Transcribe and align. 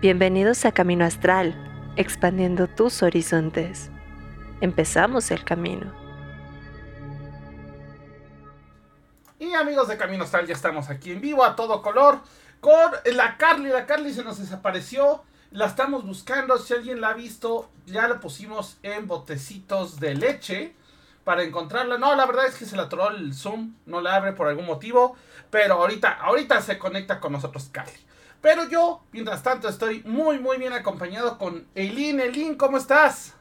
Bienvenidos 0.00 0.64
a 0.64 0.70
Camino 0.70 1.04
Astral, 1.04 1.56
expandiendo 1.96 2.68
tus 2.68 3.02
horizontes. 3.02 3.90
Empezamos 4.60 5.32
el 5.32 5.42
camino. 5.42 5.92
Y 9.40 9.52
amigos 9.54 9.88
de 9.88 9.96
Camino 9.96 10.22
Astral, 10.22 10.46
ya 10.46 10.54
estamos 10.54 10.88
aquí 10.88 11.10
en 11.10 11.20
vivo 11.20 11.44
a 11.44 11.56
todo 11.56 11.82
color 11.82 12.20
con 12.60 12.92
la 13.12 13.36
Carly. 13.38 13.70
La 13.70 13.86
Carly 13.86 14.14
se 14.14 14.22
nos 14.22 14.38
desapareció. 14.38 15.24
La 15.50 15.66
estamos 15.66 16.06
buscando. 16.06 16.58
Si 16.58 16.74
alguien 16.74 17.00
la 17.00 17.08
ha 17.08 17.14
visto, 17.14 17.68
ya 17.84 18.06
la 18.06 18.20
pusimos 18.20 18.78
en 18.84 19.08
botecitos 19.08 19.98
de 19.98 20.14
leche 20.14 20.76
para 21.24 21.42
encontrarla. 21.42 21.98
No, 21.98 22.14
la 22.14 22.24
verdad 22.24 22.46
es 22.46 22.54
que 22.54 22.66
se 22.66 22.76
la 22.76 22.84
atoró 22.84 23.10
el 23.10 23.34
Zoom. 23.34 23.74
No 23.84 24.00
la 24.00 24.14
abre 24.14 24.32
por 24.32 24.46
algún 24.46 24.66
motivo. 24.66 25.16
Pero 25.50 25.74
ahorita, 25.74 26.12
ahorita 26.20 26.62
se 26.62 26.78
conecta 26.78 27.18
con 27.18 27.32
nosotros 27.32 27.68
Carly. 27.72 28.07
Pero 28.40 28.68
yo, 28.68 29.02
mientras 29.12 29.42
tanto, 29.42 29.68
estoy 29.68 30.02
muy, 30.04 30.38
muy 30.38 30.58
bien 30.58 30.72
acompañado 30.72 31.38
con 31.38 31.66
Eileen. 31.74 32.20
Eileen, 32.20 32.54
¿cómo 32.54 32.78
estás? 32.78 33.34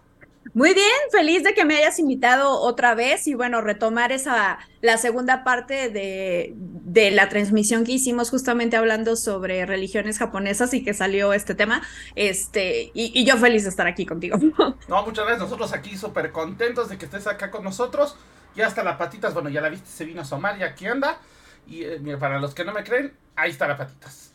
Muy 0.53 0.73
bien, 0.73 0.87
feliz 1.11 1.43
de 1.43 1.53
que 1.53 1.65
me 1.65 1.77
hayas 1.77 1.99
invitado 1.99 2.61
otra 2.61 2.95
vez 2.95 3.27
y 3.27 3.33
bueno, 3.33 3.61
retomar 3.61 4.11
esa, 4.11 4.59
la 4.81 4.97
segunda 4.97 5.43
parte 5.43 5.89
de, 5.89 6.53
de, 6.55 7.11
la 7.11 7.29
transmisión 7.29 7.83
que 7.83 7.91
hicimos 7.91 8.29
justamente 8.29 8.77
hablando 8.77 9.15
sobre 9.15 9.65
religiones 9.65 10.17
japonesas 10.17 10.73
y 10.73 10.83
que 10.83 10.93
salió 10.93 11.33
este 11.33 11.53
tema. 11.53 11.81
Este, 12.15 12.91
y, 12.93 13.11
y 13.13 13.25
yo 13.25 13.37
feliz 13.37 13.63
de 13.63 13.69
estar 13.69 13.87
aquí 13.87 14.05
contigo. 14.05 14.37
No, 14.87 15.03
muchas 15.03 15.25
gracias. 15.25 15.39
Nosotros 15.39 15.73
aquí 15.73 15.97
súper 15.97 16.31
contentos 16.31 16.89
de 16.89 16.97
que 16.97 17.05
estés 17.05 17.27
acá 17.27 17.51
con 17.51 17.63
nosotros. 17.63 18.15
Ya 18.55 18.67
hasta 18.67 18.83
las 18.83 18.95
patitas, 18.95 19.33
bueno, 19.33 19.49
ya 19.49 19.61
la 19.61 19.69
viste, 19.69 19.89
se 19.89 20.05
vino 20.05 20.21
a 20.21 20.23
asomar 20.23 20.57
y 20.57 20.63
aquí 20.63 20.87
anda. 20.87 21.19
Y 21.67 21.83
eh, 21.83 21.99
mira, 21.99 22.17
para 22.17 22.39
los 22.39 22.55
que 22.55 22.63
no 22.63 22.73
me 22.73 22.83
creen, 22.83 23.13
ahí 23.35 23.51
está 23.51 23.67
las 23.67 23.77
patitas. 23.77 24.26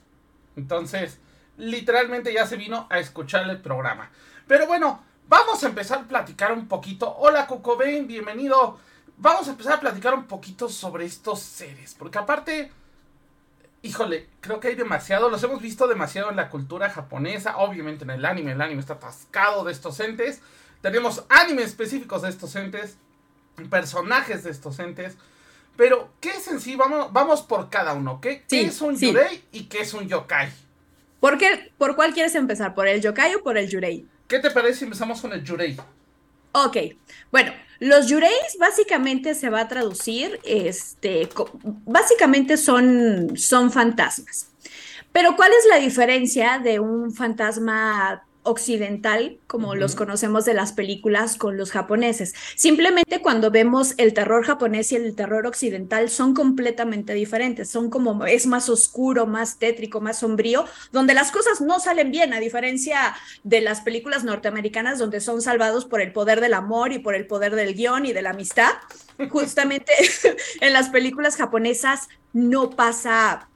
Entonces, 0.56 1.18
literalmente 1.56 2.32
ya 2.32 2.46
se 2.46 2.56
vino 2.56 2.86
a 2.90 2.98
escuchar 2.98 3.48
el 3.48 3.60
programa. 3.60 4.10
Pero 4.46 4.66
bueno, 4.66 5.02
vamos 5.28 5.62
a 5.62 5.68
empezar 5.68 6.00
a 6.00 6.08
platicar 6.08 6.52
un 6.52 6.68
poquito. 6.68 7.14
Hola 7.16 7.46
Cocobain, 7.46 8.06
bienvenido. 8.06 8.78
Vamos 9.16 9.48
a 9.48 9.52
empezar 9.52 9.74
a 9.74 9.80
platicar 9.80 10.14
un 10.14 10.24
poquito 10.24 10.68
sobre 10.68 11.04
estos 11.04 11.40
seres. 11.40 11.94
Porque 11.98 12.18
aparte, 12.18 12.72
híjole, 13.82 14.28
creo 14.40 14.60
que 14.60 14.68
hay 14.68 14.74
demasiado. 14.74 15.30
Los 15.30 15.42
hemos 15.42 15.62
visto 15.62 15.86
demasiado 15.86 16.30
en 16.30 16.36
la 16.36 16.50
cultura 16.50 16.90
japonesa. 16.90 17.58
Obviamente 17.58 18.04
en 18.04 18.10
el 18.10 18.24
anime. 18.24 18.52
El 18.52 18.60
anime 18.60 18.80
está 18.80 18.94
atascado 18.94 19.64
de 19.64 19.72
estos 19.72 20.00
entes. 20.00 20.40
Tenemos 20.80 21.24
animes 21.28 21.66
específicos 21.66 22.22
de 22.22 22.30
estos 22.30 22.56
entes. 22.56 22.96
Personajes 23.70 24.42
de 24.44 24.50
estos 24.50 24.78
entes. 24.80 25.16
Pero, 25.76 26.10
¿qué 26.20 26.30
es 26.30 26.48
en 26.48 26.60
sí? 26.60 26.76
Vamos, 26.76 27.12
vamos 27.12 27.42
por 27.42 27.70
cada 27.70 27.94
uno. 27.94 28.20
¿Qué, 28.20 28.44
Sí, 28.46 28.60
¿qué 28.60 28.66
es 28.66 28.80
un 28.80 28.96
sí. 28.96 29.06
yurei 29.06 29.42
y 29.52 29.64
qué 29.64 29.80
es 29.80 29.94
un 29.94 30.06
yokai? 30.08 30.50
¿Por, 31.20 31.38
qué, 31.38 31.72
¿Por 31.78 31.96
cuál 31.96 32.12
quieres 32.12 32.34
empezar? 32.34 32.74
¿Por 32.74 32.88
el 32.88 33.00
yokai 33.00 33.34
o 33.36 33.42
por 33.42 33.56
el 33.56 33.68
yurei? 33.68 34.06
¿Qué 34.28 34.38
te 34.38 34.50
parece 34.50 34.80
si 34.80 34.84
empezamos 34.84 35.20
con 35.20 35.32
el 35.32 35.42
yurei? 35.42 35.76
Ok, 36.52 36.76
bueno, 37.30 37.52
los 37.78 38.08
yureis 38.08 38.56
básicamente 38.60 39.34
se 39.34 39.48
va 39.48 39.60
a 39.62 39.68
traducir, 39.68 40.38
este, 40.44 41.28
básicamente 41.86 42.56
son, 42.58 43.36
son 43.36 43.72
fantasmas. 43.72 44.48
Pero 45.12 45.34
¿cuál 45.36 45.50
es 45.52 45.66
la 45.68 45.76
diferencia 45.78 46.58
de 46.58 46.78
un 46.80 47.12
fantasma 47.14 48.24
occidental, 48.42 49.38
como 49.46 49.74
los 49.74 49.94
conocemos 49.94 50.44
de 50.44 50.54
las 50.54 50.72
películas, 50.72 51.36
con 51.36 51.56
los 51.56 51.70
japoneses? 51.70 52.34
Simplemente 52.56 53.20
cuando 53.20 53.50
vemos 53.50 53.94
el 53.98 54.14
terror 54.14 54.44
japonés 54.44 54.92
y 54.92 54.96
el 54.96 55.14
terror 55.14 55.46
occidental 55.46 56.10
son 56.10 56.34
completamente 56.34 57.14
diferentes, 57.14 57.70
son 57.70 57.90
como, 57.90 58.26
es 58.26 58.46
más 58.46 58.68
oscuro, 58.68 59.26
más 59.26 59.58
tétrico, 59.58 60.00
más 60.00 60.18
sombrío, 60.20 60.64
donde 60.92 61.14
las 61.14 61.30
cosas 61.30 61.60
no 61.60 61.80
salen 61.80 62.10
bien, 62.10 62.32
a 62.32 62.40
diferencia 62.40 63.14
de 63.44 63.60
las 63.60 63.80
películas 63.80 64.24
norteamericanas 64.24 64.98
donde 64.98 65.20
son 65.20 65.42
salvados 65.42 65.84
por 65.84 66.00
el 66.00 66.12
poder 66.12 66.40
del 66.40 66.54
amor 66.54 66.92
y 66.92 66.98
por 66.98 67.14
el 67.14 67.26
poder 67.26 67.54
del 67.54 67.74
guion 67.74 68.06
y 68.06 68.12
de 68.12 68.22
la 68.22 68.30
amistad. 68.30 68.72
Justamente 69.30 69.92
en 70.60 70.72
las 70.72 70.88
películas 70.88 71.36
japonesas 71.36 72.08
no 72.32 72.70
pasa, 72.70 73.48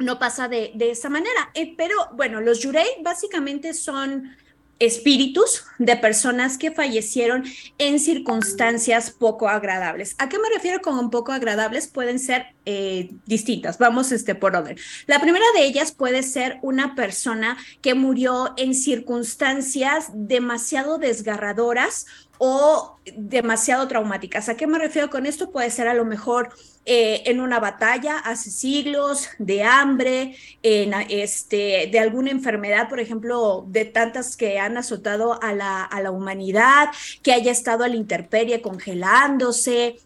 no 0.00 0.18
pasa 0.18 0.48
de, 0.48 0.72
de 0.74 0.90
esa 0.90 1.08
manera. 1.08 1.50
Eh, 1.54 1.74
pero 1.76 1.94
bueno, 2.14 2.40
los 2.40 2.60
yurei 2.60 2.88
básicamente 3.02 3.74
son 3.74 4.36
espíritus 4.80 5.64
de 5.78 5.94
personas 5.96 6.56
que 6.56 6.70
fallecieron 6.70 7.44
en 7.76 8.00
circunstancias 8.00 9.10
poco 9.10 9.48
agradables. 9.48 10.16
¿A 10.18 10.28
qué 10.28 10.38
me 10.38 10.48
refiero 10.48 10.80
con 10.80 11.10
poco 11.10 11.32
agradables? 11.32 11.86
Pueden 11.86 12.18
ser 12.18 12.46
eh, 12.64 13.10
distintas. 13.26 13.78
Vamos 13.78 14.10
este, 14.10 14.34
por 14.34 14.56
orden. 14.56 14.78
La 15.06 15.20
primera 15.20 15.44
de 15.54 15.64
ellas 15.66 15.92
puede 15.92 16.22
ser 16.22 16.58
una 16.62 16.94
persona 16.94 17.58
que 17.82 17.94
murió 17.94 18.54
en 18.56 18.74
circunstancias 18.74 20.06
demasiado 20.14 20.96
desgarradoras 20.96 22.06
o 22.42 22.96
demasiado 23.16 23.86
traumáticas. 23.86 24.48
¿A 24.48 24.56
qué 24.56 24.66
me 24.66 24.78
refiero 24.78 25.10
con 25.10 25.26
esto? 25.26 25.50
Puede 25.50 25.70
ser 25.70 25.88
a 25.88 25.94
lo 25.94 26.06
mejor 26.06 26.48
eh, 26.86 27.22
en 27.26 27.38
una 27.38 27.60
batalla 27.60 28.16
hace 28.16 28.50
siglos, 28.50 29.28
de 29.38 29.62
hambre, 29.62 30.34
en, 30.62 30.94
este, 31.10 31.90
de 31.92 31.98
alguna 31.98 32.30
enfermedad, 32.30 32.88
por 32.88 32.98
ejemplo, 32.98 33.66
de 33.68 33.84
tantas 33.84 34.38
que 34.38 34.58
han 34.58 34.78
azotado 34.78 35.38
a 35.42 35.52
la, 35.52 35.84
a 35.84 36.00
la 36.00 36.10
humanidad, 36.10 36.88
que 37.22 37.34
haya 37.34 37.52
estado 37.52 37.84
a 37.84 37.88
la 37.88 37.96
intemperie 37.96 38.62
congelándose. 38.62 40.00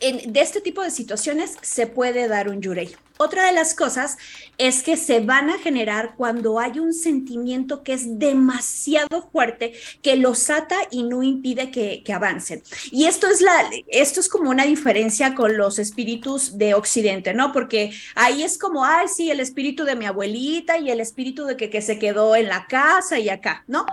En, 0.00 0.32
de 0.32 0.40
este 0.40 0.62
tipo 0.62 0.82
de 0.82 0.90
situaciones 0.90 1.58
se 1.60 1.86
puede 1.86 2.28
dar 2.28 2.48
un 2.48 2.62
yurei. 2.62 2.96
Otra 3.18 3.46
de 3.46 3.52
las 3.52 3.74
cosas 3.74 4.16
es 4.58 4.82
que 4.82 4.96
se 4.96 5.20
van 5.20 5.50
a 5.50 5.58
generar 5.58 6.14
cuando 6.16 6.58
hay 6.58 6.78
un 6.78 6.92
sentimiento 6.92 7.82
que 7.82 7.92
es 7.92 8.18
demasiado 8.18 9.28
fuerte, 9.30 9.74
que 10.02 10.16
los 10.16 10.50
ata 10.50 10.76
y 10.90 11.02
no 11.02 11.22
impide 11.22 11.70
que, 11.70 12.02
avancen. 12.12 12.62
Y 12.90 13.06
esto 13.06 13.26
es, 13.26 13.40
la, 13.40 13.70
esto 13.88 14.20
es 14.20 14.28
como 14.28 14.50
una 14.50 14.64
diferencia 14.64 15.34
con 15.34 15.56
los 15.56 15.78
espíritus 15.78 16.58
de 16.58 16.74
Occidente, 16.74 17.32
¿no? 17.32 17.52
Porque 17.52 17.92
ahí 18.14 18.42
es 18.42 18.58
como, 18.58 18.84
ay, 18.84 19.08
sí, 19.08 19.30
el 19.30 19.40
espíritu 19.40 19.84
de 19.84 19.96
mi 19.96 20.04
abuelita 20.04 20.78
y 20.78 20.90
el 20.90 21.00
espíritu 21.00 21.46
de 21.46 21.56
que, 21.56 21.82
se 21.82 21.98
quedó 21.98 22.36
en 22.36 22.48
la 22.48 22.66
casa 22.66 23.18
y 23.18 23.28
acá, 23.28 23.64
¿no? 23.66 23.86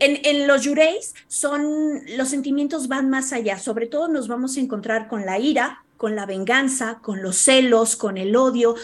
En, 0.00 0.20
en 0.24 0.46
los 0.46 0.62
yureis 0.62 1.14
son, 1.28 2.00
los 2.16 2.28
sentimientos 2.28 2.88
van 2.88 3.10
más 3.10 3.32
allá, 3.32 3.58
sobre 3.58 3.86
todo 3.86 4.08
nos 4.08 4.26
vamos 4.26 4.56
a 4.56 4.60
encontrar 4.60 5.06
con 5.06 5.26
la 5.26 5.38
ira, 5.38 5.84
con 5.96 6.16
la 6.16 6.26
venganza, 6.26 6.98
con 7.02 7.22
los 7.22 7.36
celos, 7.36 7.96
con 7.96 8.18
el 8.18 8.36
odio, 8.36 8.74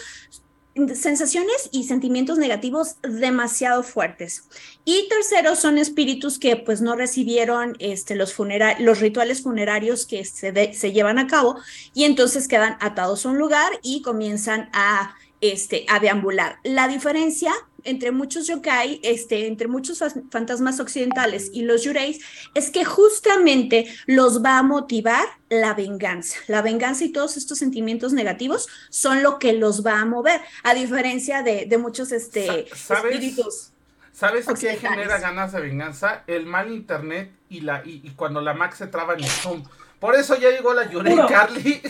sensaciones 0.95 1.69
y 1.71 1.83
sentimientos 1.83 2.37
negativos 2.37 2.95
demasiado 3.01 3.83
fuertes. 3.83 4.47
Y 4.85 5.07
tercero, 5.07 5.55
son 5.55 5.77
espíritus 5.77 6.39
que 6.39 6.55
pues 6.55 6.81
no 6.81 6.95
recibieron 6.95 7.75
este, 7.79 8.15
los, 8.15 8.35
los 8.79 8.99
rituales 8.99 9.43
funerarios 9.43 10.05
que 10.05 10.25
se, 10.25 10.73
se 10.73 10.91
llevan 10.91 11.19
a 11.19 11.27
cabo 11.27 11.57
y 11.93 12.05
entonces 12.05 12.47
quedan 12.47 12.77
atados 12.79 13.25
a 13.25 13.29
un 13.29 13.37
lugar 13.37 13.71
y 13.83 14.01
comienzan 14.01 14.69
a, 14.73 15.15
este, 15.41 15.85
a 15.89 15.99
deambular. 15.99 16.57
La 16.63 16.87
diferencia 16.87 17.51
entre 17.83 18.11
muchos 18.11 18.47
yokai, 18.47 18.99
este, 19.03 19.47
entre 19.47 19.67
muchos 19.67 20.03
fantasmas 20.31 20.79
occidentales 20.79 21.49
y 21.53 21.63
los 21.63 21.83
yureis, 21.83 22.19
es 22.53 22.69
que 22.69 22.85
justamente 22.85 23.87
los 24.05 24.43
va 24.43 24.57
a 24.57 24.63
motivar 24.63 25.25
la 25.49 25.73
venganza. 25.73 26.37
La 26.47 26.61
venganza 26.61 27.03
y 27.03 27.11
todos 27.11 27.37
estos 27.37 27.57
sentimientos 27.57 28.13
negativos 28.13 28.67
son 28.89 29.23
lo 29.23 29.39
que 29.39 29.53
los 29.53 29.85
va 29.85 29.99
a 29.99 30.05
mover, 30.05 30.41
a 30.63 30.73
diferencia 30.73 31.43
de, 31.43 31.65
de 31.65 31.77
muchos 31.77 32.11
este, 32.11 32.67
¿Sabes? 32.75 33.13
espíritus. 33.13 33.69
¿Sabes 34.13 34.45
qué 34.59 34.75
genera 34.77 35.17
ganas 35.19 35.51
de 35.53 35.61
venganza? 35.61 36.23
El 36.27 36.45
mal 36.45 36.71
internet 36.71 37.31
y, 37.49 37.61
la, 37.61 37.81
y, 37.83 38.01
y 38.03 38.11
cuando 38.11 38.41
la 38.41 38.53
Mac 38.53 38.75
se 38.75 38.87
traba 38.87 39.13
en 39.15 39.23
el 39.23 39.29
Zoom. 39.29 39.63
Por 39.99 40.15
eso 40.15 40.37
ya 40.37 40.49
llegó 40.49 40.73
la 40.73 40.89
Yurei 40.89 41.15
Juro. 41.15 41.27
Carly. 41.27 41.81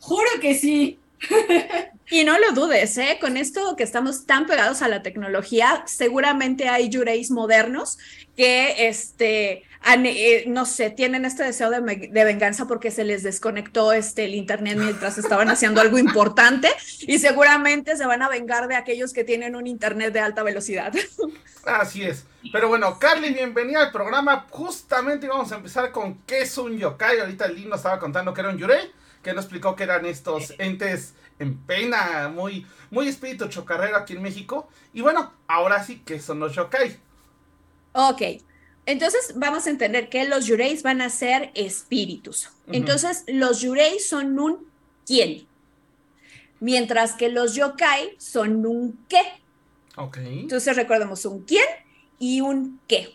Juro 0.00 0.30
que 0.40 0.54
sí. 0.54 0.98
Y 2.12 2.24
no 2.24 2.38
lo 2.38 2.52
dudes, 2.52 2.98
¿eh? 2.98 3.16
Con 3.18 3.38
esto 3.38 3.74
que 3.74 3.84
estamos 3.84 4.26
tan 4.26 4.44
pegados 4.44 4.82
a 4.82 4.88
la 4.88 5.02
tecnología, 5.02 5.82
seguramente 5.86 6.68
hay 6.68 6.90
yureis 6.90 7.30
modernos 7.30 7.96
que, 8.36 8.86
este, 8.86 9.64
eh, 9.86 10.44
no 10.46 10.66
sé, 10.66 10.90
tienen 10.90 11.24
este 11.24 11.44
deseo 11.44 11.70
de, 11.70 11.80
venganza 11.80 12.66
porque 12.66 12.90
se 12.90 13.04
les 13.04 13.22
desconectó 13.22 13.94
este, 13.94 14.26
el 14.26 14.34
internet 14.34 14.76
mientras 14.76 15.16
estaban 15.16 15.48
haciendo 15.48 15.80
algo 15.80 15.96
importante 15.96 16.68
y 17.00 17.18
seguramente 17.18 17.96
se 17.96 18.04
van 18.04 18.20
a 18.20 18.28
vengar 18.28 18.68
de 18.68 18.76
aquellos 18.76 19.14
que 19.14 19.24
tienen 19.24 19.56
un 19.56 19.66
internet 19.66 20.12
de 20.12 20.20
alta 20.20 20.42
velocidad. 20.42 20.92
Así 21.64 22.02
es. 22.02 22.26
Pero 22.52 22.68
bueno, 22.68 22.98
Carly, 22.98 23.32
bienvenida 23.32 23.84
al 23.84 23.90
programa. 23.90 24.44
Justamente 24.50 25.28
vamos 25.28 25.50
a 25.50 25.56
empezar 25.56 25.90
con 25.92 26.18
qué 26.26 26.42
es 26.42 26.58
un 26.58 26.76
yokai. 26.76 27.20
Ahorita 27.20 27.46
el 27.46 27.54
lindo 27.54 27.76
estaba 27.76 27.98
contando 27.98 28.34
que 28.34 28.42
era 28.42 28.50
un 28.50 28.58
yurei, 28.58 28.90
que 29.22 29.32
nos 29.32 29.46
explicó 29.46 29.74
que 29.74 29.84
eran 29.84 30.04
estos 30.04 30.52
entes 30.58 31.14
en 31.42 31.58
pena, 31.58 32.28
muy, 32.28 32.66
muy 32.90 33.08
espíritu 33.08 33.48
chocarrero 33.48 33.96
aquí 33.96 34.14
en 34.14 34.22
México. 34.22 34.68
Y 34.92 35.00
bueno, 35.00 35.32
ahora 35.46 35.82
sí, 35.84 36.02
¿qué 36.04 36.20
son 36.20 36.40
los 36.40 36.54
yokai? 36.54 36.96
Ok, 37.92 38.22
entonces 38.86 39.34
vamos 39.36 39.66
a 39.66 39.70
entender 39.70 40.08
que 40.08 40.24
los 40.24 40.46
yureis 40.46 40.82
van 40.82 41.02
a 41.02 41.10
ser 41.10 41.50
espíritus. 41.54 42.50
Entonces, 42.66 43.24
los 43.28 43.60
yureis 43.60 44.08
son 44.08 44.38
un 44.38 44.66
quién. 45.06 45.46
mientras 46.62 47.14
que 47.14 47.28
los 47.28 47.54
yokai 47.56 48.14
son 48.18 48.64
un 48.66 49.04
qué. 49.08 49.22
Ok. 49.96 50.18
Entonces 50.18 50.76
recordemos 50.76 51.24
un 51.26 51.42
quién 51.42 51.66
y 52.20 52.40
un 52.40 52.80
qué. 52.86 53.14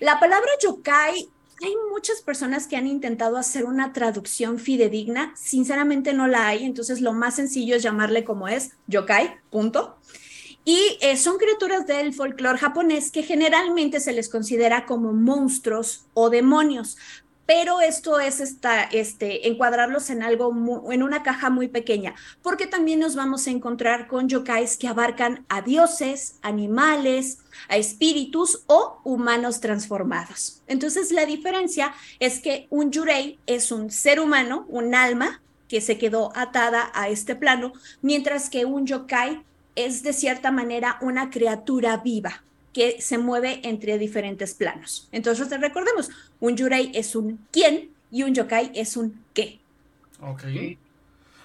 La 0.00 0.18
palabra 0.18 0.50
yokai, 0.60 1.28
hay 1.62 1.74
muchas 1.90 2.22
personas 2.22 2.66
que 2.66 2.76
han 2.76 2.86
intentado 2.86 3.36
hacer 3.36 3.64
una 3.64 3.92
traducción 3.92 4.58
fidedigna, 4.58 5.32
sinceramente 5.36 6.12
no 6.12 6.26
la 6.26 6.46
hay, 6.46 6.64
entonces 6.64 7.00
lo 7.00 7.12
más 7.12 7.36
sencillo 7.36 7.76
es 7.76 7.82
llamarle 7.82 8.24
como 8.24 8.48
es 8.48 8.72
yokai, 8.86 9.34
punto. 9.50 9.96
Y 10.64 10.98
eh, 11.00 11.16
son 11.16 11.38
criaturas 11.38 11.86
del 11.86 12.12
folclore 12.12 12.58
japonés 12.58 13.10
que 13.10 13.22
generalmente 13.22 13.98
se 13.98 14.12
les 14.12 14.28
considera 14.28 14.86
como 14.86 15.12
monstruos 15.12 16.06
o 16.14 16.30
demonios, 16.30 16.96
pero 17.50 17.80
esto 17.80 18.20
es 18.20 18.38
esta, 18.38 18.84
este, 18.84 19.48
encuadrarlos 19.48 20.08
en 20.10 20.22
algo, 20.22 20.54
en 20.92 21.02
una 21.02 21.24
caja 21.24 21.50
muy 21.50 21.66
pequeña, 21.66 22.14
porque 22.42 22.68
también 22.68 23.00
nos 23.00 23.16
vamos 23.16 23.44
a 23.44 23.50
encontrar 23.50 24.06
con 24.06 24.28
yokais 24.28 24.76
que 24.76 24.86
abarcan 24.86 25.44
a 25.48 25.60
dioses, 25.60 26.36
animales, 26.42 27.38
a 27.68 27.76
espíritus 27.76 28.62
o 28.68 29.00
humanos 29.02 29.58
transformados. 29.58 30.62
Entonces, 30.68 31.10
la 31.10 31.26
diferencia 31.26 31.92
es 32.20 32.38
que 32.38 32.68
un 32.70 32.92
yurei 32.92 33.40
es 33.46 33.72
un 33.72 33.90
ser 33.90 34.20
humano, 34.20 34.64
un 34.68 34.94
alma 34.94 35.42
que 35.66 35.80
se 35.80 35.98
quedó 35.98 36.30
atada 36.36 36.92
a 36.94 37.08
este 37.08 37.34
plano, 37.34 37.72
mientras 38.00 38.48
que 38.48 38.64
un 38.64 38.86
yokai 38.86 39.42
es 39.74 40.04
de 40.04 40.12
cierta 40.12 40.52
manera 40.52 40.98
una 41.00 41.30
criatura 41.30 41.96
viva, 41.96 42.44
que 42.72 43.00
se 43.00 43.18
mueve 43.18 43.60
entre 43.64 43.98
diferentes 43.98 44.54
planos. 44.54 45.08
Entonces 45.12 45.48
recordemos, 45.60 46.10
un 46.38 46.56
yurei 46.56 46.92
es 46.94 47.16
un 47.16 47.44
quién 47.50 47.90
y 48.10 48.22
un 48.22 48.34
yokai 48.34 48.72
es 48.74 48.96
un 48.96 49.24
qué. 49.34 49.60
Ok. 50.20 50.44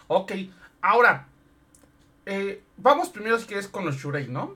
Ok. 0.08 0.32
Ahora, 0.82 1.28
eh, 2.26 2.62
vamos 2.78 3.10
primero 3.10 3.40
si 3.40 3.46
quieres 3.46 3.68
con 3.68 3.86
los 3.86 4.02
yurei, 4.02 4.28
¿no? 4.28 4.56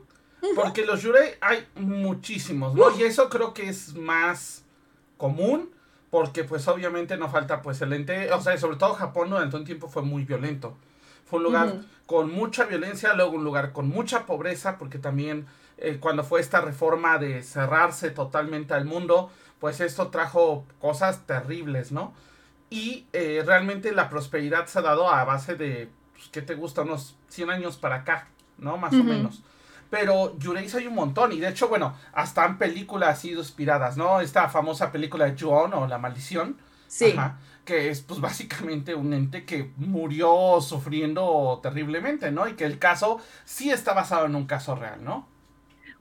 Porque 0.55 0.85
los 0.85 1.01
yurei 1.01 1.31
hay 1.41 1.67
muchísimos, 1.75 2.73
¿no? 2.73 2.97
Y 2.97 3.03
eso 3.03 3.29
creo 3.29 3.53
que 3.53 3.67
es 3.67 3.95
más 3.95 4.63
común 5.17 5.69
porque 6.09 6.43
pues 6.43 6.67
obviamente 6.67 7.17
no 7.17 7.29
falta 7.29 7.61
pues 7.61 7.81
el 7.81 7.93
ente, 7.93 8.31
o 8.31 8.41
sea, 8.41 8.57
sobre 8.57 8.77
todo 8.77 8.93
Japón 8.95 9.29
durante 9.29 9.55
un 9.55 9.65
tiempo 9.65 9.87
fue 9.87 10.01
muy 10.01 10.23
violento. 10.23 10.75
Fue 11.25 11.37
un 11.37 11.43
lugar 11.43 11.81
con 12.07 12.31
mucha 12.31 12.65
violencia, 12.65 13.13
luego 13.13 13.33
un 13.33 13.43
lugar 13.43 13.71
con 13.71 13.87
mucha 13.87 14.25
pobreza 14.25 14.79
porque 14.79 14.97
también 14.97 15.45
eh, 15.81 15.97
cuando 15.99 16.23
fue 16.23 16.41
esta 16.41 16.61
reforma 16.61 17.17
de 17.17 17.41
cerrarse 17.43 18.11
totalmente 18.11 18.73
al 18.73 18.85
mundo, 18.85 19.31
pues 19.59 19.81
esto 19.81 20.07
trajo 20.07 20.65
cosas 20.79 21.25
terribles, 21.25 21.91
¿no? 21.91 22.13
Y 22.69 23.07
eh, 23.13 23.43
realmente 23.45 23.91
la 23.91 24.09
prosperidad 24.09 24.67
se 24.67 24.79
ha 24.79 24.81
dado 24.81 25.09
a 25.09 25.23
base 25.23 25.55
de, 25.55 25.89
pues, 26.13 26.29
¿qué 26.29 26.41
te 26.41 26.55
gusta? 26.55 26.81
Unos 26.81 27.15
100 27.29 27.49
años 27.49 27.77
para 27.77 27.97
acá, 27.97 28.27
¿no? 28.57 28.77
Más 28.77 28.93
o 28.93 29.03
menos. 29.03 29.41
Pero 29.89 30.37
Yureis 30.37 30.75
hay 30.75 30.85
un 30.87 30.95
montón. 30.95 31.31
Y 31.31 31.39
de 31.39 31.49
hecho, 31.49 31.67
bueno, 31.67 31.95
hasta 32.13 32.45
en 32.45 32.57
películas 32.57 33.19
sido 33.19 33.39
inspiradas, 33.39 33.97
¿no? 33.97 34.21
Esta 34.21 34.47
famosa 34.49 34.91
película 34.91 35.25
de 35.25 35.39
Juon 35.39 35.73
o 35.73 35.87
La 35.87 35.97
Maldición. 35.97 36.57
Sí. 36.87 37.15
que 37.65 37.89
es 37.89 38.01
pues 38.01 38.19
básicamente 38.19 38.95
un 38.95 39.13
ente 39.13 39.45
que 39.45 39.71
murió 39.77 40.59
sufriendo 40.59 41.59
terriblemente, 41.61 42.31
¿no? 42.31 42.47
Y 42.47 42.53
que 42.53 42.65
el 42.65 42.79
caso 42.79 43.19
sí 43.45 43.69
está 43.69 43.93
basado 43.93 44.25
en 44.25 44.35
un 44.35 44.45
caso 44.45 44.75
real, 44.75 45.03
¿no? 45.03 45.27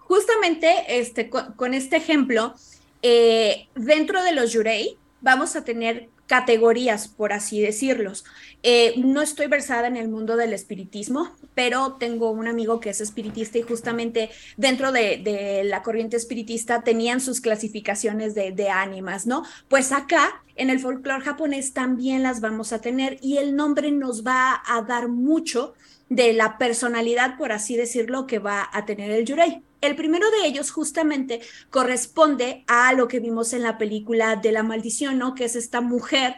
Justamente 0.08 0.98
este, 0.98 1.28
con, 1.28 1.74
este 1.74 1.96
ejemplo, 1.96 2.54
eh, 3.02 3.68
dentro 3.76 4.22
de 4.24 4.32
los 4.32 4.52
Yurei 4.52 4.96
vamos 5.20 5.54
a 5.54 5.64
tener 5.64 6.08
categorías, 6.26 7.08
por 7.08 7.32
así 7.32 7.60
decirlos. 7.60 8.24
Eh, 8.62 8.94
no 8.98 9.22
estoy 9.22 9.46
versada 9.46 9.86
en 9.86 9.96
el 9.96 10.08
mundo 10.08 10.36
del 10.36 10.52
espiritismo, 10.52 11.30
pero 11.54 11.94
tengo 11.94 12.30
un 12.30 12.48
amigo 12.48 12.80
que 12.80 12.90
es 12.90 13.00
espiritista 13.00 13.58
y 13.58 13.62
justamente 13.62 14.30
dentro 14.56 14.92
de, 14.92 15.62
la 15.64 15.82
corriente 15.82 16.16
espiritista 16.16 16.82
tenían 16.82 17.20
sus 17.20 17.40
clasificaciones 17.40 18.34
de, 18.34 18.52
de 18.52 18.68
ánimas, 18.68 19.26
¿no? 19.26 19.42
Pues 19.68 19.92
acá 19.92 20.42
en 20.56 20.70
el 20.70 20.80
folclore 20.80 21.24
japonés 21.24 21.72
también 21.72 22.22
las 22.22 22.40
vamos 22.40 22.72
a 22.72 22.80
tener 22.80 23.18
y 23.22 23.38
el 23.38 23.56
nombre 23.56 23.90
nos 23.90 24.26
va 24.26 24.62
a 24.66 24.82
dar 24.82 25.08
mucho 25.08 25.74
de 26.10 26.32
la 26.32 26.58
personalidad, 26.58 27.36
por 27.38 27.52
así 27.52 27.76
decirlo, 27.76 28.26
que 28.26 28.38
va 28.38 28.68
a 28.72 28.84
tener 28.84 29.10
el 29.10 29.24
Yurei. 29.24 29.62
El 29.80 29.94
primero 29.94 30.28
de 30.30 30.46
ellos 30.46 30.70
justamente 30.70 31.40
corresponde 31.70 32.64
a 32.66 32.92
lo 32.94 33.06
que 33.06 33.20
vimos 33.20 33.52
en 33.52 33.62
la 33.62 33.78
película 33.78 34.36
de 34.36 34.50
la 34.50 34.64
maldición, 34.64 35.18
¿no? 35.18 35.34
Que 35.34 35.44
es 35.44 35.54
esta 35.54 35.80
mujer 35.80 36.36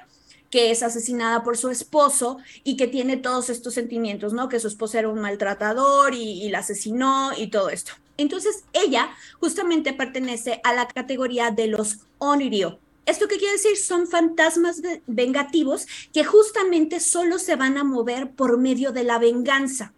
que 0.51 0.71
es 0.71 0.83
asesinada 0.83 1.43
por 1.43 1.57
su 1.57 1.71
esposo 1.71 2.39
y 2.65 2.77
que 2.77 2.89
tiene 2.89 3.17
todos 3.17 3.49
estos 3.49 3.75
sentimientos, 3.75 4.33
¿no? 4.33 4.49
Que 4.49 4.61
su 4.61 4.67
esposo 4.67 4.99
era 4.99 5.09
un 5.09 5.21
maltratador 5.21 6.15
y, 6.15 6.49
la 6.51 6.59
asesinó 6.59 7.31
y 7.37 7.49
todo 7.49 7.71
esto. 7.71 7.93
Entonces, 8.17 8.65
ella 8.73 9.11
justamente 9.39 9.93
pertenece 9.93 10.61
a 10.65 10.75
la 10.75 10.87
categoría 10.89 11.51
de 11.51 11.69
los 11.69 12.01
onirio. 12.19 12.79
¿Esto 13.07 13.29
qué 13.29 13.39
quiere 13.39 13.55
decir? 13.55 13.77
Son 13.79 14.07
fantasmas 14.07 14.83
vengativos 15.07 15.87
que 16.13 16.25
justamente 16.25 17.01
solo 17.01 17.39
se 17.39 17.57
van 17.57 17.79
a 17.79 17.85
mover 17.85 18.33
por 18.33 18.59
medio 18.59 18.93
de 18.93 19.05
la 19.05 19.19
venganza. 19.19 19.95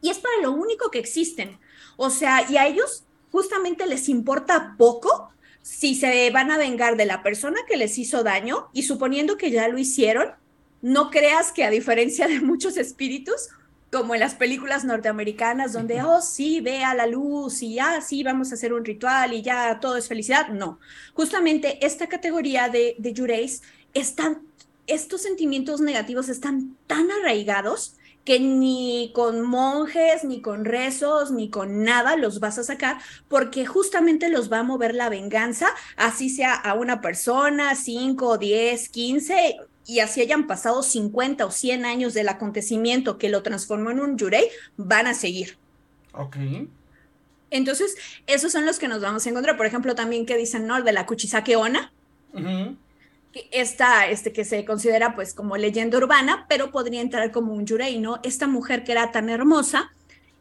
Y 0.00 0.10
es 0.10 0.18
para 0.18 0.40
lo 0.42 0.52
único 0.52 0.90
que 0.90 0.98
existen. 1.00 1.58
O 1.96 2.10
sea, 2.10 2.50
y 2.50 2.56
a 2.56 2.66
ellos 2.66 3.04
justamente 3.30 3.86
les 3.86 4.08
importa 4.08 4.74
poco 4.78 5.30
si 5.62 5.94
se 5.94 6.30
van 6.30 6.50
a 6.50 6.58
vengar 6.58 6.96
de 6.96 7.06
la 7.06 7.22
persona 7.22 7.58
que 7.66 7.76
les 7.76 7.96
hizo 7.98 8.22
daño 8.22 8.68
y 8.72 8.82
suponiendo 8.82 9.38
que 9.38 9.50
ya 9.50 9.66
lo 9.68 9.78
hicieron, 9.78 10.32
no 10.82 11.10
creas 11.10 11.50
que 11.50 11.64
a 11.64 11.70
diferencia 11.70 12.28
de 12.28 12.40
muchos 12.40 12.76
espíritus, 12.76 13.48
como 13.90 14.12
en 14.14 14.20
las 14.20 14.34
películas 14.34 14.84
norteamericanas, 14.84 15.72
donde, 15.72 16.02
oh, 16.02 16.20
sí, 16.20 16.60
vea 16.60 16.94
la 16.94 17.06
luz 17.06 17.62
y 17.62 17.74
ya, 17.74 18.00
sí, 18.02 18.22
vamos 18.22 18.50
a 18.50 18.56
hacer 18.56 18.74
un 18.74 18.84
ritual 18.84 19.32
y 19.32 19.40
ya 19.40 19.80
todo 19.80 19.96
es 19.96 20.06
felicidad. 20.06 20.48
No, 20.48 20.78
justamente 21.14 21.84
esta 21.86 22.08
categoría 22.08 22.68
de, 22.68 22.96
de 22.98 23.12
Yureis 23.14 23.62
están, 23.94 24.42
estos 24.86 25.22
sentimientos 25.22 25.80
negativos 25.80 26.28
están 26.28 26.76
tan 26.86 27.10
arraigados 27.10 27.96
que 28.24 28.40
ni 28.40 29.12
con 29.14 29.42
monjes, 29.42 30.24
ni 30.24 30.40
con 30.40 30.64
rezos, 30.64 31.30
ni 31.30 31.50
con 31.50 31.84
nada 31.84 32.16
los 32.16 32.40
vas 32.40 32.58
a 32.58 32.64
sacar, 32.64 32.98
porque 33.28 33.66
justamente 33.66 34.30
los 34.30 34.50
va 34.50 34.60
a 34.60 34.62
mover 34.62 34.94
la 34.94 35.08
venganza, 35.08 35.68
así 35.96 36.30
sea 36.30 36.54
a 36.54 36.74
una 36.74 37.00
persona, 37.00 37.74
5, 37.74 38.38
10, 38.38 38.88
15, 38.88 39.56
y 39.86 40.00
así 40.00 40.22
hayan 40.22 40.46
pasado 40.46 40.82
50 40.82 41.44
o 41.44 41.50
100 41.50 41.84
años 41.84 42.14
del 42.14 42.28
acontecimiento 42.28 43.18
que 43.18 43.28
lo 43.28 43.42
transformó 43.42 43.90
en 43.90 44.00
un 44.00 44.16
yurei, 44.16 44.48
van 44.76 45.06
a 45.06 45.14
seguir. 45.14 45.58
Ok. 46.12 46.36
Entonces, 47.50 47.96
esos 48.26 48.50
son 48.50 48.64
los 48.64 48.78
que 48.78 48.88
nos 48.88 49.02
vamos 49.02 49.26
a 49.26 49.30
encontrar. 49.30 49.56
Por 49.56 49.66
ejemplo, 49.66 49.94
también 49.94 50.26
que 50.26 50.36
dicen, 50.36 50.66
¿no? 50.66 50.82
De 50.82 50.92
la 50.92 51.06
Kuchisake 51.06 51.56
Ona 51.56 51.92
esta, 53.50 54.08
este, 54.08 54.32
que 54.32 54.44
se 54.44 54.64
considera 54.64 55.14
pues 55.14 55.34
como 55.34 55.56
leyenda 55.56 55.98
urbana, 55.98 56.46
pero 56.48 56.70
podría 56.70 57.00
entrar 57.00 57.30
como 57.32 57.54
un 57.54 57.66
yurei, 57.66 57.98
¿no? 57.98 58.20
Esta 58.22 58.46
mujer 58.46 58.84
que 58.84 58.92
era 58.92 59.12
tan 59.12 59.28
hermosa, 59.28 59.90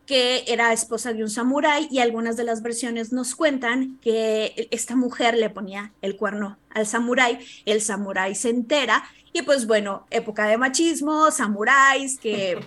que 0.06 0.44
era 0.48 0.74
esposa 0.74 1.14
de 1.14 1.24
un 1.24 1.30
samurái 1.30 1.88
y 1.90 2.00
algunas 2.00 2.36
de 2.36 2.44
las 2.44 2.62
versiones 2.62 3.14
nos 3.14 3.36
cuentan 3.36 3.98
que 4.02 4.68
esta 4.72 4.96
mujer 4.96 5.36
le 5.36 5.50
ponía 5.50 5.94
el 6.02 6.18
cuerno 6.18 6.58
al 6.70 6.86
samurái, 6.86 7.40
el 7.66 7.82
samurái 7.82 8.36
se 8.36 8.50
entera 8.50 9.04
y 9.32 9.42
pues 9.42 9.66
bueno, 9.66 10.06
época 10.12 10.46
de 10.46 10.58
machismo, 10.58 11.32
samuráis 11.32 12.20
que 12.20 12.60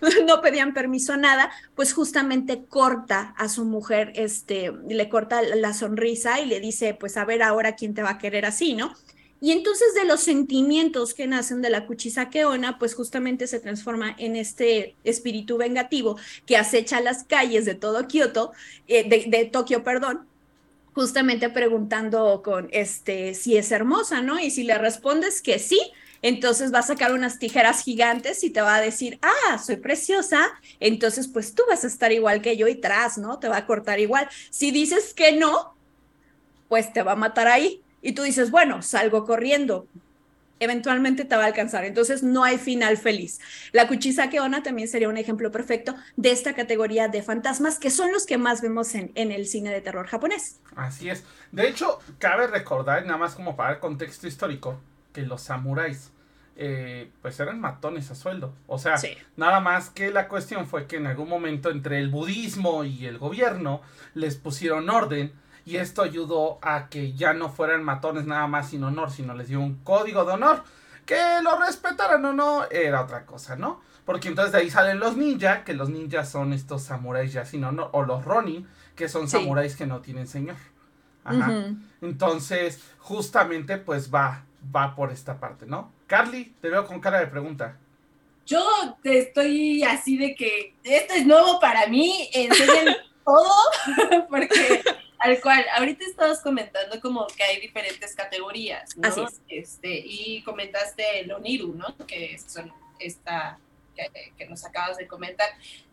no 0.26 0.40
pedían 0.40 0.72
permiso 0.72 1.12
a 1.12 1.18
nada, 1.18 1.50
pues 1.74 1.92
justamente 1.92 2.64
corta 2.64 3.34
a 3.36 3.50
su 3.50 3.66
mujer, 3.66 4.12
este, 4.14 4.72
le 4.88 5.08
corta 5.10 5.42
la 5.42 5.74
sonrisa 5.74 6.40
y 6.40 6.46
le 6.46 6.58
dice, 6.58 6.94
pues 6.94 7.18
a 7.18 7.26
ver 7.26 7.42
ahora 7.42 7.76
quién 7.76 7.94
te 7.94 8.02
va 8.02 8.12
a 8.12 8.18
querer 8.18 8.46
así, 8.46 8.74
¿no? 8.74 8.94
Y 9.40 9.52
entonces 9.52 9.94
de 9.94 10.04
los 10.04 10.20
sentimientos 10.20 11.14
que 11.14 11.26
nacen 11.26 11.62
de 11.62 11.70
la 11.70 11.86
Kuchisakeona, 11.86 12.78
pues 12.78 12.94
justamente 12.94 13.46
se 13.46 13.58
transforma 13.58 14.14
en 14.18 14.36
este 14.36 14.96
espíritu 15.02 15.56
vengativo 15.56 16.18
que 16.44 16.58
acecha 16.58 17.00
las 17.00 17.24
calles 17.24 17.64
de 17.64 17.74
todo 17.74 18.06
Kioto, 18.06 18.52
eh, 18.86 19.08
de, 19.08 19.44
Tokio, 19.46 19.82
perdón, 19.82 20.26
justamente 20.92 21.48
preguntando 21.48 22.42
con 22.44 22.68
este 22.72 23.34
si 23.34 23.56
es 23.56 23.72
hermosa, 23.72 24.20
¿no? 24.20 24.38
Y 24.38 24.50
si 24.50 24.62
le 24.62 24.76
respondes 24.76 25.40
que 25.40 25.58
sí, 25.58 25.80
entonces 26.20 26.74
va 26.74 26.80
a 26.80 26.82
sacar 26.82 27.14
unas 27.14 27.38
tijeras 27.38 27.82
gigantes 27.82 28.44
y 28.44 28.50
te 28.50 28.60
va 28.60 28.74
a 28.74 28.80
decir, 28.82 29.18
ah, 29.22 29.56
soy 29.56 29.76
preciosa, 29.76 30.48
entonces 30.80 31.28
pues 31.28 31.54
tú 31.54 31.62
vas 31.66 31.84
a 31.84 31.86
estar 31.86 32.12
igual 32.12 32.42
que 32.42 32.58
yo 32.58 32.68
y 32.68 32.74
tras, 32.74 33.16
¿no? 33.16 33.38
Te 33.38 33.48
va 33.48 33.56
a 33.56 33.66
cortar 33.66 34.00
igual. 34.00 34.28
Si 34.50 34.70
dices 34.70 35.14
que 35.14 35.32
no, 35.32 35.74
pues 36.68 36.92
te 36.92 37.02
va 37.02 37.12
a 37.12 37.16
matar 37.16 37.48
ahí 37.48 37.82
y 38.02 38.12
tú 38.12 38.22
dices, 38.22 38.50
bueno, 38.50 38.82
salgo 38.82 39.24
corriendo, 39.24 39.86
eventualmente 40.58 41.24
te 41.24 41.36
va 41.36 41.44
a 41.44 41.46
alcanzar. 41.46 41.84
Entonces 41.84 42.22
no 42.22 42.44
hay 42.44 42.58
final 42.58 42.96
feliz. 42.96 43.40
La 43.72 43.88
Kuchisake 43.88 44.40
Ona 44.40 44.62
también 44.62 44.88
sería 44.88 45.08
un 45.08 45.16
ejemplo 45.16 45.50
perfecto 45.50 45.94
de 46.16 46.30
esta 46.30 46.54
categoría 46.54 47.08
de 47.08 47.22
fantasmas 47.22 47.78
que 47.78 47.90
son 47.90 48.12
los 48.12 48.26
que 48.26 48.38
más 48.38 48.60
vemos 48.62 48.94
en, 48.94 49.10
en, 49.14 49.32
el 49.32 49.46
cine 49.46 49.70
de 49.70 49.80
terror 49.80 50.06
japonés. 50.06 50.60
Así 50.76 51.08
es. 51.08 51.24
De 51.52 51.68
hecho, 51.68 51.98
cabe 52.18 52.46
recordar, 52.46 53.04
nada 53.06 53.18
más 53.18 53.34
como 53.34 53.56
para 53.56 53.74
el 53.74 53.78
contexto 53.80 54.26
histórico, 54.26 54.80
que 55.12 55.22
los 55.22 55.42
samuráis 55.42 56.12
eh, 56.62 57.10
pues 57.22 57.40
eran 57.40 57.58
matones 57.58 58.10
a 58.10 58.14
sueldo. 58.14 58.54
O 58.66 58.78
sea, 58.78 58.96
nada 59.36 59.60
más 59.60 59.88
que 59.88 60.10
la 60.10 60.28
cuestión 60.28 60.66
fue 60.66 60.86
que 60.86 60.96
en 60.96 61.06
algún 61.06 61.26
momento 61.26 61.70
entre 61.70 61.98
el 61.98 62.10
budismo 62.10 62.84
y 62.84 63.06
el 63.06 63.16
gobierno 63.16 63.80
les 64.12 64.36
pusieron 64.36 64.90
orden 64.90 65.32
y 65.64 65.76
esto 65.76 66.02
ayudó 66.02 66.58
a 66.62 66.88
que 66.88 67.12
ya 67.12 67.32
no 67.32 67.50
fueran 67.50 67.84
matones 67.84 68.26
nada 68.26 68.46
más 68.46 68.70
sin 68.70 68.84
honor, 68.84 69.10
sino 69.10 69.34
les 69.34 69.48
dio 69.48 69.60
un 69.60 69.76
código 69.76 70.24
de 70.24 70.32
honor. 70.32 70.64
Que 71.06 71.18
lo 71.42 71.58
respetaran 71.58 72.24
o 72.24 72.32
no, 72.32 72.64
era 72.70 73.02
otra 73.02 73.26
cosa, 73.26 73.56
¿no? 73.56 73.80
Porque 74.04 74.28
entonces 74.28 74.52
de 74.52 74.58
ahí 74.58 74.70
salen 74.70 75.00
los 75.00 75.16
ninja, 75.16 75.64
que 75.64 75.74
los 75.74 75.88
ninjas 75.88 76.28
son 76.30 76.52
estos 76.52 76.82
samuráis 76.82 77.32
ya 77.32 77.44
sin 77.44 77.64
honor, 77.64 77.90
o 77.92 78.02
los 78.02 78.24
ronin, 78.24 78.68
que 78.94 79.08
son 79.08 79.28
samuráis 79.28 79.76
que 79.76 79.86
no 79.86 80.00
tienen 80.00 80.26
señor. 80.26 80.56
Ajá. 81.24 81.66
Entonces, 82.00 82.80
justamente, 82.98 83.76
pues 83.76 84.12
va, 84.12 84.44
va 84.74 84.94
por 84.94 85.12
esta 85.12 85.38
parte, 85.38 85.66
¿no? 85.66 85.92
Carly, 86.06 86.54
te 86.60 86.70
veo 86.70 86.86
con 86.86 87.00
cara 87.00 87.20
de 87.20 87.26
pregunta. 87.26 87.76
Yo 88.46 88.66
estoy 89.04 89.84
así 89.84 90.16
de 90.16 90.34
que 90.34 90.74
esto 90.82 91.14
es 91.14 91.26
nuevo 91.26 91.60
para 91.60 91.86
mí, 91.86 92.28
enseñan 92.32 92.96
todo, 93.24 93.54
porque 94.28 94.82
al 95.20 95.40
cual, 95.40 95.64
ahorita 95.76 96.04
estabas 96.04 96.40
comentando 96.40 97.00
como 97.00 97.26
que 97.28 97.42
hay 97.42 97.60
diferentes 97.60 98.14
categorías, 98.14 98.96
¿no? 98.96 99.08
Así 99.08 99.20
es. 99.20 99.40
Este, 99.48 100.02
y 100.04 100.42
comentaste 100.42 101.20
el 101.20 101.32
Oniru, 101.32 101.74
¿no? 101.74 101.94
Que 102.06 102.38
son 102.46 102.72
esta 102.98 103.58
que, 104.36 104.46
nos 104.46 104.64
acabas 104.64 104.96
de 104.96 105.06
comentar. 105.06 105.48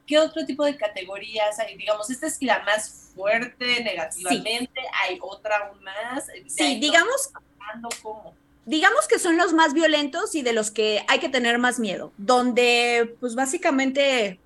¿Qué 0.06 0.18
otro 0.18 0.46
tipo 0.46 0.64
de 0.64 0.78
categorías 0.78 1.60
hay? 1.60 1.76
Digamos, 1.76 2.10
esta 2.10 2.28
es 2.28 2.42
la 2.42 2.64
más 2.64 3.12
fuerte 3.14 3.84
negativamente, 3.84 4.82
hay 5.04 5.20
otra 5.22 5.58
aún 5.58 5.84
más. 5.84 6.26
Sí, 6.48 6.80
digamos. 6.80 7.30
¿Cómo? 8.02 8.34
digamos 8.68 9.08
que 9.08 9.18
son 9.18 9.38
los 9.38 9.54
más 9.54 9.74
violentos 9.74 10.36
y 10.36 10.42
de 10.42 10.52
los 10.52 10.72
que 10.72 11.04
hay 11.08 11.20
que 11.20 11.30
tener 11.30 11.58
más 11.58 11.80
miedo, 11.80 12.12
donde 12.18 13.16
pues 13.22 13.34
básicamente 13.34 14.40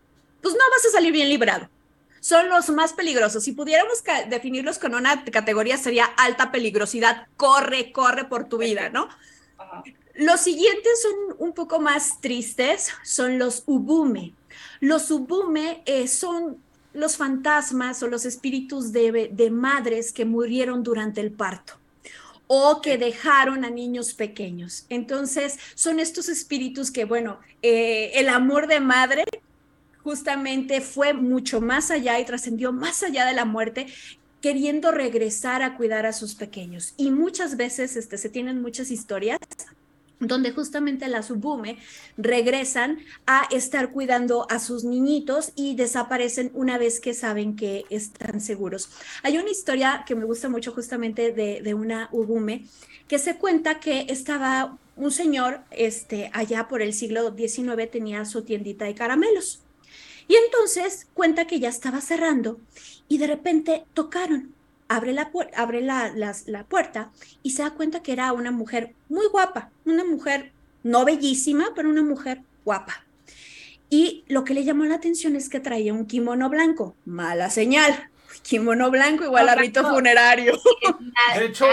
pues 0.43 0.53
no 0.53 0.59
vas 0.69 0.85
a 0.85 0.91
salir 0.91 1.11
bien 1.11 1.27
librado. 1.27 1.69
Son 2.21 2.47
los 2.47 2.69
más 2.69 2.93
peligrosos. 2.93 3.43
Si 3.43 3.51
pudiéramos 3.51 4.01
definirlos 4.29 4.79
con 4.79 4.95
una 4.95 5.25
categoría 5.25 5.77
sería 5.77 6.05
alta 6.05 6.51
peligrosidad. 6.51 7.27
Corre, 7.35 7.91
corre 7.91 8.23
por 8.25 8.47
tu 8.47 8.59
vida, 8.59 8.89
¿no? 8.89 9.09
Los 10.15 10.39
siguientes 10.39 11.01
son 11.01 11.35
un 11.39 11.53
poco 11.53 11.81
más 11.81 12.21
tristes, 12.21 12.91
son 13.03 13.37
los 13.37 13.63
ubume. 13.65 14.33
Los 14.79 15.11
ubume 15.11 15.83
eh, 15.85 16.07
son 16.07 16.57
los 16.93 17.17
fantasmas 17.17 18.01
o 18.03 18.07
los 18.07 18.25
espíritus 18.25 18.93
de 18.93 19.49
madres 19.51 20.13
que 20.13 20.23
murieron 20.23 20.83
durante 20.83 21.19
el 21.19 21.31
parto 21.31 21.81
o 22.53 22.81
que 22.81 22.97
dejaron 22.97 23.63
a 23.63 23.69
niños 23.69 24.13
pequeños. 24.13 24.85
Entonces, 24.89 25.57
son 25.73 26.01
estos 26.01 26.27
espíritus 26.27 26.91
que, 26.91 27.05
bueno, 27.05 27.39
eh, 27.61 28.11
el 28.15 28.27
amor 28.27 28.67
de 28.67 28.81
madre 28.81 29.23
justamente 30.03 30.81
fue 30.81 31.13
mucho 31.13 31.61
más 31.61 31.91
allá 31.91 32.19
y 32.19 32.25
trascendió 32.25 32.71
más 32.71 33.03
allá 33.03 33.25
de 33.25 33.33
la 33.33 33.45
muerte 33.45 33.87
queriendo 34.41 34.91
regresar 34.91 35.61
a 35.61 35.77
cuidar 35.77 36.05
a 36.05 36.13
sus 36.13 36.35
pequeños. 36.35 36.93
Y 36.97 37.11
muchas 37.11 37.57
veces 37.57 37.95
este, 37.95 38.17
se 38.17 38.29
tienen 38.29 38.61
muchas 38.61 38.91
historias 38.91 39.39
donde 40.19 40.51
justamente 40.51 41.07
las 41.07 41.27
subume 41.27 41.77
regresan 42.15 42.99
a 43.25 43.47
estar 43.51 43.91
cuidando 43.91 44.45
a 44.49 44.59
sus 44.59 44.83
niñitos 44.83 45.51
y 45.55 45.75
desaparecen 45.75 46.51
una 46.53 46.77
vez 46.77 46.99
que 46.99 47.13
saben 47.13 47.55
que 47.55 47.85
están 47.89 48.39
seguros. 48.39 48.89
Hay 49.23 49.37
una 49.37 49.49
historia 49.49 50.03
que 50.05 50.15
me 50.15 50.25
gusta 50.25 50.47
mucho 50.47 50.71
justamente 50.73 51.33
de, 51.33 51.73
una 51.73 52.09
ubume 52.11 52.65
que 53.07 53.17
se 53.17 53.37
cuenta 53.37 53.79
que 53.79 54.05
estaba 54.09 54.77
un 54.95 55.09
señor 55.09 55.61
este, 55.71 56.29
allá 56.33 56.67
por 56.67 56.81
el 56.81 56.93
siglo 56.93 57.35
XIX 57.35 57.89
tenía 57.89 58.23
su 58.25 58.43
tiendita 58.43 58.85
de 58.85 58.93
caramelos. 58.93 59.60
Y 60.31 60.35
entonces 60.35 61.09
cuenta 61.13 61.45
que 61.45 61.59
ya 61.59 61.67
estaba 61.67 61.99
cerrando 61.99 62.57
y 63.09 63.17
de 63.17 63.27
repente 63.27 63.83
tocaron 63.93 64.53
abre, 64.87 65.11
la, 65.11 65.29
abre 65.57 65.81
la, 65.81 66.13
la, 66.15 66.63
puerta 66.63 67.11
y 67.43 67.49
se 67.49 67.63
da 67.63 67.71
cuenta 67.71 68.01
que 68.01 68.13
era 68.13 68.31
una 68.31 68.49
mujer 68.49 68.93
muy 69.09 69.27
guapa, 69.27 69.71
una 69.83 70.05
mujer 70.05 70.53
no 70.83 71.03
bellísima, 71.03 71.71
pero 71.75 71.89
una 71.89 72.01
mujer 72.01 72.43
guapa. 72.63 73.03
Y 73.89 74.23
lo 74.29 74.45
que 74.45 74.53
le 74.53 74.63
llamó 74.63 74.85
la 74.85 74.95
atención 74.95 75.35
es 75.35 75.49
que 75.49 75.59
traía 75.59 75.93
un 75.93 76.05
kimono 76.05 76.47
blanco. 76.47 76.95
Mala 77.03 77.49
señal. 77.49 78.09
Kimono 78.41 78.89
blanco 78.89 79.25
igual 79.25 79.49
a 79.49 79.55
rito 79.55 79.83
funerario. 79.83 80.57
De 81.35 81.45
hecho, 81.47 81.65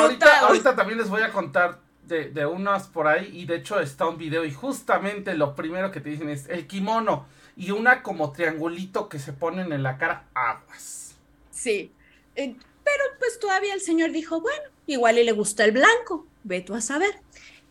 ahorita, 0.00 0.40
ahorita, 0.46 0.74
también 0.74 0.98
les 0.98 1.10
voy 1.10 1.20
a 1.20 1.30
contar 1.30 1.78
de, 2.08 2.30
de 2.30 2.46
unas 2.46 2.88
por 2.88 3.06
ahí. 3.06 3.30
Y 3.32 3.46
de 3.46 3.56
hecho 3.56 3.78
está 3.78 4.06
un 4.06 4.18
video 4.18 4.44
y 4.44 4.52
justamente 4.52 5.34
lo 5.34 5.54
primero 5.54 5.92
que 5.92 6.00
te 6.00 6.10
dicen 6.10 6.28
es 6.30 6.48
el 6.48 6.66
kimono 6.66 7.26
y 7.58 7.72
una 7.72 8.02
como 8.04 8.30
triangulito 8.32 9.08
que 9.08 9.18
se 9.18 9.32
ponen 9.32 9.72
en 9.72 9.82
la 9.82 9.98
cara 9.98 10.24
aguas. 10.32 11.16
Sí. 11.50 11.92
Pero 12.36 13.04
pues 13.18 13.38
todavía 13.40 13.74
el 13.74 13.80
señor 13.80 14.12
dijo, 14.12 14.40
bueno, 14.40 14.62
igual 14.86 15.16
le 15.16 15.32
gusta 15.32 15.64
el 15.64 15.72
blanco, 15.72 16.26
ve 16.44 16.60
tú 16.60 16.74
a 16.74 16.80
saber. 16.80 17.20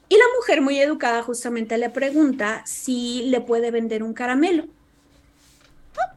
Y 0.09 0.15
la 0.15 0.25
mujer 0.35 0.61
muy 0.61 0.79
educada 0.79 1.23
justamente 1.23 1.77
le 1.77 1.89
pregunta 1.89 2.63
si 2.65 3.23
le 3.29 3.39
puede 3.41 3.71
vender 3.71 4.03
un 4.03 4.13
caramelo. 4.13 4.67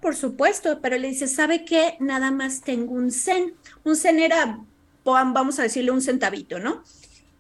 Por 0.03 0.17
supuesto, 0.17 0.81
pero 0.81 0.99
le 0.99 1.09
dice, 1.09 1.29
¿sabe 1.29 1.65
qué? 1.65 1.97
Nada 2.01 2.31
más 2.31 2.63
tengo 2.63 2.93
un 2.93 3.11
cen. 3.11 3.55
Un 3.85 3.97
cen 3.97 4.19
era, 4.19 4.61
vamos 5.05 5.59
a 5.59 5.63
decirle, 5.63 5.93
un 5.93 6.03
centavito, 6.03 6.59
¿no? 6.59 6.83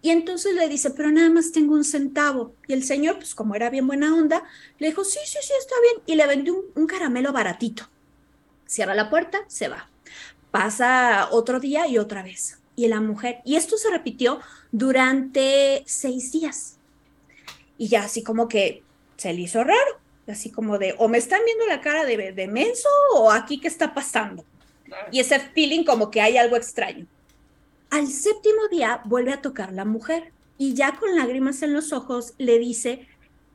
Y 0.02 0.10
entonces 0.10 0.54
le 0.54 0.68
dice, 0.68 0.90
pero 0.90 1.10
nada 1.10 1.30
más 1.30 1.52
tengo 1.52 1.74
un 1.74 1.84
centavo. 1.84 2.54
Y 2.66 2.72
el 2.72 2.84
señor, 2.84 3.16
pues 3.16 3.34
como 3.34 3.54
era 3.54 3.70
bien 3.70 3.86
buena 3.86 4.14
onda, 4.14 4.42
le 4.78 4.88
dijo, 4.88 5.04
sí, 5.04 5.18
sí, 5.24 5.38
sí, 5.42 5.52
está 5.58 5.74
bien. 5.82 6.02
Y 6.06 6.14
le 6.14 6.26
vendió 6.26 6.54
un, 6.54 6.64
un 6.74 6.86
caramelo 6.86 7.32
baratito. 7.32 7.88
Cierra 8.66 8.94
la 8.94 9.10
puerta, 9.10 9.40
se 9.46 9.68
va 9.68 9.90
pasa 10.50 11.28
otro 11.30 11.60
día 11.60 11.86
y 11.86 11.98
otra 11.98 12.22
vez. 12.22 12.58
Y 12.76 12.88
la 12.88 13.00
mujer, 13.00 13.40
y 13.44 13.56
esto 13.56 13.76
se 13.76 13.90
repitió 13.90 14.40
durante 14.72 15.82
seis 15.86 16.32
días. 16.32 16.78
Y 17.76 17.88
ya 17.88 18.04
así 18.04 18.22
como 18.22 18.48
que 18.48 18.82
se 19.16 19.32
le 19.32 19.42
hizo 19.42 19.64
raro, 19.64 20.00
así 20.26 20.50
como 20.50 20.78
de, 20.78 20.94
o 20.98 21.08
me 21.08 21.18
están 21.18 21.40
viendo 21.44 21.66
la 21.66 21.80
cara 21.80 22.04
de, 22.04 22.32
de 22.32 22.48
menso 22.48 22.88
o 23.14 23.30
aquí 23.30 23.60
qué 23.60 23.68
está 23.68 23.94
pasando. 23.94 24.44
Y 25.10 25.20
ese 25.20 25.38
feeling 25.40 25.84
como 25.84 26.10
que 26.10 26.20
hay 26.20 26.36
algo 26.36 26.56
extraño. 26.56 27.06
Al 27.90 28.06
séptimo 28.06 28.68
día 28.70 29.02
vuelve 29.04 29.32
a 29.32 29.42
tocar 29.42 29.72
la 29.72 29.84
mujer 29.84 30.32
y 30.58 30.74
ya 30.74 30.96
con 30.96 31.16
lágrimas 31.16 31.62
en 31.62 31.72
los 31.72 31.92
ojos 31.92 32.34
le 32.38 32.58
dice 32.58 33.08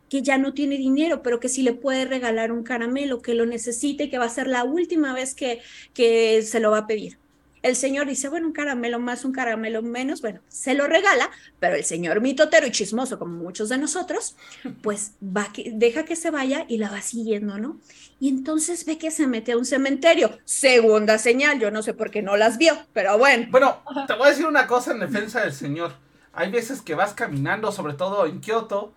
que 0.09 0.21
ya 0.21 0.37
no 0.37 0.53
tiene 0.53 0.77
dinero, 0.77 1.21
pero 1.23 1.39
que 1.39 1.49
si 1.49 1.63
le 1.63 1.73
puede 1.73 2.05
regalar 2.05 2.51
un 2.51 2.63
caramelo, 2.63 3.21
que 3.21 3.33
lo 3.33 3.45
necesite, 3.45 4.09
que 4.09 4.17
va 4.17 4.25
a 4.25 4.29
ser 4.29 4.47
la 4.47 4.63
última 4.63 5.13
vez 5.13 5.35
que, 5.35 5.61
que 5.93 6.41
se 6.41 6.59
lo 6.59 6.71
va 6.71 6.79
a 6.79 6.87
pedir. 6.87 7.17
El 7.65 7.75
señor 7.75 8.05
dice, 8.05 8.29
bueno, 8.29 8.45
un 8.45 8.53
caramelo 8.53 8.99
más, 8.99 9.25
un 9.25 9.31
caramelo 9.31 9.81
menos, 9.81 10.21
bueno, 10.21 10.39
se 10.47 10.75
lo 10.75 10.85
regala, 10.85 11.31
pero 11.59 11.75
el 11.75 11.83
señor 11.83 12.21
mitotero 12.21 12.67
y 12.67 12.71
chismoso, 12.71 13.17
como 13.17 13.37
muchos 13.37 13.69
de 13.69 13.79
nosotros, 13.79 14.35
pues 14.83 15.13
va 15.19 15.47
deja 15.73 16.05
que 16.05 16.15
se 16.15 16.29
vaya 16.29 16.65
y 16.67 16.77
la 16.77 16.91
va 16.91 17.01
siguiendo, 17.01 17.57
¿no? 17.57 17.79
Y 18.19 18.29
entonces 18.29 18.85
ve 18.85 18.99
que 18.99 19.09
se 19.09 19.25
mete 19.25 19.53
a 19.53 19.57
un 19.57 19.65
cementerio. 19.65 20.37
Segunda 20.45 21.17
señal, 21.17 21.59
yo 21.59 21.71
no 21.71 21.81
sé 21.81 21.95
por 21.95 22.11
qué 22.11 22.21
no 22.21 22.37
las 22.37 22.59
vio, 22.59 22.77
pero 22.93 23.17
bueno. 23.17 23.47
Bueno, 23.49 23.81
te 24.05 24.13
voy 24.13 24.27
a 24.27 24.29
decir 24.29 24.45
una 24.45 24.67
cosa 24.67 24.91
en 24.91 24.99
defensa 24.99 25.41
del 25.41 25.51
señor. 25.51 25.93
Hay 26.33 26.51
veces 26.51 26.83
que 26.83 26.93
vas 26.93 27.15
caminando, 27.15 27.71
sobre 27.71 27.95
todo 27.95 28.27
en 28.27 28.41
Kioto, 28.41 28.93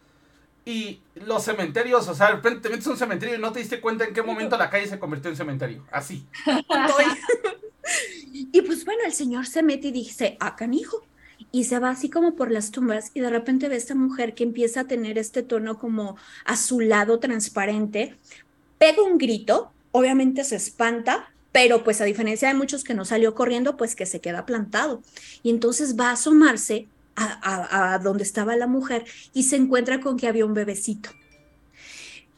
y 0.67 1.01
los 1.15 1.43
cementerios, 1.43 2.07
o 2.07 2.15
sea, 2.15 2.27
de 2.27 2.33
repente 2.35 2.61
te 2.61 2.69
metes 2.69 2.87
a 2.87 2.91
un 2.91 2.99
cementerio 2.99 3.37
y 3.37 3.39
no 3.39 3.51
te 3.51 3.61
diste 3.61 3.81
cuenta 3.81 4.05
en 4.05 4.13
qué 4.13 4.21
momento 4.21 4.59
la 4.59 4.69
calle 4.69 4.87
se 4.87 4.99
convirtió 4.99 5.31
en 5.31 5.39
cementerio. 5.39 5.87
Así. 5.91 6.27
y 8.33 8.63
pues 8.63 8.85
bueno, 8.85 9.03
el 9.07 9.13
señor 9.13 9.47
se 9.47 9.63
mete 9.63 9.89
y 9.89 9.93
dice, 9.93 10.37
ah, 10.41 10.57
canijo. 10.57 11.03
Y 11.51 11.65
se 11.65 11.79
va 11.79 11.91
así 11.91 12.11
como 12.11 12.35
por 12.35 12.51
las 12.51 12.71
tumbas 12.71 13.11
y 13.15 13.21
de 13.21 13.31
repente 13.31 13.69
ve 13.69 13.77
a 13.77 13.79
esta 13.79 13.95
mujer 13.95 14.35
que 14.35 14.45
empieza 14.45 14.81
a 14.81 14.87
tener 14.87 15.19
este 15.19 15.43
tono 15.43 15.79
como 15.79 16.17
azulado, 16.45 17.21
transparente, 17.21 18.17
pega 18.79 19.03
un 19.03 19.19
grito, 19.19 19.73
obviamente 19.93 20.45
se 20.45 20.57
espanta, 20.57 21.33
pero 21.53 21.85
pues 21.85 22.01
a 22.01 22.05
diferencia 22.05 22.49
de 22.49 22.55
muchos 22.55 22.85
que 22.85 22.95
no 22.95 23.05
salió 23.05 23.35
corriendo, 23.35 23.77
pues 23.77 23.97
que 23.97 24.07
se 24.07 24.21
queda 24.21 24.47
plantado. 24.47 25.03
Y 25.43 25.51
entonces 25.51 25.99
va 25.99 26.11
a 26.11 26.13
asomarse 26.13 26.89
a, 27.17 27.99
donde 28.03 28.23
estaba 28.23 28.55
la 28.55 28.67
mujer 28.67 29.05
y 29.35 29.43
se 29.45 29.57
encuentra 29.57 30.01
con 30.01 30.17
que 30.17 30.29
había 30.29 30.47
un 30.47 30.55
bebecito. 30.55 31.11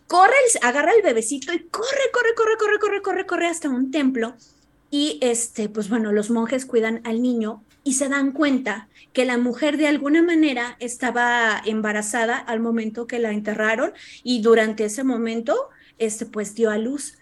Corre, 0.07 0.35
agarra 0.63 0.93
el 0.93 1.03
bebecito 1.03 1.53
y 1.53 1.61
corre, 1.65 1.87
corre, 2.13 2.35
corre, 2.35 2.57
corre, 2.57 2.79
corre, 2.79 3.03
corre, 3.03 3.27
corre 3.27 3.47
hasta 3.47 3.69
un 3.69 3.91
templo. 3.91 4.35
Y 4.91 5.19
este, 5.23 5.69
pues 5.69 5.89
bueno, 5.89 6.13
los 6.13 6.31
monjes 6.31 6.67
cuidan 6.67 7.01
al 7.05 7.23
niño 7.23 7.63
y 7.85 7.95
se 7.95 8.09
dan 8.09 8.33
cuenta 8.33 8.89
que 9.13 9.25
la 9.25 9.39
mujer 9.39 9.77
de 9.77 9.87
alguna 9.87 10.23
manera 10.23 10.77
estaba 10.81 11.63
embarazada 11.65 12.37
al 12.37 12.61
momento 12.61 13.07
que 13.07 13.19
la 13.19 13.33
enterraron 13.33 13.93
y 14.23 14.43
durante 14.43 14.85
ese 14.85 15.05
momento, 15.05 15.69
este, 15.99 16.27
pues 16.27 16.55
dio 16.55 16.71
a 16.71 16.79
luz. 16.79 17.19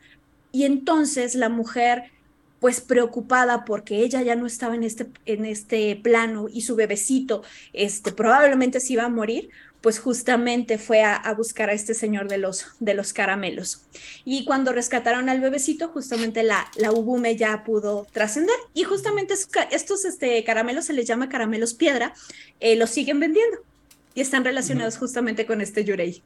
Y 0.50 0.64
entonces 0.64 1.34
la 1.34 1.48
mujer 1.48 2.10
pues 2.60 2.80
preocupada 2.80 3.64
porque 3.64 4.02
ella 4.02 4.22
ya 4.22 4.34
no 4.34 4.46
estaba 4.46 4.74
en 4.74 4.82
este, 4.82 5.06
en 5.26 5.44
este 5.44 5.94
plano 6.02 6.46
y 6.52 6.62
su 6.62 6.74
bebecito 6.74 7.42
este, 7.72 8.12
probablemente 8.12 8.80
se 8.80 8.94
iba 8.94 9.04
a 9.04 9.08
morir, 9.08 9.50
pues 9.80 10.00
justamente 10.00 10.78
fue 10.78 11.02
a, 11.02 11.32
buscar 11.34 11.70
a 11.70 11.72
este 11.72 11.94
señor 11.94 12.28
de 12.28 12.38
los, 12.38 12.66
de 12.80 12.94
los 12.94 13.12
caramelos. 13.12 13.82
Y 14.24 14.44
cuando 14.44 14.72
rescataron 14.72 15.28
al 15.28 15.40
bebecito, 15.40 15.88
justamente 15.88 16.42
la, 16.42 16.68
la 16.76 16.90
Ubume 16.90 17.36
ya 17.36 17.64
pudo 17.64 18.06
trascender. 18.12 18.56
Y 18.74 18.84
justamente 18.84 19.34
estos 19.70 20.04
este, 20.04 20.42
caramelos 20.44 20.86
se 20.86 20.92
les 20.92 21.06
llama 21.06 21.28
caramelos 21.28 21.74
piedra, 21.74 22.12
eh, 22.60 22.76
los 22.76 22.90
siguen 22.90 23.20
vendiendo 23.20 23.58
y 24.14 24.20
están 24.20 24.44
relacionados 24.44 24.98
justamente 24.98 25.46
con 25.46 25.60
este 25.60 25.84
Yurei. 25.84 26.22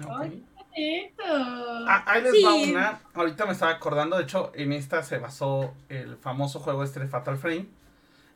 Ah, 0.00 2.02
ahí 2.06 2.22
les 2.22 2.44
va 2.44 2.54
una. 2.54 3.00
Ahorita 3.14 3.46
me 3.46 3.52
estaba 3.52 3.70
acordando, 3.70 4.16
de 4.16 4.24
hecho, 4.24 4.50
en 4.54 4.72
esta 4.72 5.02
se 5.02 5.18
basó 5.18 5.74
el 5.88 6.16
famoso 6.16 6.58
juego 6.58 6.82
este 6.82 7.00
de 7.00 7.08
Fatal 7.08 7.38
Frame. 7.38 7.66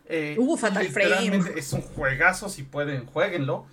Eh, 0.09 0.37
uh, 0.39 0.57
Fatal 0.57 0.87
Frame. 0.87 1.41
Es 1.57 1.73
un 1.73 1.81
juegazo, 1.81 2.49
si 2.49 2.63
pueden, 2.63 3.07
jueguenlo. 3.07 3.67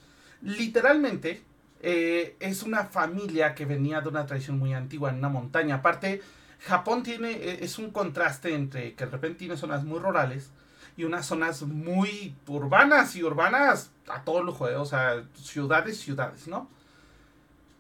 Literalmente, 0.44 1.42
eh, 1.82 2.36
es 2.40 2.64
una 2.64 2.86
familia 2.86 3.56
que 3.56 3.66
venía 3.66 4.02
de 4.02 4.10
una 4.10 4.26
tradición 4.26 4.60
muy 4.60 4.74
antigua 4.74 5.10
en 5.10 5.18
una 5.18 5.30
montaña. 5.30 5.76
Aparte, 5.76 6.22
Japón 6.60 7.02
tiene, 7.02 7.32
e, 7.32 7.64
es 7.64 7.80
un 7.80 7.92
contraste 7.92 8.54
entre 8.54 8.94
que 8.94 9.06
de 9.06 9.12
repente 9.12 9.40
tiene 9.40 9.58
zonas 9.58 9.84
muy 9.86 10.00
rurales 10.00 10.52
y 10.98 11.06
unas 11.06 11.26
zonas 11.26 11.62
muy 11.64 12.36
urbanas 12.48 13.16
y 13.16 13.24
urbanas 13.24 13.92
a 14.08 14.24
todos 14.24 14.44
los 14.44 14.56
juegos, 14.56 14.82
o 14.82 14.86
sea, 14.86 15.24
ciudades, 15.36 15.98
ciudades, 15.98 16.48
¿no? 16.48 16.70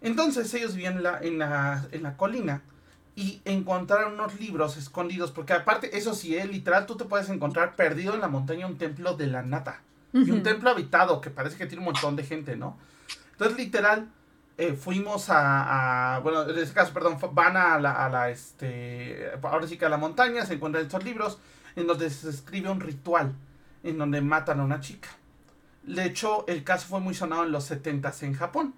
Entonces 0.01 0.53
ellos 0.53 0.75
vivían 0.75 0.97
en 0.97 1.03
la, 1.03 1.19
en 1.19 1.37
la, 1.39 1.87
en 1.91 2.03
la 2.03 2.17
colina 2.17 2.61
y 3.15 3.41
encontraron 3.45 4.13
unos 4.13 4.39
libros 4.39 4.77
escondidos, 4.77 5.31
porque 5.31 5.53
aparte, 5.53 5.97
eso 5.97 6.13
sí, 6.13 6.35
¿eh? 6.35 6.47
literal, 6.47 6.85
tú 6.85 6.95
te 6.95 7.05
puedes 7.05 7.29
encontrar 7.29 7.75
perdido 7.75 8.13
en 8.13 8.21
la 8.21 8.27
montaña 8.27 8.67
un 8.67 8.77
templo 8.77 9.15
de 9.15 9.27
la 9.27 9.43
nata. 9.43 9.81
Y 10.13 10.29
un 10.29 10.43
templo 10.43 10.69
habitado 10.69 11.19
que 11.21 11.31
parece 11.31 11.57
que 11.57 11.65
tiene 11.65 11.79
un 11.79 11.91
montón 11.91 12.15
de 12.15 12.23
gente, 12.23 12.55
¿no? 12.55 12.77
Entonces, 13.31 13.57
literal, 13.57 14.09
eh, 14.57 14.73
fuimos 14.73 15.25
a, 15.29 16.19
bueno, 16.21 16.47
en 16.47 16.57
este 16.57 16.73
caso, 16.73 16.93
perdón, 16.93 17.17
van 17.31 17.57
a 17.57 17.79
la, 17.79 18.05
a 18.05 18.09
la, 18.09 18.29
este, 18.29 19.31
ahora 19.41 19.65
sí 19.67 19.77
que 19.77 19.85
a 19.85 19.89
la 19.89 19.97
montaña, 19.97 20.45
se 20.45 20.53
encuentran 20.53 20.85
estos 20.85 21.03
libros 21.03 21.39
en 21.75 21.87
donde 21.87 22.09
se 22.11 22.29
escribe 22.29 22.69
un 22.69 22.79
ritual, 22.79 23.33
en 23.81 23.97
donde 23.97 24.21
matan 24.21 24.59
a 24.59 24.63
una 24.63 24.79
chica. 24.79 25.09
De 25.81 26.05
hecho, 26.05 26.45
el 26.47 26.63
caso 26.63 26.87
fue 26.87 26.99
muy 26.99 27.15
sonado 27.15 27.43
en 27.43 27.51
los 27.51 27.63
70 27.65 28.13
en 28.21 28.33
Japón 28.35 28.73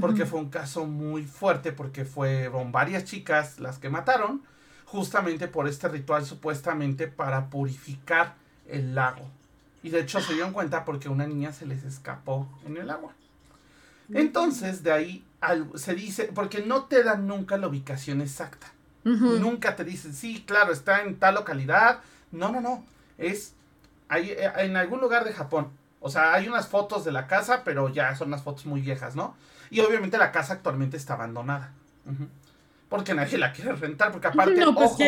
porque 0.00 0.24
fue 0.24 0.40
un 0.40 0.48
caso 0.48 0.86
muy 0.86 1.24
fuerte, 1.24 1.72
porque 1.72 2.04
fueron 2.04 2.72
varias 2.72 3.04
chicas 3.04 3.58
las 3.58 3.78
que 3.78 3.90
mataron, 3.90 4.42
justamente 4.86 5.48
por 5.48 5.68
este 5.68 5.88
ritual 5.88 6.24
supuestamente 6.24 7.08
para 7.08 7.50
purificar 7.50 8.34
el 8.68 8.94
lago. 8.94 9.28
Y 9.82 9.90
de 9.90 10.00
hecho 10.00 10.20
se 10.20 10.34
dieron 10.34 10.52
cuenta 10.52 10.84
porque 10.84 11.08
una 11.08 11.26
niña 11.26 11.52
se 11.52 11.66
les 11.66 11.84
escapó 11.84 12.48
en 12.66 12.76
el 12.76 12.90
agua. 12.90 13.12
Entonces, 14.12 14.82
de 14.82 14.92
ahí 14.92 15.24
se 15.74 15.94
dice, 15.94 16.30
porque 16.34 16.64
no 16.64 16.84
te 16.84 17.02
dan 17.02 17.26
nunca 17.26 17.56
la 17.56 17.68
ubicación 17.68 18.20
exacta. 18.20 18.72
Nunca 19.04 19.74
te 19.74 19.84
dicen, 19.84 20.14
sí, 20.14 20.44
claro, 20.46 20.72
está 20.72 21.02
en 21.02 21.16
tal 21.16 21.34
localidad. 21.34 22.00
No, 22.30 22.52
no, 22.52 22.60
no. 22.60 22.84
Es 23.18 23.54
ahí, 24.08 24.30
eh, 24.30 24.52
en 24.58 24.76
algún 24.76 25.00
lugar 25.00 25.24
de 25.24 25.32
Japón. 25.32 25.70
O 26.00 26.08
sea, 26.08 26.34
hay 26.34 26.46
unas 26.48 26.68
fotos 26.68 27.04
de 27.04 27.10
la 27.10 27.26
casa, 27.26 27.62
pero 27.64 27.88
ya 27.88 28.14
son 28.14 28.28
unas 28.28 28.42
fotos 28.42 28.66
muy 28.66 28.80
viejas, 28.80 29.16
¿no? 29.16 29.34
Y 29.70 29.80
obviamente 29.80 30.18
la 30.18 30.30
casa 30.30 30.54
actualmente 30.54 30.96
está 30.96 31.14
abandonada. 31.14 31.72
Porque 32.88 33.14
nadie 33.14 33.38
la 33.38 33.52
quiere 33.52 33.72
rentar. 33.72 34.12
Porque 34.12 34.26
aparte, 34.28 34.62
pues 34.72 34.90
ojo, 34.92 35.02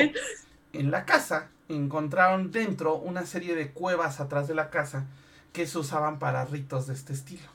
en 0.73 0.90
la 0.90 1.04
casa 1.04 1.49
encontraron 1.68 2.50
dentro 2.50 2.97
una 2.97 3.26
serie 3.26 3.54
de 3.54 3.71
cuevas 3.71 4.21
atrás 4.21 4.49
de 4.49 4.54
la 4.54 4.71
casa 4.71 5.06
que 5.52 5.66
se 5.66 5.78
usaban 5.78 6.18
para 6.18 6.44
ritos 6.44 6.87
de 6.87 6.94
este 6.94 7.12
estilo. 7.12 7.49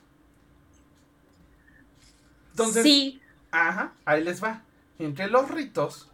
Entonces, 2.50 2.82
sí. 2.82 3.20
ajá, 3.50 3.92
ahí 4.04 4.24
les 4.24 4.42
va. 4.42 4.62
Entre 4.98 5.28
los 5.28 5.50
ritos 5.50 6.08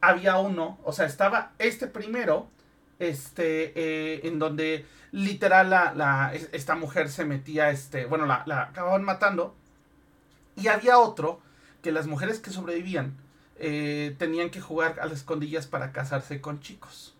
había 0.00 0.38
uno, 0.38 0.78
o 0.84 0.92
sea, 0.92 1.06
estaba 1.06 1.52
este 1.58 1.86
primero, 1.86 2.48
este, 2.98 3.72
eh, 3.76 4.20
en 4.24 4.38
donde 4.38 4.86
literal 5.12 5.70
la, 5.70 6.32
esta 6.52 6.74
mujer 6.74 7.08
se 7.08 7.24
metía, 7.24 7.70
este, 7.70 8.06
bueno, 8.06 8.26
la, 8.26 8.42
la 8.46 8.62
acababan 8.62 9.04
matando 9.04 9.54
y 10.56 10.68
había 10.68 10.98
otro 10.98 11.40
que 11.82 11.92
las 11.92 12.06
mujeres 12.06 12.40
que 12.40 12.50
sobrevivían 12.50 13.16
eh, 13.56 14.14
tenían 14.18 14.50
que 14.50 14.60
jugar 14.60 14.98
a 15.00 15.06
las 15.06 15.18
escondillas 15.18 15.66
para 15.66 15.92
casarse 15.92 16.40
con 16.40 16.60
chicos. 16.60 17.14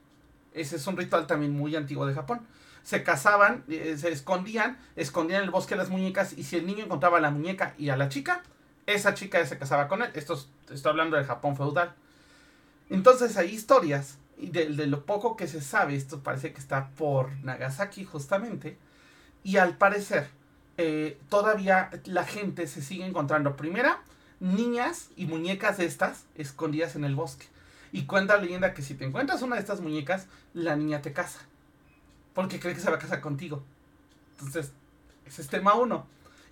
Ese 0.54 0.76
es 0.76 0.86
un 0.86 0.96
ritual 0.96 1.26
también 1.26 1.52
muy 1.52 1.76
antiguo 1.76 2.06
de 2.06 2.14
Japón. 2.14 2.40
Se 2.82 3.02
casaban, 3.02 3.64
eh, 3.68 3.96
se 3.98 4.10
escondían, 4.10 4.78
escondían 4.96 5.40
en 5.40 5.44
el 5.44 5.50
bosque 5.50 5.76
las 5.76 5.90
muñecas 5.90 6.32
y 6.32 6.44
si 6.44 6.56
el 6.56 6.66
niño 6.66 6.84
encontraba 6.84 7.18
a 7.18 7.20
la 7.20 7.30
muñeca 7.30 7.74
y 7.78 7.88
a 7.88 7.96
la 7.96 8.08
chica, 8.08 8.42
esa 8.86 9.14
chica 9.14 9.44
se 9.44 9.58
casaba 9.58 9.88
con 9.88 10.02
él. 10.02 10.10
Esto 10.14 10.38
estoy 10.70 10.90
hablando 10.90 11.16
del 11.16 11.26
Japón 11.26 11.56
feudal. 11.56 11.94
Entonces 12.90 13.36
hay 13.36 13.50
historias 13.50 14.18
y 14.38 14.50
de, 14.50 14.68
lo 14.86 15.04
poco 15.04 15.36
que 15.36 15.46
se 15.46 15.60
sabe, 15.60 15.96
esto 15.96 16.22
parece 16.22 16.52
que 16.52 16.60
está 16.60 16.90
por 16.90 17.32
Nagasaki 17.44 18.04
justamente, 18.04 18.78
y 19.42 19.58
al 19.58 19.76
parecer 19.76 20.28
eh, 20.76 21.18
todavía 21.28 21.90
la 22.04 22.24
gente 22.24 22.66
se 22.66 22.82
sigue 22.82 23.06
encontrando. 23.06 23.56
Primera, 23.56 24.02
niñas 24.40 25.10
y 25.16 25.26
muñecas 25.26 25.78
de 25.78 25.86
estas 25.86 26.24
escondidas 26.34 26.96
en 26.96 27.04
el 27.04 27.14
bosque. 27.14 27.46
Y 27.94 28.06
cuenta 28.06 28.34
la 28.34 28.42
leyenda 28.42 28.74
que 28.74 28.82
si 28.82 28.94
te 28.94 29.04
encuentras 29.04 29.40
una 29.42 29.54
de 29.54 29.60
estas 29.60 29.80
muñecas, 29.80 30.26
la 30.52 30.74
niña 30.74 31.00
te 31.00 31.12
casa. 31.12 31.38
Porque 32.34 32.58
cree 32.58 32.74
que 32.74 32.80
se 32.80 32.90
va 32.90 32.96
a 32.96 32.98
casar 32.98 33.20
contigo. 33.20 33.62
Entonces, 34.32 34.72
ese 35.24 35.42
es 35.42 35.48
tema 35.48 35.74
uno. 35.74 36.06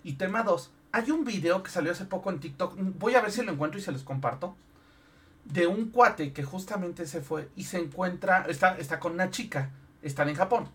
Y 0.05 0.13
tema 0.13 0.43
dos, 0.43 0.71
hay 0.93 1.11
un 1.11 1.25
video 1.25 1.61
que 1.61 1.69
salió 1.69 1.91
hace 1.91 2.05
poco 2.05 2.31
en 2.31 2.39
TikTok. 2.39 2.75
Voy 2.97 3.15
a 3.15 3.21
ver 3.21 3.31
si 3.31 3.43
lo 3.43 3.51
encuentro 3.51 3.77
y 3.77 3.83
se 3.83 3.91
los 3.91 4.03
comparto. 4.03 4.55
De 5.43 5.67
un 5.67 5.89
cuate 5.89 6.31
que 6.31 6.43
justamente 6.43 7.05
se 7.05 7.21
fue 7.21 7.49
y 7.57 7.65
se 7.65 7.77
encuentra, 7.77 8.45
está, 8.47 8.77
está 8.77 9.01
con 9.01 9.11
una 9.11 9.29
chica. 9.29 9.69
Están 10.01 10.29
en 10.29 10.35
Japón 10.35 10.69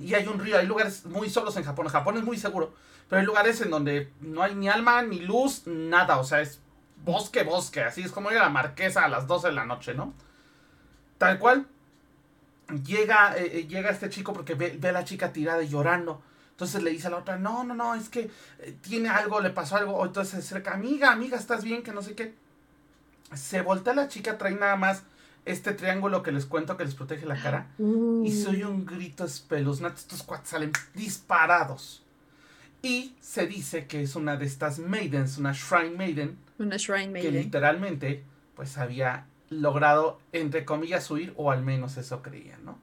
y 0.00 0.14
hay 0.14 0.26
un 0.26 0.38
río, 0.38 0.58
hay 0.58 0.66
lugares 0.66 1.04
muy 1.04 1.30
solos 1.30 1.56
en 1.56 1.64
Japón. 1.64 1.88
Japón 1.88 2.16
es 2.16 2.24
muy 2.24 2.36
seguro, 2.36 2.74
pero 3.08 3.20
hay 3.20 3.26
lugares 3.26 3.60
en 3.60 3.70
donde 3.70 4.10
no 4.20 4.42
hay 4.42 4.54
ni 4.54 4.68
alma, 4.68 5.02
ni 5.02 5.20
luz, 5.20 5.62
nada. 5.66 6.18
O 6.18 6.24
sea, 6.24 6.40
es 6.40 6.60
bosque, 7.06 7.44
bosque. 7.44 7.82
Así 7.82 8.02
es 8.02 8.12
como 8.12 8.30
ir 8.30 8.36
a 8.36 8.42
la 8.42 8.50
marquesa 8.50 9.04
a 9.04 9.08
las 9.08 9.26
12 9.26 9.48
de 9.48 9.54
la 9.54 9.64
noche, 9.64 9.94
¿no? 9.94 10.12
Tal 11.16 11.38
cual. 11.38 11.66
Llega, 12.84 13.36
eh, 13.38 13.60
eh, 13.60 13.66
llega 13.68 13.90
este 13.90 14.10
chico 14.10 14.32
porque 14.32 14.54
ve, 14.54 14.78
a 14.86 14.92
la 14.92 15.04
chica 15.04 15.32
tirada 15.32 15.62
y 15.62 15.68
llorando. 15.68 16.20
Entonces 16.50 16.82
le 16.82 16.90
dice 16.90 17.06
a 17.06 17.10
la 17.10 17.18
otra, 17.18 17.38
no, 17.38 17.62
no, 17.62 17.74
no, 17.74 17.94
es 17.94 18.08
que 18.08 18.28
eh, 18.58 18.76
tiene 18.80 19.08
algo, 19.08 19.40
le 19.40 19.50
pasó 19.50 19.76
algo. 19.76 19.94
O 19.94 20.04
entonces 20.04 20.32
se 20.32 20.38
acerca, 20.38 20.74
amiga, 20.74 21.12
amiga, 21.12 21.38
¿estás 21.38 21.62
bien? 21.62 21.82
Que 21.82 21.92
no 21.92 22.02
sé 22.02 22.14
qué. 22.14 22.34
Se 23.34 23.62
voltea 23.62 23.94
la 23.94 24.08
chica, 24.08 24.36
trae 24.36 24.54
nada 24.54 24.76
más 24.76 25.04
este 25.44 25.74
triángulo 25.74 26.24
que 26.24 26.32
les 26.32 26.44
cuento 26.44 26.76
que 26.76 26.84
les 26.84 26.94
protege 26.96 27.24
la 27.24 27.40
cara. 27.40 27.68
Y 27.78 28.32
soy 28.32 28.64
un 28.64 28.84
grito 28.84 29.24
espeluznante. 29.24 30.00
Estos 30.00 30.24
cuates 30.24 30.50
salen 30.50 30.72
disparados. 30.94 32.02
Y 32.82 33.14
se 33.20 33.46
dice 33.46 33.86
que 33.86 34.02
es 34.02 34.16
una 34.16 34.36
de 34.36 34.46
estas 34.46 34.80
maidens, 34.80 35.38
una 35.38 35.52
shrine 35.52 35.96
maiden. 35.96 36.45
Una 36.58 36.76
shrine 36.76 37.08
maiden. 37.08 37.32
Que 37.32 37.38
literalmente, 37.38 38.22
pues 38.54 38.78
había 38.78 39.26
logrado, 39.50 40.18
entre 40.32 40.64
comillas, 40.64 41.10
huir, 41.10 41.32
o 41.36 41.50
al 41.50 41.62
menos 41.62 41.96
eso 41.96 42.22
creían, 42.22 42.64
¿no? 42.64 42.78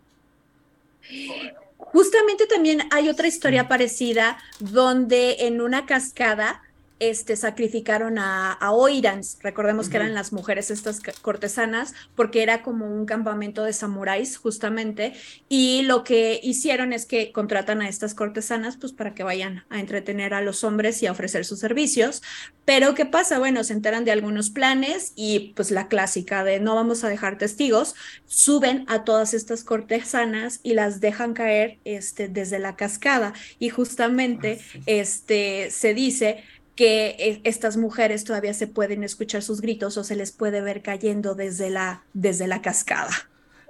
Justamente 1.77 2.47
también 2.47 2.83
hay 2.91 3.09
otra 3.09 3.27
historia 3.27 3.67
parecida 3.67 4.37
donde 4.59 5.47
en 5.47 5.59
una 5.59 5.85
cascada 5.85 6.61
este, 7.09 7.35
sacrificaron 7.35 8.17
a, 8.17 8.57
Oirans, 8.71 9.37
recordemos 9.41 9.89
que 9.89 9.97
eran 9.97 10.13
las 10.13 10.33
mujeres 10.33 10.71
estas 10.71 11.01
cortesanas, 11.21 11.93
porque 12.15 12.43
era 12.43 12.61
como 12.63 12.85
un 12.85 13.05
campamento 13.05 13.63
de 13.63 13.73
samuráis 13.73 14.37
justamente, 14.37 15.13
y 15.49 15.83
lo 15.83 16.03
que 16.03 16.39
hicieron 16.43 16.93
es 16.93 17.05
que 17.05 17.31
contratan 17.31 17.81
a 17.81 17.89
estas 17.89 18.13
cortesanas 18.13 18.77
pues 18.77 18.93
para 18.93 19.13
que 19.13 19.23
vayan 19.23 19.65
a 19.69 19.79
entretener 19.79 20.33
a 20.33 20.41
los 20.41 20.63
hombres 20.63 21.01
y 21.03 21.07
a 21.07 21.11
ofrecer 21.11 21.45
sus 21.45 21.59
servicios, 21.59 22.21
pero 22.65 22.95
¿qué 22.95 23.05
pasa? 23.05 23.39
Bueno, 23.39 23.63
se 23.63 23.73
enteran 23.73 24.05
de 24.05 24.11
algunos 24.11 24.49
planes 24.49 25.11
y 25.15 25.51
pues 25.55 25.69
la 25.69 25.87
clásica 25.89 26.43
de 26.43 26.59
no 26.59 26.75
vamos 26.75 27.03
a 27.03 27.09
dejar 27.09 27.37
testigos, 27.37 27.95
suben 28.25 28.85
a 28.87 29.03
todas 29.03 29.33
estas 29.33 29.63
cortesanas 29.63 30.61
y 30.63 30.73
las 30.73 31.01
dejan 31.01 31.33
caer 31.33 31.79
este, 31.83 32.29
desde 32.29 32.59
la 32.59 32.75
cascada. 32.75 33.33
Y 33.59 33.69
justamente 33.69 34.59
ah, 34.61 34.79
este, 34.85 35.71
se 35.71 35.93
dice 35.93 36.43
que 36.75 37.15
e, 37.19 37.41
estas 37.43 37.77
mujeres 37.77 38.23
todavía 38.23 38.53
se 38.53 38.67
pueden 38.67 39.03
escuchar 39.03 39.41
sus 39.41 39.61
gritos 39.61 39.97
o 39.97 40.03
se 40.03 40.15
les 40.15 40.31
puede 40.31 40.61
ver 40.61 40.81
cayendo 40.81 41.35
desde 41.35 41.69
la, 41.69 42.03
desde 42.13 42.47
la 42.47 42.61
cascada. 42.61 43.11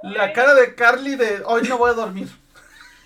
La 0.01 0.33
cara 0.33 0.53
de 0.53 0.75
Carly 0.75 1.15
de 1.15 1.41
hoy 1.45 1.63
no 1.67 1.77
voy 1.77 1.91
a 1.91 1.93
dormir. 1.93 2.29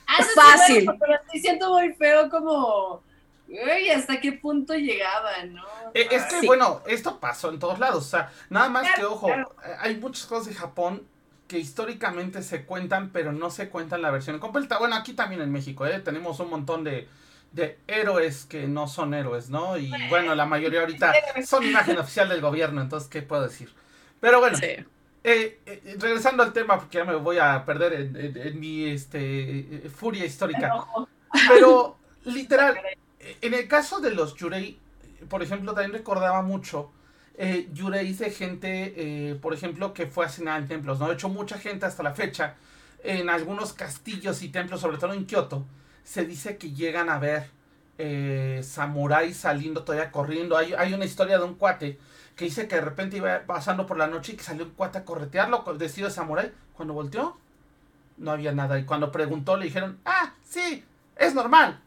Ah, 0.07 0.23
Fácil. 0.36 0.89
pero 0.99 1.15
estoy 1.15 1.39
siento 1.39 1.73
muy 1.73 1.93
feo 1.93 2.29
como... 2.29 3.03
Uy, 3.49 3.89
¿hasta 3.89 4.19
qué 4.19 4.33
punto 4.33 4.73
llegaba, 4.73 5.43
no? 5.45 5.63
Eh, 5.93 6.07
es 6.12 6.23
que, 6.25 6.45
bueno, 6.45 6.81
esto 6.86 7.17
pasó 7.19 7.49
en 7.49 7.60
todos 7.60 7.79
lados. 7.79 8.05
O 8.05 8.10
sea, 8.10 8.31
nada 8.49 8.67
más 8.67 8.93
que, 8.93 9.05
ojo, 9.05 9.29
eh, 9.29 9.45
hay 9.79 9.95
muchas 9.95 10.25
cosas 10.25 10.47
de 10.47 10.53
Japón 10.53 11.03
que 11.47 11.57
históricamente 11.57 12.43
se 12.43 12.65
cuentan, 12.65 13.10
pero 13.12 13.31
no 13.31 13.49
se 13.49 13.69
cuentan 13.69 14.01
la 14.01 14.12
versión 14.12 14.39
completa. 14.39 14.79
Bueno, 14.79 14.95
aquí 14.95 15.13
también 15.13 15.41
en 15.41 15.51
México, 15.51 15.86
¿eh? 15.86 15.99
Tenemos 15.99 16.41
un 16.41 16.49
montón 16.49 16.83
de, 16.83 17.07
de 17.51 17.79
héroes 17.88 18.45
que 18.45 18.67
no 18.67 18.88
son 18.88 19.13
héroes, 19.13 19.49
¿no? 19.49 19.77
Y 19.77 19.91
bueno, 20.10 20.36
la 20.36 20.45
mayoría 20.45 20.81
ahorita 20.81 21.13
son 21.45 21.63
imagen 21.65 21.97
oficial 21.97 22.29
del 22.29 22.41
gobierno, 22.41 22.81
entonces, 22.81 23.10
¿qué 23.10 23.21
puedo 23.21 23.43
decir? 23.43 23.73
Pero 24.19 24.39
bueno, 24.39 24.57
Sí. 24.57 24.65
eh, 25.23 25.60
eh, 25.65 25.95
regresando 25.99 26.43
al 26.43 26.53
tema, 26.53 26.77
porque 26.79 26.97
ya 26.99 27.05
me 27.05 27.15
voy 27.15 27.38
a 27.39 27.63
perder 27.65 27.93
en, 27.93 28.15
en- 28.15 28.38
en 28.38 28.60
mi 28.60 28.86
este, 28.86 29.89
furia 29.95 30.25
histórica. 30.25 30.71
Pero, 31.47 31.97
literal, 32.25 32.77
en 33.41 33.53
el 33.53 33.67
caso 33.67 33.99
de 33.99 34.12
los 34.13 34.36
Yurei, 34.36 34.77
por 35.29 35.41
ejemplo, 35.43 35.73
también 35.73 35.93
recordaba 35.93 36.41
mucho 36.41 36.91
eh, 37.38 37.69
Yureis 37.73 38.19
de 38.19 38.31
gente, 38.31 38.93
eh, 38.97 39.36
por 39.36 39.53
ejemplo, 39.53 39.93
que 39.93 40.07
fue 40.07 40.25
asesinada 40.25 40.57
en 40.57 40.67
templos, 40.67 40.99
¿no? 40.99 41.07
De 41.07 41.13
hecho, 41.13 41.29
mucha 41.29 41.57
gente 41.57 41.86
hasta 41.86 42.01
la 42.03 42.13
fecha, 42.13 42.55
en 43.03 43.29
algunos 43.29 43.73
castillos 43.73 44.41
y 44.41 44.49
templos, 44.49 44.81
sobre 44.81 44.97
todo 44.97 45.13
en 45.13 45.25
Kioto, 45.25 45.65
se 46.07 46.25
dice 46.25 46.57
que 46.57 46.71
llegan 46.71 47.09
a 47.09 47.19
ver 47.19 47.49
eh, 47.97 48.61
samuráis 48.63 49.35
saliendo 49.35 49.83
todavía 49.83 50.09
corriendo. 50.09 50.55
Hay, 50.55 50.73
hay 50.73 50.93
una 50.93 51.03
historia 51.03 51.37
de 51.37 51.43
un 51.43 51.55
cuate 51.55 51.99
que 52.37 52.45
dice 52.45 52.67
que 52.69 52.75
de 52.75 52.81
repente 52.81 53.17
iba 53.17 53.41
pasando 53.45 53.85
por 53.85 53.97
la 53.97 54.07
noche 54.07 54.31
y 54.31 54.35
que 54.37 54.43
salió 54.43 54.63
un 54.63 54.71
cuate 54.71 54.99
a 54.99 55.03
corretearlo 55.03 55.65
con 55.65 55.77
vestido 55.77 56.07
de 56.07 56.13
samurái. 56.13 56.53
Cuando 56.77 56.93
volteó, 56.93 57.37
no 58.17 58.31
había 58.31 58.53
nada. 58.53 58.79
Y 58.79 58.85
cuando 58.85 59.11
preguntó, 59.11 59.57
le 59.57 59.65
dijeron, 59.65 59.99
ah, 60.05 60.33
sí, 60.47 60.85
es 61.17 61.33
normal. 61.35 61.81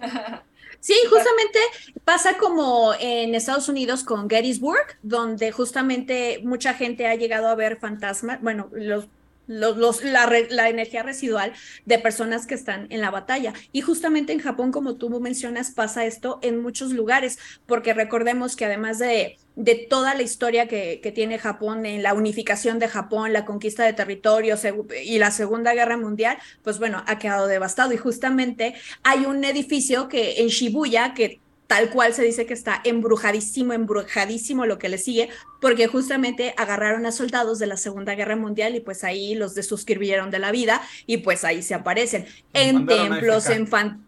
Sí, 0.80 0.94
justamente 1.10 1.58
pasa 2.04 2.38
como 2.38 2.94
en 3.00 3.34
Estados 3.34 3.68
Unidos 3.68 4.04
con 4.04 4.30
Gettysburg, 4.30 4.96
donde 5.02 5.50
justamente 5.50 6.40
mucha 6.44 6.72
gente 6.72 7.08
ha 7.08 7.16
llegado 7.16 7.48
a 7.48 7.56
ver 7.56 7.78
fantasmas, 7.78 8.40
bueno, 8.40 8.68
los, 8.70 9.08
los, 9.48 9.76
los- 9.76 10.04
la, 10.04 10.30
la 10.50 10.68
energía 10.68 11.02
residual 11.02 11.52
de 11.84 11.98
personas 11.98 12.46
que 12.46 12.54
están 12.54 12.86
en 12.90 13.00
la 13.00 13.10
batalla. 13.10 13.54
Y 13.72 13.80
justamente 13.80 14.32
en 14.32 14.38
Japón, 14.40 14.70
como 14.72 14.96
tú 14.96 15.10
mencionas, 15.20 15.72
pasa 15.72 16.04
esto 16.06 16.38
en 16.42 16.60
muchos 16.62 16.92
lugares, 16.92 17.38
porque 17.66 17.94
recordemos 17.94 18.54
que 18.56 18.66
además 18.66 18.98
de, 19.00 19.38
de 19.56 19.74
toda 19.90 20.14
la 20.14 20.22
historia 20.22 20.68
que, 20.68 21.00
que 21.02 21.12
tiene 21.12 21.38
Japón 21.38 21.86
en 21.86 22.02
la 22.04 22.14
unificación 22.14 22.78
de 22.78 22.88
Japón, 22.88 23.32
la 23.32 23.44
conquista 23.44 23.84
de 23.84 23.92
territorios 23.94 24.62
y 25.04 25.18
la 25.18 25.30
Segunda 25.32 25.74
Guerra 25.74 25.96
Mundial, 25.96 26.38
pues 26.62 26.78
bueno, 26.78 27.02
ha 27.06 27.18
quedado 27.18 27.46
devastado. 27.48 27.92
Y 27.92 27.96
justamente 27.96 28.74
hay 29.02 29.26
un 29.26 29.44
edificio 29.44 30.08
que 30.08 30.40
en 30.40 30.48
Shibuya 30.48 31.14
que 31.14 31.40
tal 31.68 31.90
cual 31.90 32.14
se 32.14 32.24
dice 32.24 32.46
que 32.46 32.54
está 32.54 32.80
embrujadísimo, 32.84 33.72
embrujadísimo 33.74 34.66
lo 34.66 34.78
que 34.78 34.88
le 34.88 34.98
sigue, 34.98 35.30
porque 35.60 35.86
justamente 35.86 36.54
agarraron 36.56 37.06
a 37.06 37.12
soldados 37.12 37.60
de 37.60 37.66
la 37.68 37.76
Segunda 37.76 38.16
Guerra 38.16 38.36
Mundial 38.36 38.74
y 38.74 38.80
pues 38.80 39.04
ahí 39.04 39.36
los 39.36 39.54
desuscribieron 39.54 40.32
de 40.32 40.40
la 40.40 40.50
vida 40.50 40.82
y 41.06 41.18
pues 41.18 41.44
ahí 41.44 41.62
se 41.62 41.74
aparecen 41.74 42.26
en 42.54 42.86
templos, 42.86 43.44
FK. 43.44 43.54
en 43.54 43.66
fan- 43.68 44.04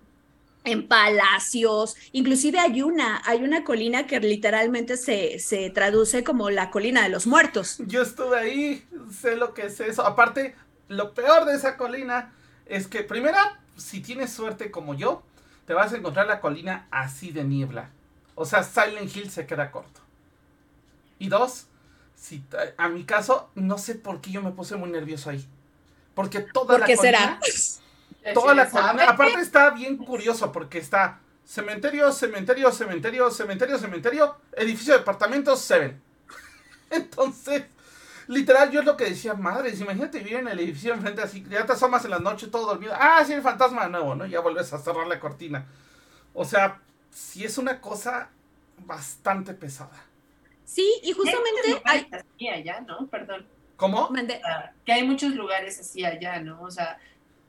en 0.65 0.89
palacios, 0.89 1.97
inclusive 2.13 2.59
hay 2.59 2.83
una, 2.83 3.23
hay 3.25 3.43
una 3.43 3.65
colina 3.65 4.07
que 4.07 4.21
literalmente 4.21 4.97
se, 4.99 5.39
se 5.39 5.71
traduce 5.71 6.25
como 6.25 6.51
la 6.51 6.71
colina 6.71 7.03
de 7.03 7.09
los 7.09 7.27
muertos. 7.27 7.77
Yo 7.87 8.03
estuve 8.03 8.39
ahí, 8.39 8.85
sé 9.23 9.37
lo 9.37 9.55
que 9.55 9.67
es 9.67 9.81
eso. 9.81 10.05
Aparte, 10.07 10.55
lo 10.89 11.15
peor 11.15 11.47
de 11.47 11.55
esa 11.57 11.77
colina 11.79 12.35
es 12.67 12.89
que, 12.89 13.03
primera, 13.03 13.61
si 13.79 14.01
tienes 14.01 14.33
suerte 14.33 14.71
como 14.71 14.95
yo, 14.95 15.23
te 15.71 15.75
vas 15.75 15.93
a 15.93 15.97
encontrar 15.97 16.27
la 16.27 16.41
colina 16.41 16.89
así 16.91 17.31
de 17.31 17.45
niebla. 17.45 17.91
O 18.35 18.45
sea, 18.45 18.65
Silent 18.65 19.15
Hill 19.15 19.31
se 19.31 19.47
queda 19.47 19.71
corto. 19.71 20.01
Y 21.21 21.29
dos, 21.29 21.67
si 22.17 22.43
a 22.77 22.89
mi 22.89 23.05
caso, 23.05 23.51
no 23.55 23.79
sé 23.79 23.95
por 23.95 24.21
qué 24.21 24.33
yo 24.33 24.43
me 24.43 24.51
puse 24.51 24.75
muy 24.75 24.91
nervioso 24.91 25.31
ahí. 25.31 25.47
Porque 26.13 26.41
toda 26.41 26.73
¿Por 26.73 26.81
la 26.81 26.87
qué 26.87 26.97
colina, 26.97 27.39
será? 27.41 28.35
toda 28.35 28.53
la 28.57 28.69
colina, 28.69 29.11
aparte 29.11 29.41
está 29.41 29.71
bien 29.71 29.97
curioso 29.97 30.51
porque 30.51 30.79
está 30.79 31.21
cementerio, 31.45 32.11
cementerio, 32.11 32.73
cementerio, 32.73 33.31
cementerio, 33.31 33.79
cementerio, 33.79 34.37
edificio 34.55 34.95
de 34.95 34.99
departamentos, 34.99 35.61
Seven. 35.61 36.03
Entonces, 36.91 37.63
literal, 38.31 38.71
yo 38.71 38.81
es 38.81 38.87
lo 38.87 38.97
que 38.97 39.05
decía, 39.05 39.35
madre, 39.35 39.71
imagínate 39.71 40.19
vivir 40.19 40.37
en 40.39 40.49
el 40.49 40.59
edificio 40.61 40.95
enfrente 40.95 41.21
así, 41.23 41.45
ya 41.51 41.67
te 41.67 41.73
asomas 41.73 42.05
en 42.05 42.13
la 42.13 42.19
noche 42.19 42.47
todo 42.47 42.67
dormido, 42.67 42.93
ah, 42.97 43.23
sí, 43.27 43.33
el 43.33 43.43
fantasma 43.43 43.85
de 43.85 43.91
nuevo, 43.91 44.15
¿no? 44.15 44.27
Ya 44.27 44.41
vuelves 44.41 44.73
a 44.73 44.79
cerrar 44.79 45.07
la 45.07 45.19
cortina. 45.21 45.67
O 46.33 46.45
sea, 46.45 46.81
sí 47.11 47.45
es 47.45 47.59
una 47.59 47.81
cosa 47.81 48.31
bastante 48.87 49.53
pesada. 49.53 50.05
Sí, 50.65 50.89
y 51.03 51.13
justamente 51.13 51.83
hay... 51.85 52.07
hay 52.07 52.09
así 52.13 52.49
allá, 52.49 52.81
¿no? 52.81 53.07
Perdón. 53.09 53.47
¿Cómo? 53.77 54.09
Mande- 54.11 54.37
O 54.37 54.47
sea, 54.47 54.73
que 54.85 54.93
hay 54.93 55.03
muchos 55.07 55.35
lugares 55.35 55.81
así 55.81 56.05
allá, 56.05 56.41
¿no? 56.41 56.63
O 56.63 56.71
sea, 56.71 56.99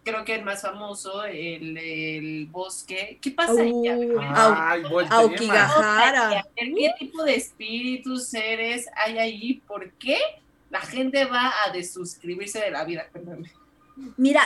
creo 0.03 0.25
que 0.25 0.33
el 0.33 0.43
más 0.43 0.61
famoso, 0.63 1.23
el, 1.25 1.77
el 1.77 2.47
bosque. 2.47 3.19
¿Qué 3.21 3.29
pasa 3.31 3.61
allá? 3.61 3.95
Uh, 3.97 4.17
Ah, 4.19 4.47
Au- 4.47 4.55
Ay, 4.57 4.83
vuelta 4.89 5.15
Aokigahara. 5.17 6.43
¿Qué 6.55 6.91
tipo 6.97 7.23
de 7.23 7.35
espíritus, 7.35 8.27
seres 8.27 8.87
hay 8.95 9.19
ahí? 9.19 9.61
¿Por 9.67 9.91
qué 9.93 10.17
la 10.71 10.81
gente 10.81 11.25
va 11.25 11.53
a 11.65 11.71
desuscribirse 11.71 12.59
de 12.59 12.71
la 12.71 12.83
vida? 12.85 13.07
Perdón. 13.11 13.45
Mira, 14.17 14.41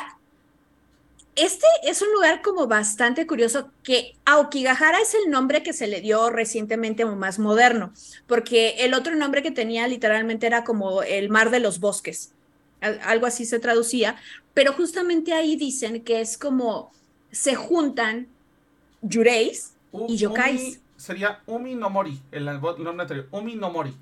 este 1.36 1.66
es 1.84 2.02
un 2.02 2.12
lugar 2.14 2.42
como 2.42 2.68
bastante 2.68 3.28
curioso 3.28 3.72
que 3.84 4.14
Aokigahara 4.26 5.00
es 5.02 5.14
el 5.16 5.30
nombre 5.30 5.64
que 5.64 5.74
se 5.74 5.88
le 5.88 6.00
dio 6.02 6.30
recientemente 6.30 7.04
o 7.04 7.16
más 7.16 7.40
moderno, 7.40 7.94
porque 8.26 8.76
el 8.80 8.94
otro 8.94 9.16
nombre 9.16 9.44
que 9.44 9.52
tenía 9.52 9.88
literalmente 9.88 10.48
era 10.48 10.64
como 10.64 11.04
el 11.04 11.30
mar 11.30 11.52
de 11.52 11.60
los 11.60 11.80
bosques, 11.80 12.34
al- 12.80 13.00
algo 13.04 13.26
así 13.26 13.46
se 13.46 13.60
traducía, 13.60 14.16
pero 14.54 14.72
justamente 14.74 15.34
ahí 15.34 15.58
dicen 15.58 16.04
que 16.04 16.22
es 16.22 16.38
como 16.38 16.92
se 17.32 17.56
juntan 17.56 18.28
yureis 19.02 19.74
U- 19.92 20.08
y 20.08 20.18
yokais. 20.18 20.62
Umi- 20.62 20.82
sería 20.96 21.44
Umi 21.48 21.76
no 21.76 21.90
Mori, 21.90 22.22
el 22.32 22.48
el 22.48 22.62
nombre 22.62 23.02
anterior, 23.02 23.28
Umi 23.32 23.56
no 23.56 23.70
Mori. 23.72 23.94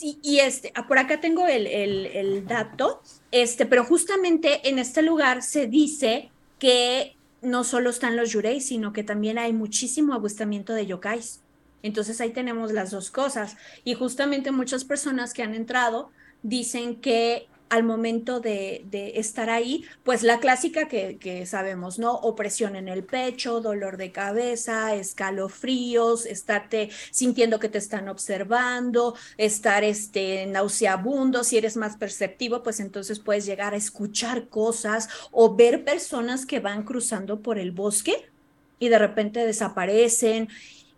Y 0.00 0.38
este, 0.40 0.72
ah, 0.74 0.86
por 0.86 0.98
acá 0.98 1.20
tengo 1.20 1.46
el, 1.46 1.66
el- 1.66 2.46
dato, 2.46 3.02
este, 3.30 3.66
pero 3.66 3.84
justamente 3.84 4.68
en 4.68 4.78
este 4.78 5.02
lugar 5.02 5.42
se 5.42 5.66
dice 5.66 6.32
que 6.58 7.18
no 7.40 7.64
solo 7.64 7.90
están 7.90 8.16
los 8.16 8.30
yurei, 8.32 8.60
sino 8.60 8.92
que 8.92 9.04
también 9.04 9.38
hay 9.38 9.52
muchísimo 9.52 10.14
avistamiento 10.14 10.72
de 10.74 10.86
yokais. 10.86 11.44
Entonces 11.82 12.20
ahí 12.20 12.32
tenemos 12.32 12.72
las 12.72 12.90
dos 12.90 13.10
cosas. 13.10 13.56
Y 13.84 13.94
justamente 13.94 14.50
muchas 14.52 14.84
personas 14.84 15.32
que 15.34 15.42
han 15.42 15.54
entrado 15.54 16.10
dicen 16.42 17.00
que 17.00 17.51
al 17.72 17.84
momento 17.84 18.38
de, 18.40 18.84
de 18.90 19.18
estar 19.18 19.48
ahí, 19.48 19.84
pues 20.04 20.22
la 20.22 20.40
clásica 20.40 20.88
que, 20.88 21.16
que 21.18 21.46
sabemos, 21.46 21.98
¿no? 21.98 22.12
Opresión 22.16 22.76
en 22.76 22.86
el 22.86 23.02
pecho, 23.02 23.62
dolor 23.62 23.96
de 23.96 24.12
cabeza, 24.12 24.94
escalofríos, 24.94 26.26
estarte 26.26 26.90
sintiendo 27.10 27.58
que 27.58 27.70
te 27.70 27.78
están 27.78 28.10
observando, 28.10 29.16
estar 29.38 29.84
este, 29.84 30.44
nauseabundo, 30.46 31.44
si 31.44 31.56
eres 31.56 31.78
más 31.78 31.96
perceptivo, 31.96 32.62
pues 32.62 32.78
entonces 32.78 33.20
puedes 33.20 33.46
llegar 33.46 33.72
a 33.72 33.78
escuchar 33.78 34.48
cosas 34.48 35.08
o 35.30 35.56
ver 35.56 35.82
personas 35.82 36.44
que 36.44 36.60
van 36.60 36.82
cruzando 36.84 37.40
por 37.40 37.58
el 37.58 37.72
bosque 37.72 38.30
y 38.78 38.88
de 38.90 38.98
repente 38.98 39.46
desaparecen, 39.46 40.48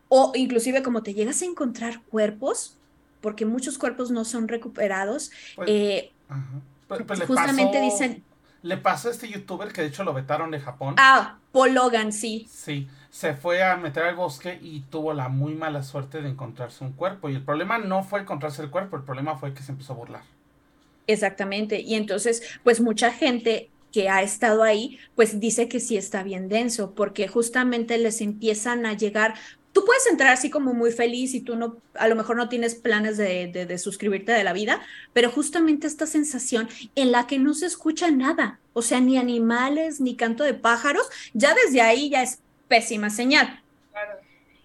o 0.08 0.32
inclusive 0.34 0.82
como 0.82 1.02
te 1.04 1.14
llegas 1.14 1.42
a 1.42 1.46
encontrar 1.46 2.02
cuerpos, 2.04 2.80
porque 3.20 3.46
muchos 3.46 3.78
cuerpos 3.78 4.10
no 4.10 4.24
son 4.24 4.48
recuperados, 4.48 5.30
Pues, 5.54 5.68
eh, 5.70 6.13
ajá. 6.28 6.60
Pero- 6.88 7.06
pero 7.06 7.20
le 7.20 7.26
justamente 7.26 7.78
pasó- 7.78 7.84
dicen, 7.84 8.24
Le 8.62 8.76
pasó 8.78 9.08
a 9.08 9.10
este 9.10 9.28
youtuber 9.28 9.72
que 9.72 9.82
de 9.82 9.88
hecho 9.88 10.04
lo 10.04 10.14
vetaron 10.14 10.50
de 10.50 10.58
Japón. 10.60 10.94
ah, 10.98 11.38
Paul 11.52 11.74
Logan, 11.74 12.12
sí, 12.12 12.46
Sí, 12.50 12.88
se 13.10 13.34
fue 13.34 13.62
a 13.62 13.76
meter 13.76 14.04
al 14.04 14.16
bosque 14.16 14.58
y 14.62 14.80
tuvo 14.90 15.12
la 15.12 15.28
muy 15.28 15.54
mala 15.54 15.82
suerte 15.82 16.20
de 16.22 16.30
encontrarse 16.30 16.82
un 16.82 16.92
cuerpo. 16.92 17.28
Y 17.28 17.34
el 17.36 17.42
problema 17.42 17.78
no 17.78 18.02
fue 18.02 18.20
encontrarse 18.20 18.62
el 18.62 18.70
cuerpo, 18.70 18.96
el 18.96 19.02
problema 19.04 19.36
fue 19.36 19.52
que 19.54 19.62
se 19.62 19.70
empezó 19.72 19.92
a 19.92 19.96
burlar. 19.96 20.22
Exactamente. 21.06 21.80
Y 21.80 21.94
entonces, 21.94 22.42
pues 22.62 22.80
mucha 22.80 23.12
gente 23.12 23.70
que 23.92 24.08
ha 24.08 24.22
estado 24.22 24.62
ahí, 24.64 24.98
pues 25.14 25.38
dice 25.38 25.68
que 25.68 25.78
sí 25.78 25.96
está 25.96 26.22
bien 26.22 26.48
denso, 26.48 26.92
porque 26.94 27.28
justamente 27.28 27.98
les 27.98 28.20
empiezan 28.20 28.86
a 28.86 28.94
llegar. 28.94 29.34
Tú 29.74 29.84
puedes 29.84 30.06
entrar 30.06 30.32
así 30.32 30.48
como 30.48 30.72
muy 30.72 30.92
feliz 30.92 31.34
y 31.34 31.42
tú 31.42 31.56
no, 31.56 31.76
a 31.94 32.08
lo 32.08 32.14
mejor 32.14 32.36
no 32.36 32.48
tienes 32.48 32.74
planes 32.74 33.18
de, 33.18 33.48
de, 33.48 33.66
de 33.66 33.78
suscribirte 33.78 34.32
de 34.32 34.44
la 34.44 34.54
vida, 34.54 34.80
pero 35.12 35.30
justamente 35.30 35.86
esta 35.86 36.06
sensación 36.06 36.68
en 36.94 37.12
la 37.12 37.26
que 37.26 37.38
no 37.38 37.52
se 37.52 37.66
escucha 37.66 38.10
nada, 38.10 38.60
o 38.72 38.80
sea, 38.80 39.00
ni 39.00 39.18
animales, 39.18 40.00
ni 40.00 40.16
canto 40.16 40.44
de 40.44 40.54
pájaros, 40.54 41.06
ya 41.34 41.54
desde 41.54 41.82
ahí 41.82 42.08
ya 42.08 42.22
es 42.22 42.38
pésima 42.68 43.10
señal. 43.10 43.60
Claro. 43.90 44.12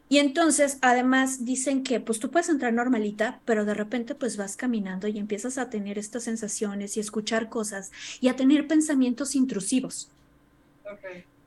Y 0.09 0.17
entonces, 0.17 0.77
además, 0.81 1.45
dicen 1.45 1.83
que 1.83 1.99
pues 1.99 2.19
tú 2.19 2.31
puedes 2.31 2.49
entrar 2.49 2.73
normalita, 2.73 3.41
pero 3.45 3.65
de 3.65 3.75
repente 3.75 4.15
pues 4.15 4.37
vas 4.37 4.55
caminando 4.55 5.07
y 5.07 5.19
empiezas 5.19 5.57
a 5.57 5.69
tener 5.69 5.97
estas 5.99 6.23
sensaciones 6.23 6.97
y 6.97 6.99
escuchar 6.99 7.49
cosas 7.49 7.91
y 8.21 8.27
a 8.27 8.35
tener 8.35 8.67
pensamientos 8.67 9.35
intrusivos. 9.35 10.11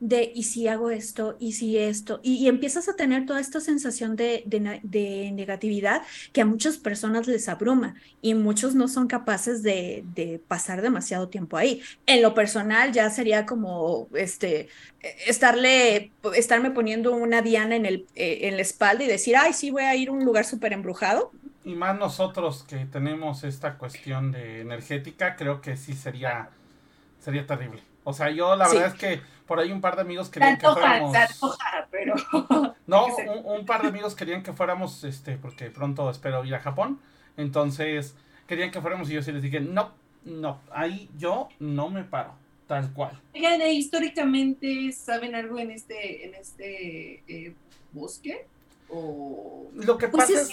De 0.03 0.33
y 0.35 0.43
si 0.43 0.67
hago 0.67 0.91
esto, 0.91 1.37
y 1.39 1.53
si 1.53 1.79
esto, 1.79 2.19
y, 2.25 2.49
empiezas 2.49 2.89
a 2.89 2.97
tener 2.97 3.25
toda 3.25 3.39
esta 3.39 3.61
sensación 3.61 4.17
de, 4.17 4.43
de, 4.47 5.31
negatividad 5.33 6.03
que 6.33 6.41
a 6.41 6.45
muchas 6.45 6.77
personas 6.77 7.29
les 7.29 7.49
abruma 7.49 7.95
y 8.21 8.35
muchos 8.35 8.75
no 8.75 8.89
son 8.89 9.07
capaces 9.07 9.63
de, 9.63 10.03
de, 10.17 10.41
pasar 10.49 10.83
demasiado 10.83 11.29
tiempo 11.29 11.57
ahí. 11.57 11.83
En 12.07 12.21
lo 12.21 12.35
personal 12.35 12.91
ya 12.91 13.11
sería 13.11 13.47
como 13.47 14.09
este, 14.15 14.69
estarle, 15.25 16.11
estarme 16.35 16.73
poniendo 16.73 17.15
una 17.15 17.41
diana 17.41 17.77
en, 17.77 17.87
el, 17.87 18.07
eh, 18.17 18.49
en 18.49 18.57
la 18.57 18.63
espalda 18.63 19.05
y 19.05 19.07
decir, 19.07 19.37
ay, 19.37 19.53
sí, 19.53 19.71
voy 19.71 19.85
a 19.85 19.95
ir 19.95 20.09
a 20.09 20.13
un 20.13 20.25
lugar 20.25 20.45
súper 20.45 20.73
embrujado. 20.73 21.31
Y 21.65 21.77
más 21.77 21.97
nosotros 21.97 22.65
que 22.65 22.87
tenemos 22.87 23.45
esta 23.45 23.79
cuestión 23.79 24.33
de 24.33 24.63
energética, 24.63 25.37
creo 25.37 25.61
que 25.61 25.77
sí 25.77 25.95
sería, 25.95 26.51
sería 27.21 27.47
terrible. 27.47 27.92
O 28.05 28.13
sea, 28.13 28.31
yo 28.31 28.57
la 28.57 28.69
verdad 28.69 28.87
es 28.89 28.95
que 28.95 29.21
por 29.47 29.59
ahí 29.61 29.71
un 29.71 29.81
par 29.81 29.97
de 29.97 30.03
amigos 30.03 30.31
querían 30.31 30.59
que 30.59 30.67
fuéramos. 30.67 31.17
pero. 31.91 32.15
No, 32.87 33.07
un, 33.45 33.65
par 33.65 33.83
de 33.83 33.89
amigos 33.89 34.15
querían 34.15 34.43
que 34.43 34.53
fuéramos, 34.53 35.05
este, 35.05 35.39
porque 35.39 35.71
pronto 35.71 36.11
espero 36.11 36.45
ir 36.45 36.55
a 36.55 36.59
Japón. 36.59 37.01
Entonces, 37.37 38.17
querían 38.47 38.71
que 38.71 38.81
fuéramos 38.81 39.09
y 39.09 39.15
yo 39.15 39.23
sí 39.23 39.33
les 39.33 39.41
dije, 39.41 39.61
no, 39.61 39.93
no, 40.25 40.61
ahí 40.71 41.09
yo 41.17 41.49
no 41.59 41.89
me 41.89 42.05
paro, 42.05 42.35
tal 42.67 42.93
cual. 42.93 43.19
Oigan, 43.35 43.61
¿e 43.63 43.73
históricamente 43.73 44.93
saben 44.93 45.35
algo 45.35 45.59
en 45.59 45.71
este, 45.71 46.27
en 46.27 46.35
este 46.35 47.23
eh, 47.29 47.55
bosque? 47.93 48.47
O... 48.91 49.71
Lo 49.75 49.97
que 49.97 50.09
pues 50.09 50.25
pasa 50.25 50.41
es 50.43 50.51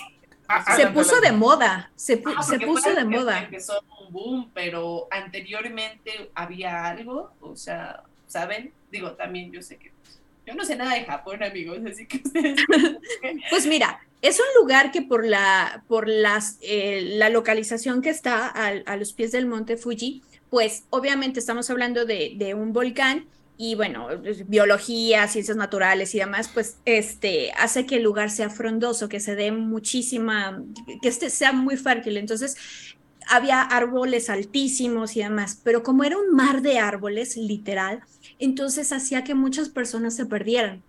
se 0.75 0.87
puso 0.87 1.19
de 1.21 1.31
moda, 1.31 1.91
se, 1.95 2.21
se 2.47 2.59
puso 2.59 2.93
de 2.93 3.03
moda. 3.05 3.43
Empezó 3.43 3.83
un 4.01 4.11
boom, 4.11 4.51
pero 4.53 5.07
anteriormente 5.11 6.31
había 6.33 6.85
algo, 6.85 7.31
o 7.41 7.55
sea, 7.55 8.03
¿saben? 8.27 8.73
Digo, 8.91 9.11
también 9.13 9.51
yo 9.51 9.61
sé 9.61 9.77
que 9.77 9.91
yo 10.49 10.55
no 10.55 10.65
sé 10.65 10.75
nada 10.75 10.95
de 10.95 11.05
Japón, 11.05 11.43
amigos, 11.43 11.77
así 11.87 12.07
que 12.07 12.23
pues 13.51 13.67
mira, 13.67 13.99
es 14.23 14.39
un 14.39 14.47
lugar 14.59 14.91
que 14.91 15.03
por 15.03 15.23
la, 15.23 15.83
por 15.87 16.07
las, 16.07 16.57
eh, 16.61 17.01
la 17.17 17.29
localización 17.29 18.01
que 18.01 18.09
está 18.09 18.47
a, 18.47 18.97
los 18.97 19.13
pies 19.13 19.31
del 19.31 19.45
monte 19.45 19.77
Fuji, 19.77 20.23
pues 20.49 20.85
obviamente 20.89 21.39
estamos 21.39 21.69
hablando 21.69 22.05
de, 22.05 22.33
de 22.35 22.55
un 22.55 22.73
volcán 22.73 23.27
y 23.61 23.75
bueno, 23.75 24.07
biología, 24.47 25.27
ciencias 25.27 25.57
naturales 25.57 26.15
y 26.15 26.19
demás, 26.19 26.49
pues 26.53 26.77
este 26.85 27.51
hace 27.57 27.85
que 27.85 27.97
el 27.97 28.03
lugar 28.03 28.31
sea 28.31 28.49
frondoso, 28.49 29.09
que 29.09 29.19
se 29.19 29.35
dé 29.35 29.51
muchísima, 29.51 30.63
que 31.01 31.09
este 31.09 31.29
sea 31.29 31.51
muy 31.51 31.75
fértil. 31.75 32.15
Entonces, 32.15 32.55
había 33.27 33.61
árboles 33.61 34.29
altísimos 34.29 35.17
y 35.17 35.23
demás, 35.23 35.59
pero 35.61 35.83
como 35.83 36.05
era 36.05 36.17
un 36.17 36.33
mar 36.33 36.61
de 36.61 36.79
árboles, 36.79 37.35
literal, 37.35 37.99
entonces 38.39 38.93
hacía 38.93 39.25
que 39.25 39.35
muchas 39.35 39.67
personas 39.67 40.15
se 40.15 40.25
perdieran. 40.25 40.81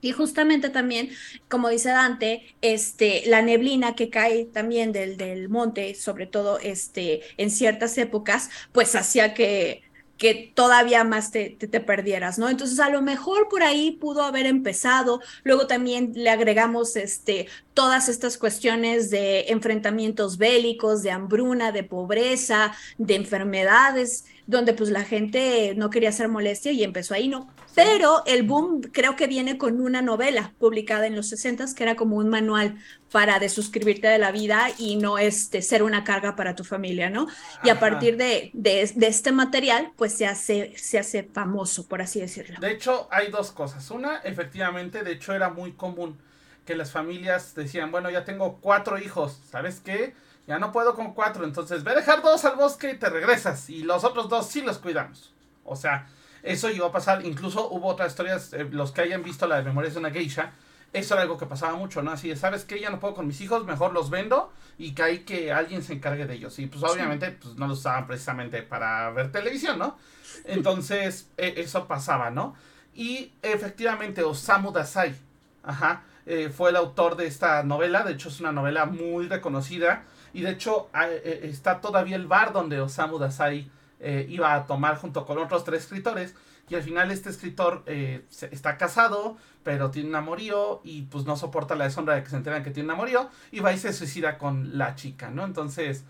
Y 0.00 0.12
justamente 0.12 0.70
también, 0.70 1.10
como 1.50 1.68
dice 1.68 1.90
Dante, 1.90 2.56
este, 2.62 3.24
la 3.26 3.42
neblina 3.42 3.94
que 3.94 4.08
cae 4.08 4.46
también 4.46 4.92
del, 4.92 5.18
del 5.18 5.50
monte, 5.50 5.94
sobre 5.94 6.26
todo 6.26 6.58
este, 6.60 7.20
en 7.36 7.50
ciertas 7.50 7.98
épocas, 7.98 8.48
pues 8.72 8.94
hacía 8.96 9.34
que 9.34 9.83
que 10.18 10.52
todavía 10.54 11.04
más 11.04 11.30
te, 11.30 11.50
te, 11.50 11.80
perdieras, 11.80 12.38
¿no? 12.38 12.48
Entonces 12.48 12.78
a 12.78 12.88
lo 12.88 13.02
mejor 13.02 13.48
por 13.48 13.62
ahí 13.62 13.92
pudo 13.92 14.22
haber 14.22 14.46
empezado, 14.46 15.20
luego 15.42 15.66
también 15.66 16.12
le 16.14 16.30
agregamos 16.30 16.96
este, 16.96 17.48
todas 17.74 18.08
estas 18.08 18.38
cuestiones 18.38 19.10
de 19.10 19.46
enfrentamientos 19.48 20.38
bélicos, 20.38 21.02
de 21.02 21.10
hambruna, 21.10 21.72
de 21.72 21.82
pobreza, 21.82 22.72
de 22.98 23.16
enfermedades, 23.16 24.24
donde 24.46 24.74
pues 24.74 24.90
la 24.90 25.04
gente 25.04 25.74
no 25.76 25.90
quería 25.90 26.10
hacer 26.10 26.28
molestia 26.28 26.70
y 26.70 26.84
empezó 26.84 27.14
ahí, 27.14 27.28
¿no? 27.28 27.50
Pero 27.74 28.22
el 28.26 28.44
boom 28.44 28.82
creo 28.92 29.16
que 29.16 29.26
viene 29.26 29.58
con 29.58 29.80
una 29.80 30.02
novela 30.02 30.52
publicada 30.58 31.06
en 31.08 31.16
los 31.16 31.28
60 31.28 31.64
que 31.74 31.82
era 31.82 31.96
como 31.96 32.16
un 32.16 32.28
manual 32.28 32.76
para 33.10 33.38
desuscribirte 33.38 34.06
de 34.06 34.18
la 34.18 34.30
vida 34.30 34.68
y 34.78 34.96
no 34.96 35.18
este, 35.18 35.60
ser 35.62 35.82
una 35.82 36.04
carga 36.04 36.36
para 36.36 36.54
tu 36.54 36.62
familia, 36.62 37.10
¿no? 37.10 37.26
Y 37.64 37.70
a 37.70 37.80
partir 37.80 38.16
de, 38.16 38.50
de, 38.52 38.88
de, 38.94 39.06
este 39.06 39.32
material, 39.32 39.92
pues 39.96 40.12
se 40.14 40.26
hace, 40.26 40.72
se 40.76 40.98
hace 40.98 41.24
famoso, 41.24 41.88
por 41.88 42.02
así 42.02 42.20
decirlo. 42.20 42.60
De 42.60 42.70
hecho, 42.70 43.08
hay 43.10 43.30
dos 43.30 43.50
cosas. 43.50 43.90
Una, 43.90 44.18
efectivamente, 44.18 45.02
de 45.02 45.12
hecho 45.12 45.32
era 45.32 45.50
muy 45.50 45.72
común 45.72 46.18
que 46.64 46.76
las 46.76 46.90
familias 46.90 47.54
decían, 47.54 47.90
bueno, 47.90 48.10
ya 48.10 48.24
tengo 48.24 48.58
cuatro 48.60 48.98
hijos, 48.98 49.40
¿sabes 49.50 49.80
qué? 49.80 50.14
Ya 50.46 50.58
no 50.58 50.72
puedo 50.72 50.94
con 50.94 51.14
cuatro, 51.14 51.44
entonces 51.44 51.84
ve 51.84 51.92
a 51.92 51.94
dejar 51.94 52.22
dos 52.22 52.44
al 52.44 52.56
bosque 52.56 52.90
y 52.90 52.98
te 52.98 53.08
regresas. 53.08 53.70
Y 53.70 53.82
los 53.82 54.04
otros 54.04 54.28
dos 54.28 54.46
sí 54.46 54.60
los 54.60 54.78
cuidamos. 54.78 55.32
O 55.64 55.76
sea, 55.76 56.06
eso 56.42 56.68
llegó 56.68 56.86
a 56.86 56.92
pasar. 56.92 57.24
Incluso 57.24 57.70
hubo 57.70 57.88
otras 57.88 58.12
historias, 58.12 58.52
eh, 58.52 58.68
los 58.70 58.92
que 58.92 59.00
hayan 59.00 59.22
visto 59.22 59.46
la 59.46 59.56
de 59.56 59.62
Memorias 59.62 59.94
de 59.94 60.00
una 60.00 60.10
Geisha, 60.10 60.52
eso 60.92 61.14
era 61.14 61.22
algo 61.22 61.36
que 61.36 61.46
pasaba 61.46 61.74
mucho, 61.76 62.02
¿no? 62.02 62.12
Así 62.12 62.28
de, 62.28 62.36
¿sabes 62.36 62.64
qué? 62.64 62.78
Ya 62.78 62.88
no 62.88 63.00
puedo 63.00 63.14
con 63.14 63.26
mis 63.26 63.40
hijos, 63.40 63.64
mejor 63.64 63.92
los 63.92 64.10
vendo 64.10 64.52
y 64.78 64.92
que 64.92 65.02
hay 65.02 65.18
que 65.20 65.52
alguien 65.52 65.82
se 65.82 65.94
encargue 65.94 66.26
de 66.26 66.34
ellos. 66.34 66.56
Y 66.60 66.66
pues 66.66 66.84
obviamente 66.84 67.32
pues, 67.32 67.56
no 67.56 67.66
los 67.66 67.80
usaban 67.80 68.06
precisamente 68.06 68.62
para 68.62 69.10
ver 69.10 69.32
televisión, 69.32 69.78
¿no? 69.78 69.98
Entonces, 70.44 71.28
e, 71.36 71.54
eso 71.56 71.88
pasaba, 71.88 72.30
¿no? 72.30 72.54
Y 72.94 73.32
efectivamente, 73.42 74.22
Osamu 74.22 74.70
Dazai, 74.70 75.16
ajá, 75.64 76.04
eh, 76.26 76.50
fue 76.50 76.70
el 76.70 76.76
autor 76.76 77.16
de 77.16 77.26
esta 77.26 77.62
novela. 77.62 78.02
De 78.02 78.12
hecho, 78.12 78.28
es 78.28 78.40
una 78.40 78.52
novela 78.52 78.86
muy 78.86 79.28
reconocida. 79.28 80.04
Y 80.32 80.42
de 80.42 80.50
hecho, 80.50 80.88
eh, 80.94 81.40
está 81.44 81.80
todavía 81.80 82.16
el 82.16 82.26
bar 82.26 82.52
donde 82.52 82.80
Osamu 82.80 83.18
Dazai 83.18 83.70
eh, 84.00 84.26
iba 84.28 84.54
a 84.54 84.66
tomar 84.66 84.98
junto 84.98 85.24
con 85.24 85.38
otros 85.38 85.64
tres 85.64 85.84
escritores. 85.84 86.34
Y 86.68 86.74
al 86.74 86.82
final 86.82 87.10
este 87.10 87.30
escritor 87.30 87.82
eh, 87.86 88.24
está 88.50 88.76
casado, 88.76 89.36
pero 89.62 89.90
tiene 89.90 90.08
un 90.08 90.14
amorío 90.14 90.80
y 90.82 91.02
pues 91.02 91.24
no 91.24 91.36
soporta 91.36 91.74
la 91.74 91.84
deshonra 91.84 92.14
de 92.14 92.22
que 92.22 92.30
se 92.30 92.36
enteran 92.36 92.62
que 92.62 92.70
tiene 92.70 92.88
un 92.88 92.94
amorío 92.94 93.28
y 93.52 93.60
va 93.60 93.72
y 93.72 93.78
se 93.78 93.92
suicida 93.92 94.38
con 94.38 94.76
la 94.78 94.94
chica, 94.94 95.30
¿no? 95.30 95.44
Entonces, 95.44 96.04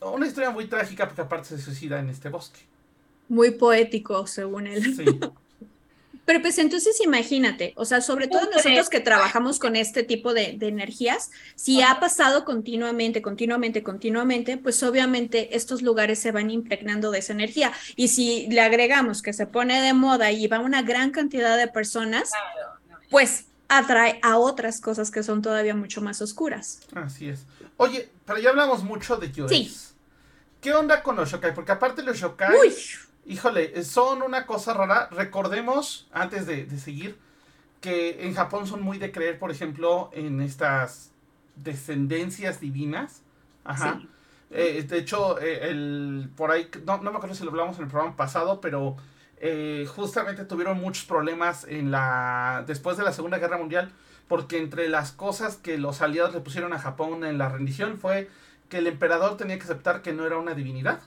una 0.00 0.26
historia 0.26 0.50
muy 0.50 0.66
trágica 0.66 1.06
porque 1.06 1.22
aparte 1.22 1.48
se 1.48 1.58
suicida 1.58 1.98
en 2.00 2.10
este 2.10 2.28
bosque. 2.28 2.60
Muy 3.28 3.52
poético, 3.52 4.26
según 4.26 4.66
él. 4.66 4.94
Sí. 4.94 5.04
Pero 6.24 6.40
pues 6.40 6.58
entonces 6.58 7.00
imagínate, 7.00 7.72
o 7.76 7.84
sea, 7.84 8.00
sobre 8.00 8.28
todo 8.28 8.48
nosotros 8.50 8.88
que 8.88 9.00
trabajamos 9.00 9.58
con 9.58 9.74
este 9.74 10.04
tipo 10.04 10.32
de, 10.34 10.56
energías, 10.60 11.30
si 11.56 11.82
ha 11.82 11.98
pasado 11.98 12.44
continuamente, 12.44 13.22
continuamente, 13.22 13.82
continuamente, 13.82 14.56
pues 14.56 14.82
obviamente 14.84 15.56
estos 15.56 15.82
lugares 15.82 16.20
se 16.20 16.30
van 16.30 16.50
impregnando 16.50 17.10
de 17.10 17.18
esa 17.18 17.32
energía. 17.32 17.72
Y 17.96 18.08
si 18.08 18.46
le 18.48 18.60
agregamos 18.60 19.20
que 19.20 19.32
se 19.32 19.46
pone 19.46 19.82
de 19.82 19.94
moda 19.94 20.30
y 20.30 20.46
va 20.46 20.60
una 20.60 20.82
gran 20.82 21.10
cantidad 21.10 21.56
de 21.56 21.66
personas, 21.66 22.30
pues 23.10 23.46
atrae 23.68 24.20
a 24.22 24.38
otras 24.38 24.80
cosas 24.80 25.10
que 25.10 25.24
son 25.24 25.42
todavía 25.42 25.74
mucho 25.74 26.02
más 26.02 26.22
oscuras. 26.22 26.80
Así 26.94 27.28
es. 27.28 27.46
Oye, 27.78 28.08
pero 28.24 28.38
ya 28.38 28.50
hablamos 28.50 28.84
mucho 28.84 29.16
de 29.16 29.32
Yoes. 29.32 29.50
Sí. 29.50 29.76
¿Qué 30.60 30.72
onda 30.72 31.02
con 31.02 31.16
los 31.16 31.30
shokai? 31.30 31.52
Porque 31.52 31.72
aparte 31.72 32.02
los 32.04 32.16
shokai... 32.16 32.54
Uy 32.60 32.72
Híjole, 33.24 33.84
son 33.84 34.22
una 34.22 34.46
cosa 34.46 34.74
rara. 34.74 35.08
Recordemos, 35.10 36.08
antes 36.12 36.46
de, 36.46 36.68
seguir, 36.78 37.18
que 37.80 38.26
en 38.26 38.34
Japón 38.34 38.66
son 38.66 38.82
muy 38.82 38.98
de 38.98 39.12
creer, 39.12 39.38
por 39.38 39.50
ejemplo, 39.50 40.10
en 40.12 40.40
estas 40.40 41.12
descendencias 41.56 42.60
divinas. 42.60 43.22
Ajá. 43.64 44.00
Eh, 44.50 44.84
de 44.86 44.98
hecho, 44.98 45.40
eh, 45.40 45.70
el, 45.70 46.30
por 46.36 46.50
ahí, 46.50 46.68
no, 46.84 46.98
me 47.00 47.10
acuerdo 47.10 47.34
si 47.34 47.44
lo 47.44 47.50
hablamos 47.50 47.76
en 47.78 47.84
el 47.84 47.88
programa 47.88 48.16
pasado, 48.16 48.60
pero 48.60 48.96
eh, 49.38 49.86
justamente 49.88 50.44
tuvieron 50.44 50.78
muchos 50.78 51.04
problemas 51.04 51.64
en 51.64 51.90
la 51.90 52.64
después 52.66 52.96
de 52.96 53.02
la 53.02 53.12
Segunda 53.12 53.38
Guerra 53.38 53.56
Mundial, 53.56 53.90
porque 54.28 54.58
entre 54.58 54.88
las 54.88 55.12
cosas 55.12 55.56
que 55.56 55.78
los 55.78 56.02
aliados 56.02 56.34
le 56.34 56.40
pusieron 56.40 56.72
a 56.74 56.78
Japón 56.78 57.24
en 57.24 57.38
la 57.38 57.48
rendición 57.48 57.98
fue 57.98 58.28
que 58.68 58.78
el 58.78 58.86
emperador 58.86 59.36
tenía 59.36 59.56
que 59.58 59.64
aceptar 59.64 60.02
que 60.02 60.12
no 60.12 60.26
era 60.26 60.36
una 60.36 60.54
divinidad. 60.54 61.00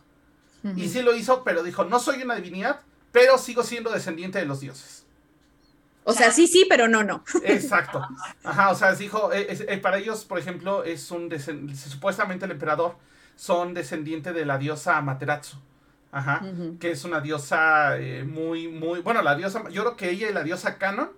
Y 0.75 0.89
sí 0.89 1.01
lo 1.01 1.15
hizo, 1.15 1.43
pero 1.43 1.63
dijo, 1.63 1.85
no 1.85 1.99
soy 1.99 2.23
una 2.23 2.35
divinidad, 2.35 2.81
pero 3.11 3.37
sigo 3.37 3.63
siendo 3.63 3.91
descendiente 3.91 4.39
de 4.39 4.45
los 4.45 4.59
dioses. 4.59 5.05
O 6.03 6.13
sea, 6.13 6.31
sí, 6.31 6.47
sí, 6.47 6.65
pero 6.69 6.87
no, 6.87 7.03
no. 7.03 7.23
Exacto. 7.43 8.07
Ajá, 8.43 8.69
o 8.69 8.75
sea, 8.75 8.93
dijo, 8.93 9.33
eh, 9.33 9.47
eh, 9.49 9.77
para 9.77 9.97
ellos, 9.97 10.23
por 10.23 10.37
ejemplo, 10.37 10.83
es 10.83 11.09
un 11.11 11.31
supuestamente 11.75 12.45
el 12.45 12.51
emperador 12.51 12.95
son 13.35 13.73
descendiente 13.73 14.31
de 14.31 14.45
la 14.45 14.57
diosa 14.57 14.97
Amaterasu. 14.97 15.57
Ajá, 16.11 16.41
que 16.79 16.91
es 16.91 17.03
una 17.03 17.19
diosa 17.19 17.97
eh, 17.97 18.23
muy, 18.23 18.69
muy, 18.69 19.01
bueno, 19.01 19.21
la 19.21 19.35
diosa, 19.35 19.67
yo 19.69 19.81
creo 19.81 19.97
que 19.97 20.11
ella 20.11 20.29
y 20.29 20.33
la 20.33 20.43
diosa 20.43 20.77
Kanon 20.77 21.09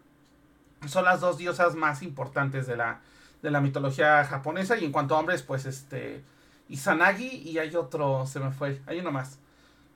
son 0.87 1.05
las 1.05 1.21
dos 1.21 1.37
diosas 1.37 1.75
más 1.75 2.01
importantes 2.01 2.65
de 2.65 2.77
la, 2.77 3.01
de 3.43 3.51
la 3.51 3.61
mitología 3.61 4.23
japonesa. 4.23 4.75
Y 4.75 4.85
en 4.85 4.91
cuanto 4.91 5.15
a 5.15 5.19
hombres, 5.19 5.43
pues 5.43 5.67
este, 5.67 6.23
Izanagi 6.69 7.27
y 7.27 7.57
hay 7.59 7.75
otro, 7.75 8.25
se 8.25 8.39
me 8.39 8.51
fue, 8.51 8.81
hay 8.85 8.99
uno 8.99 9.11
más. 9.11 9.39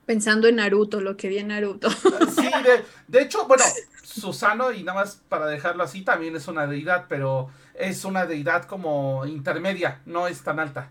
Pensando 0.06 0.48
en 0.48 0.58
Naruto, 0.58 1.00
lo 1.00 1.16
que 1.16 1.28
vi 1.30 1.38
en 1.38 1.50
Naruto. 1.50 1.90
Sí, 2.36 2.50
de, 3.08 3.22
hecho, 3.22 3.46
bueno, 3.48 3.64
Susano, 4.04 4.72
y 4.72 4.84
nada 4.84 5.02
más 5.02 5.22
para 5.30 5.46
dejarlo 5.48 5.84
así, 5.84 6.02
también 6.02 6.36
es 6.36 6.48
una 6.48 6.68
deidad, 6.68 7.06
pero 7.08 7.50
es 7.76 8.04
una 8.04 8.26
deidad 8.26 8.66
como 8.66 9.26
intermedia, 9.26 10.02
no 10.06 10.28
es 10.28 10.42
tan 10.42 10.60
alta. 10.60 10.90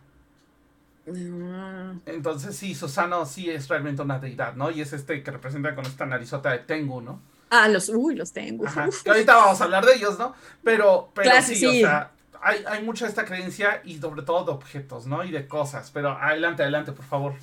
Mm. 1.06 2.00
Entonces 2.06 2.56
sí, 2.56 2.74
Susano 2.74 3.26
sí 3.26 3.50
es 3.50 3.68
realmente 3.68 4.02
una 4.02 4.18
deidad, 4.18 4.54
¿no? 4.54 4.70
Y 4.70 4.80
es 4.80 4.92
este 4.92 5.22
que 5.22 5.30
representa 5.30 5.74
con 5.74 5.86
esta 5.86 6.06
narizota 6.06 6.52
de 6.52 6.58
Tengu, 6.58 7.00
¿no? 7.00 7.20
Ah, 7.50 7.68
los, 7.68 7.88
uy, 7.88 8.14
los. 8.14 8.32
Ajá, 8.64 8.88
que 9.02 9.10
ahorita 9.10 9.34
vamos 9.34 9.60
a 9.60 9.64
hablar 9.64 9.84
de 9.84 9.94
ellos, 9.94 10.18
¿no? 10.18 10.34
Pero, 10.62 11.10
pero 11.14 11.30
Claro, 11.30 11.46
sí, 11.46 11.56
sí. 11.56 11.66
o 11.66 11.72
sea, 11.72 12.12
hay, 12.42 12.82
mucha 12.82 13.06
esta 13.06 13.24
creencia 13.24 13.82
y 13.84 13.98
sobre 13.98 14.22
todo 14.22 14.44
de 14.44 14.50
objetos, 14.52 15.06
¿no? 15.06 15.24
Y 15.24 15.30
de 15.30 15.46
cosas. 15.46 15.90
Pero 15.92 16.10
adelante, 16.10 16.62
adelante, 16.62 16.92
por 16.92 17.04
favor. 17.04 17.34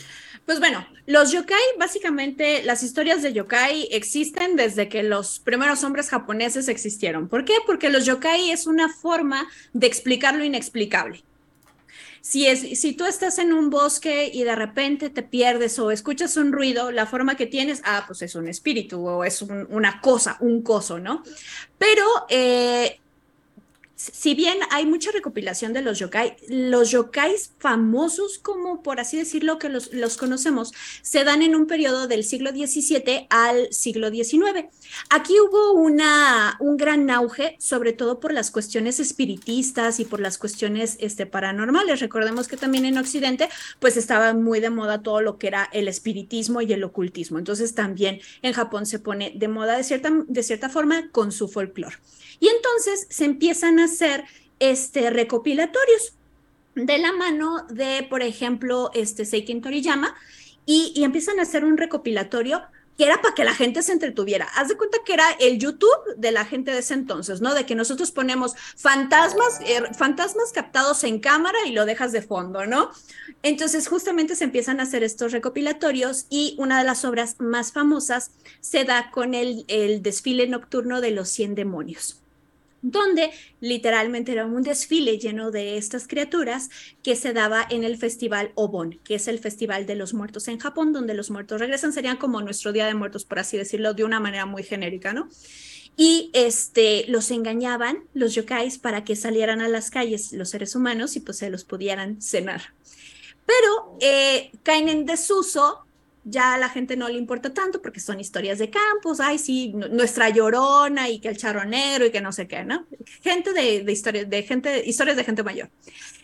Pues 0.45 0.59
bueno, 0.59 0.85
los 1.05 1.31
yokai, 1.31 1.59
básicamente, 1.77 2.63
las 2.63 2.83
historias 2.83 3.21
de 3.21 3.33
yokai 3.33 3.87
existen 3.91 4.55
desde 4.55 4.89
que 4.89 5.03
los 5.03 5.39
primeros 5.39 5.83
hombres 5.83 6.09
japoneses 6.09 6.67
existieron. 6.67 7.27
¿Por 7.27 7.45
qué? 7.45 7.55
Porque 7.65 7.89
los 7.89 8.05
yokai 8.05 8.51
es 8.51 8.65
una 8.67 8.89
forma 8.89 9.47
de 9.73 9.87
explicar 9.87 10.35
lo 10.35 10.43
inexplicable. 10.43 11.23
Si, 12.21 12.45
es, 12.45 12.79
si 12.81 12.93
tú 12.93 13.05
estás 13.05 13.37
en 13.39 13.53
un 13.53 13.69
bosque 13.69 14.29
y 14.33 14.43
de 14.43 14.55
repente 14.55 15.09
te 15.09 15.23
pierdes 15.23 15.79
o 15.79 15.91
escuchas 15.91 16.35
un 16.35 16.51
ruido, 16.51 16.91
la 16.91 17.05
forma 17.05 17.35
que 17.37 17.45
tienes, 17.45 17.81
ah, 17.85 18.03
pues 18.05 18.21
es 18.21 18.35
un 18.35 18.49
espíritu 18.49 19.05
o 19.07 19.23
es 19.23 19.41
un- 19.41 19.65
una 19.69 20.01
cosa, 20.01 20.35
un 20.41 20.61
coso, 20.61 20.99
¿no? 20.99 21.23
Pero 21.77 22.03
eh, 22.29 22.99
si 23.97 24.35
bien 24.35 24.59
hay 24.69 24.85
mucha 24.85 25.11
recopilación 25.11 25.73
de 25.73 25.81
los 25.81 25.97
yokai, 25.97 26.35
los 26.47 26.91
yokais 26.91 27.51
famosos, 27.57 28.37
como 28.37 28.83
por 28.83 28.99
así 28.99 29.17
decirlo, 29.17 29.57
que 29.57 29.69
los, 29.69 29.91
los 29.91 30.17
conocemos, 30.17 30.71
se 31.01 31.23
dan 31.23 31.41
en 31.41 31.55
un 31.55 31.65
periodo 31.65 32.07
del 32.07 32.23
siglo 32.23 32.51
XVII 32.51 33.25
al 33.31 33.73
siglo 33.73 34.11
XIX. 34.11 34.67
Aquí 35.09 35.33
hubo 35.39 35.73
una, 35.73 36.57
un 36.59 36.77
gran 36.77 37.09
auge, 37.09 37.55
sobre 37.59 37.91
todo 37.91 38.19
por 38.19 38.33
las 38.33 38.51
cuestiones 38.51 38.99
espiritistas 38.99 39.99
y 39.99 40.05
por 40.05 40.19
las 40.19 40.37
cuestiones 40.37 40.97
este, 40.99 41.25
paranormales. 41.25 41.99
Recordemos 41.99 42.47
que 42.47 42.55
también 42.55 42.85
en 42.85 42.99
Occidente, 42.99 43.49
pues 43.79 43.97
estaba 43.97 44.35
muy 44.35 44.59
de 44.59 44.69
moda 44.69 45.01
todo 45.01 45.21
lo 45.21 45.39
que 45.39 45.47
era 45.47 45.69
el 45.73 45.87
espiritismo 45.87 46.61
y 46.61 46.71
el 46.71 46.83
ocultismo. 46.83 47.39
Entonces 47.39 47.73
también 47.73 48.21
en 48.43 48.53
Japón 48.53 48.85
se 48.85 48.99
pone 48.99 49.33
de 49.35 49.47
moda 49.47 49.75
de 49.75 49.83
cierta, 49.83 50.11
de 50.27 50.43
cierta 50.43 50.69
forma 50.69 51.09
con 51.09 51.31
su 51.31 51.47
folclore. 51.47 51.97
Y 52.39 52.47
entonces 52.47 53.07
se 53.09 53.25
empiezan 53.25 53.79
a 53.79 53.85
hacer 53.85 54.25
este, 54.59 55.09
recopilatorios 55.09 56.13
de 56.75 56.97
la 56.97 57.11
mano 57.11 57.65
de, 57.69 58.05
por 58.09 58.21
ejemplo, 58.21 58.91
este 58.93 59.25
Seiken 59.25 59.61
Toriyama, 59.61 60.15
y, 60.65 60.91
y 60.95 61.03
empiezan 61.05 61.39
a 61.39 61.43
hacer 61.43 61.63
un 61.63 61.77
recopilatorio 61.77 62.61
que 62.97 63.05
era 63.05 63.21
para 63.21 63.35
que 63.35 63.43
la 63.43 63.53
gente 63.53 63.83
se 63.83 63.93
entretuviera. 63.93 64.47
Haz 64.55 64.69
de 64.69 64.77
cuenta 64.77 64.97
que 65.05 65.13
era 65.13 65.29
el 65.39 65.59
YouTube 65.59 66.15
de 66.17 66.31
la 66.31 66.45
gente 66.45 66.71
de 66.71 66.79
ese 66.79 66.95
entonces, 66.95 67.41
¿no? 67.41 67.53
De 67.53 67.65
que 67.65 67.75
nosotros 67.75 68.11
ponemos 68.11 68.55
fantasmas, 68.75 69.59
eh, 69.63 69.83
fantasmas 69.95 70.51
captados 70.51 71.03
en 71.03 71.19
cámara 71.19 71.59
y 71.67 71.73
lo 71.73 71.85
dejas 71.85 72.11
de 72.11 72.23
fondo, 72.23 72.65
¿no? 72.65 72.89
Entonces, 73.43 73.87
justamente 73.87 74.35
se 74.35 74.45
empiezan 74.45 74.79
a 74.79 74.83
hacer 74.83 75.03
estos 75.03 75.31
recopilatorios 75.31 76.25
y 76.29 76.55
una 76.57 76.79
de 76.79 76.85
las 76.85 77.05
obras 77.05 77.35
más 77.39 77.71
famosas 77.71 78.31
se 78.61 78.83
da 78.83 79.11
con 79.11 79.35
el, 79.35 79.63
el 79.67 80.01
desfile 80.01 80.47
nocturno 80.47 80.99
de 80.99 81.11
los 81.11 81.29
100 81.29 81.53
demonios 81.53 82.23
donde 82.81 83.31
literalmente 83.59 84.31
era 84.31 84.45
un 84.45 84.63
desfile 84.63 85.17
lleno 85.17 85.51
de 85.51 85.77
estas 85.77 86.07
criaturas 86.07 86.69
que 87.03 87.15
se 87.15 87.33
daba 87.33 87.65
en 87.69 87.83
el 87.83 87.97
festival 87.97 88.51
Obon, 88.55 88.99
que 89.03 89.15
es 89.15 89.27
el 89.27 89.39
festival 89.39 89.85
de 89.85 89.95
los 89.95 90.13
muertos 90.13 90.47
en 90.47 90.59
Japón, 90.59 90.93
donde 90.93 91.13
los 91.13 91.31
muertos 91.31 91.59
regresan, 91.59 91.93
serían 91.93 92.17
como 92.17 92.41
nuestro 92.41 92.71
Día 92.71 92.85
de 92.85 92.93
Muertos, 92.93 93.25
por 93.25 93.39
así 93.39 93.57
decirlo, 93.57 93.93
de 93.93 94.03
una 94.03 94.19
manera 94.19 94.45
muy 94.45 94.63
genérica, 94.63 95.13
¿no? 95.13 95.29
Y 95.95 96.29
este, 96.33 97.05
los 97.07 97.31
engañaban, 97.31 98.03
los 98.13 98.35
yokais, 98.35 98.77
para 98.77 99.03
que 99.03 99.15
salieran 99.15 99.61
a 99.61 99.67
las 99.67 99.89
calles 99.89 100.31
los 100.31 100.49
seres 100.49 100.75
humanos 100.75 101.15
y 101.15 101.21
pues 101.21 101.39
se 101.39 101.49
los 101.49 101.63
pudieran 101.63 102.21
cenar. 102.21 102.61
Pero 103.47 103.97
eh, 104.01 104.51
caen 104.61 104.89
en 104.89 105.05
desuso 105.05 105.86
ya 106.29 106.53
a 106.53 106.57
la 106.57 106.69
gente 106.69 106.97
no 106.97 107.07
le 107.07 107.17
importa 107.17 107.53
tanto 107.53 107.81
porque 107.81 107.99
son 107.99 108.19
historias 108.19 108.59
de 108.59 108.69
campos, 108.69 109.19
ay, 109.19 109.37
sí, 109.39 109.73
nuestra 109.73 110.29
llorona 110.29 111.09
y 111.09 111.19
que 111.19 111.29
el 111.29 111.37
charro 111.37 111.63
negro 111.65 112.05
y 112.05 112.11
que 112.11 112.21
no 112.21 112.31
sé 112.31 112.47
qué, 112.47 112.63
¿no? 112.63 112.85
Gente 113.21 113.53
de, 113.53 113.83
de 113.83 113.91
historias, 113.91 114.29
de 114.29 114.43
gente, 114.43 114.83
historias 114.85 115.15
de 115.17 115.23
gente 115.23 115.43
mayor. 115.43 115.69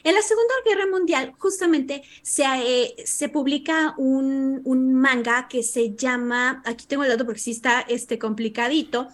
En 0.04 0.16
la 0.16 0.22
Segunda 0.22 0.54
Guerra 0.66 0.86
Mundial, 0.88 1.34
justamente, 1.38 2.04
se, 2.22 2.44
eh, 2.44 2.96
se 3.06 3.30
publica 3.30 3.96
un, 3.98 4.62
un, 4.66 4.94
manga 4.94 5.48
que 5.48 5.64
se 5.64 5.96
llama, 5.96 6.62
aquí 6.66 6.86
tengo 6.86 7.04
el 7.04 7.10
dato 7.10 7.26
porque 7.26 7.40
sí 7.40 7.52
está 7.52 7.82
este, 7.88 8.20
complicadito, 8.20 9.08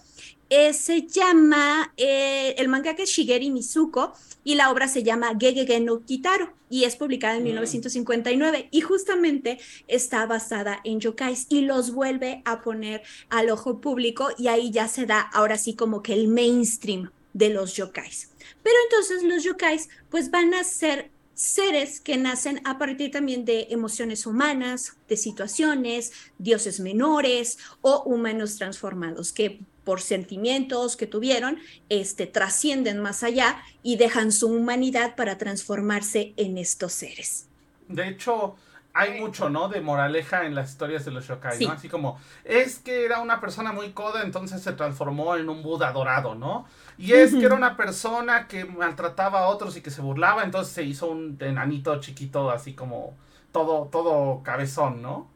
eh, 0.50 0.72
se 0.74 1.06
llama, 1.06 1.94
eh, 1.96 2.54
el 2.58 2.68
manga 2.68 2.94
que 2.94 3.04
es 3.04 3.10
Shigeri 3.10 3.50
Mizuko, 3.50 4.12
y 4.44 4.54
la 4.54 4.70
obra 4.70 4.88
se 4.88 5.02
llama 5.02 5.36
Gegege 5.38 5.80
no 5.80 6.04
Kitaro 6.04 6.52
y 6.68 6.84
es 6.84 6.96
publicada 6.96 7.36
en 7.36 7.44
1959 7.44 8.68
y 8.70 8.80
justamente 8.80 9.58
está 9.86 10.24
basada 10.26 10.80
en 10.84 11.00
yokais 11.00 11.46
y 11.48 11.62
los 11.62 11.92
vuelve 11.92 12.42
a 12.44 12.62
poner 12.62 13.02
al 13.28 13.50
ojo 13.50 13.80
público 13.80 14.28
y 14.38 14.48
ahí 14.48 14.70
ya 14.70 14.88
se 14.88 15.06
da 15.06 15.20
ahora 15.20 15.58
sí 15.58 15.74
como 15.74 16.02
que 16.02 16.14
el 16.14 16.28
mainstream 16.28 17.10
de 17.32 17.50
los 17.50 17.74
yokais. 17.74 18.30
Pero 18.62 18.76
entonces 18.84 19.22
los 19.22 19.44
yokais 19.44 19.88
pues 20.08 20.30
van 20.30 20.54
a 20.54 20.64
ser 20.64 21.10
seres 21.34 22.00
que 22.00 22.18
nacen 22.18 22.60
a 22.64 22.78
partir 22.78 23.10
también 23.10 23.44
de 23.46 23.68
emociones 23.70 24.26
humanas, 24.26 24.96
de 25.08 25.16
situaciones, 25.16 26.12
dioses 26.38 26.80
menores 26.80 27.58
o 27.80 28.02
humanos 28.02 28.56
transformados 28.56 29.32
que 29.32 29.60
por 29.90 30.00
sentimientos 30.00 30.96
que 30.96 31.08
tuvieron, 31.08 31.58
este, 31.88 32.28
trascienden 32.28 33.00
más 33.00 33.24
allá 33.24 33.60
y 33.82 33.96
dejan 33.96 34.30
su 34.30 34.46
humanidad 34.46 35.16
para 35.16 35.36
transformarse 35.36 36.32
en 36.36 36.58
estos 36.58 36.92
seres. 36.92 37.48
De 37.88 38.06
hecho, 38.06 38.54
hay 38.94 39.20
mucho, 39.20 39.50
¿no? 39.50 39.68
De 39.68 39.80
moraleja 39.80 40.46
en 40.46 40.54
las 40.54 40.70
historias 40.70 41.04
de 41.04 41.10
los 41.10 41.26
yokai, 41.26 41.58
sí. 41.58 41.66
¿no? 41.66 41.72
Así 41.72 41.88
como, 41.88 42.20
es 42.44 42.78
que 42.78 43.04
era 43.04 43.20
una 43.20 43.40
persona 43.40 43.72
muy 43.72 43.90
coda, 43.90 44.22
entonces 44.22 44.62
se 44.62 44.74
transformó 44.74 45.34
en 45.34 45.48
un 45.48 45.60
Buda 45.64 45.90
dorado, 45.90 46.36
¿no? 46.36 46.66
Y 46.96 47.14
es 47.14 47.32
uh 47.32 47.36
-huh. 47.36 47.40
que 47.40 47.46
era 47.46 47.56
una 47.56 47.76
persona 47.76 48.46
que 48.46 48.64
maltrataba 48.64 49.40
a 49.40 49.48
otros 49.48 49.76
y 49.76 49.80
que 49.80 49.90
se 49.90 50.02
burlaba, 50.02 50.44
entonces 50.44 50.72
se 50.72 50.84
hizo 50.84 51.08
un 51.08 51.36
enanito 51.40 51.98
chiquito, 51.98 52.48
así 52.48 52.74
como 52.74 53.16
todo, 53.50 53.88
todo 53.90 54.44
cabezón, 54.44 55.02
¿no? 55.02 55.26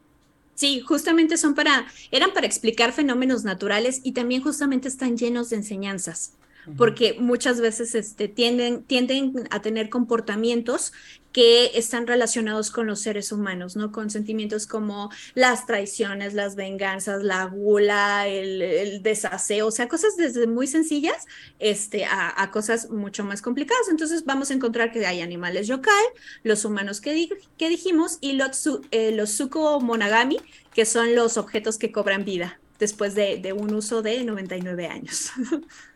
Sí, 0.54 0.80
justamente 0.80 1.36
son 1.36 1.54
para, 1.54 1.86
eran 2.10 2.32
para 2.32 2.46
explicar 2.46 2.92
fenómenos 2.92 3.44
naturales 3.44 4.00
y 4.04 4.12
también 4.12 4.42
justamente 4.42 4.88
están 4.88 5.16
llenos 5.16 5.50
de 5.50 5.56
enseñanzas. 5.56 6.32
Porque 6.76 7.16
muchas 7.18 7.60
veces 7.60 7.94
este, 7.94 8.28
tienden, 8.28 8.84
tienden 8.84 9.48
a 9.50 9.60
tener 9.60 9.88
comportamientos 9.90 10.92
que 11.34 11.76
están 11.76 12.06
relacionados 12.06 12.70
con 12.70 12.86
los 12.86 13.00
seres 13.00 13.32
humanos, 13.32 13.74
¿no? 13.74 13.90
Con 13.90 14.08
sentimientos 14.08 14.68
como 14.68 15.10
las 15.34 15.66
traiciones, 15.66 16.32
las 16.32 16.54
venganzas, 16.54 17.24
la 17.24 17.44
gula, 17.46 18.28
el, 18.28 18.62
el 18.62 19.02
desaseo, 19.02 19.66
o 19.66 19.70
sea, 19.72 19.88
cosas 19.88 20.16
desde 20.16 20.46
muy 20.46 20.68
sencillas 20.68 21.26
este, 21.58 22.04
a, 22.04 22.48
cosas 22.52 22.88
mucho 22.88 23.24
más 23.24 23.42
complicadas. 23.42 23.88
Entonces 23.90 24.24
vamos 24.24 24.52
a 24.52 24.54
encontrar 24.54 24.92
que 24.92 25.04
hay 25.04 25.22
animales 25.22 25.66
yokai, 25.66 26.04
los 26.44 26.64
humanos 26.64 27.00
que, 27.00 27.12
di 27.12 27.28
que 27.58 27.68
dijimos, 27.68 28.18
y 28.20 28.34
los, 28.34 28.70
eh, 28.92 29.10
los 29.10 29.32
suko 29.32 29.80
monagami, 29.80 30.38
que 30.72 30.84
son 30.84 31.16
los 31.16 31.36
objetos 31.36 31.78
que 31.78 31.90
cobran 31.90 32.24
vida 32.24 32.60
después 32.78 33.16
de, 33.16 33.38
de 33.38 33.52
un 33.52 33.74
uso 33.74 34.02
de 34.02 34.22
99 34.22 34.86
años. 34.86 35.32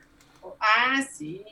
ah, 0.60 1.02
sí, 1.12 1.44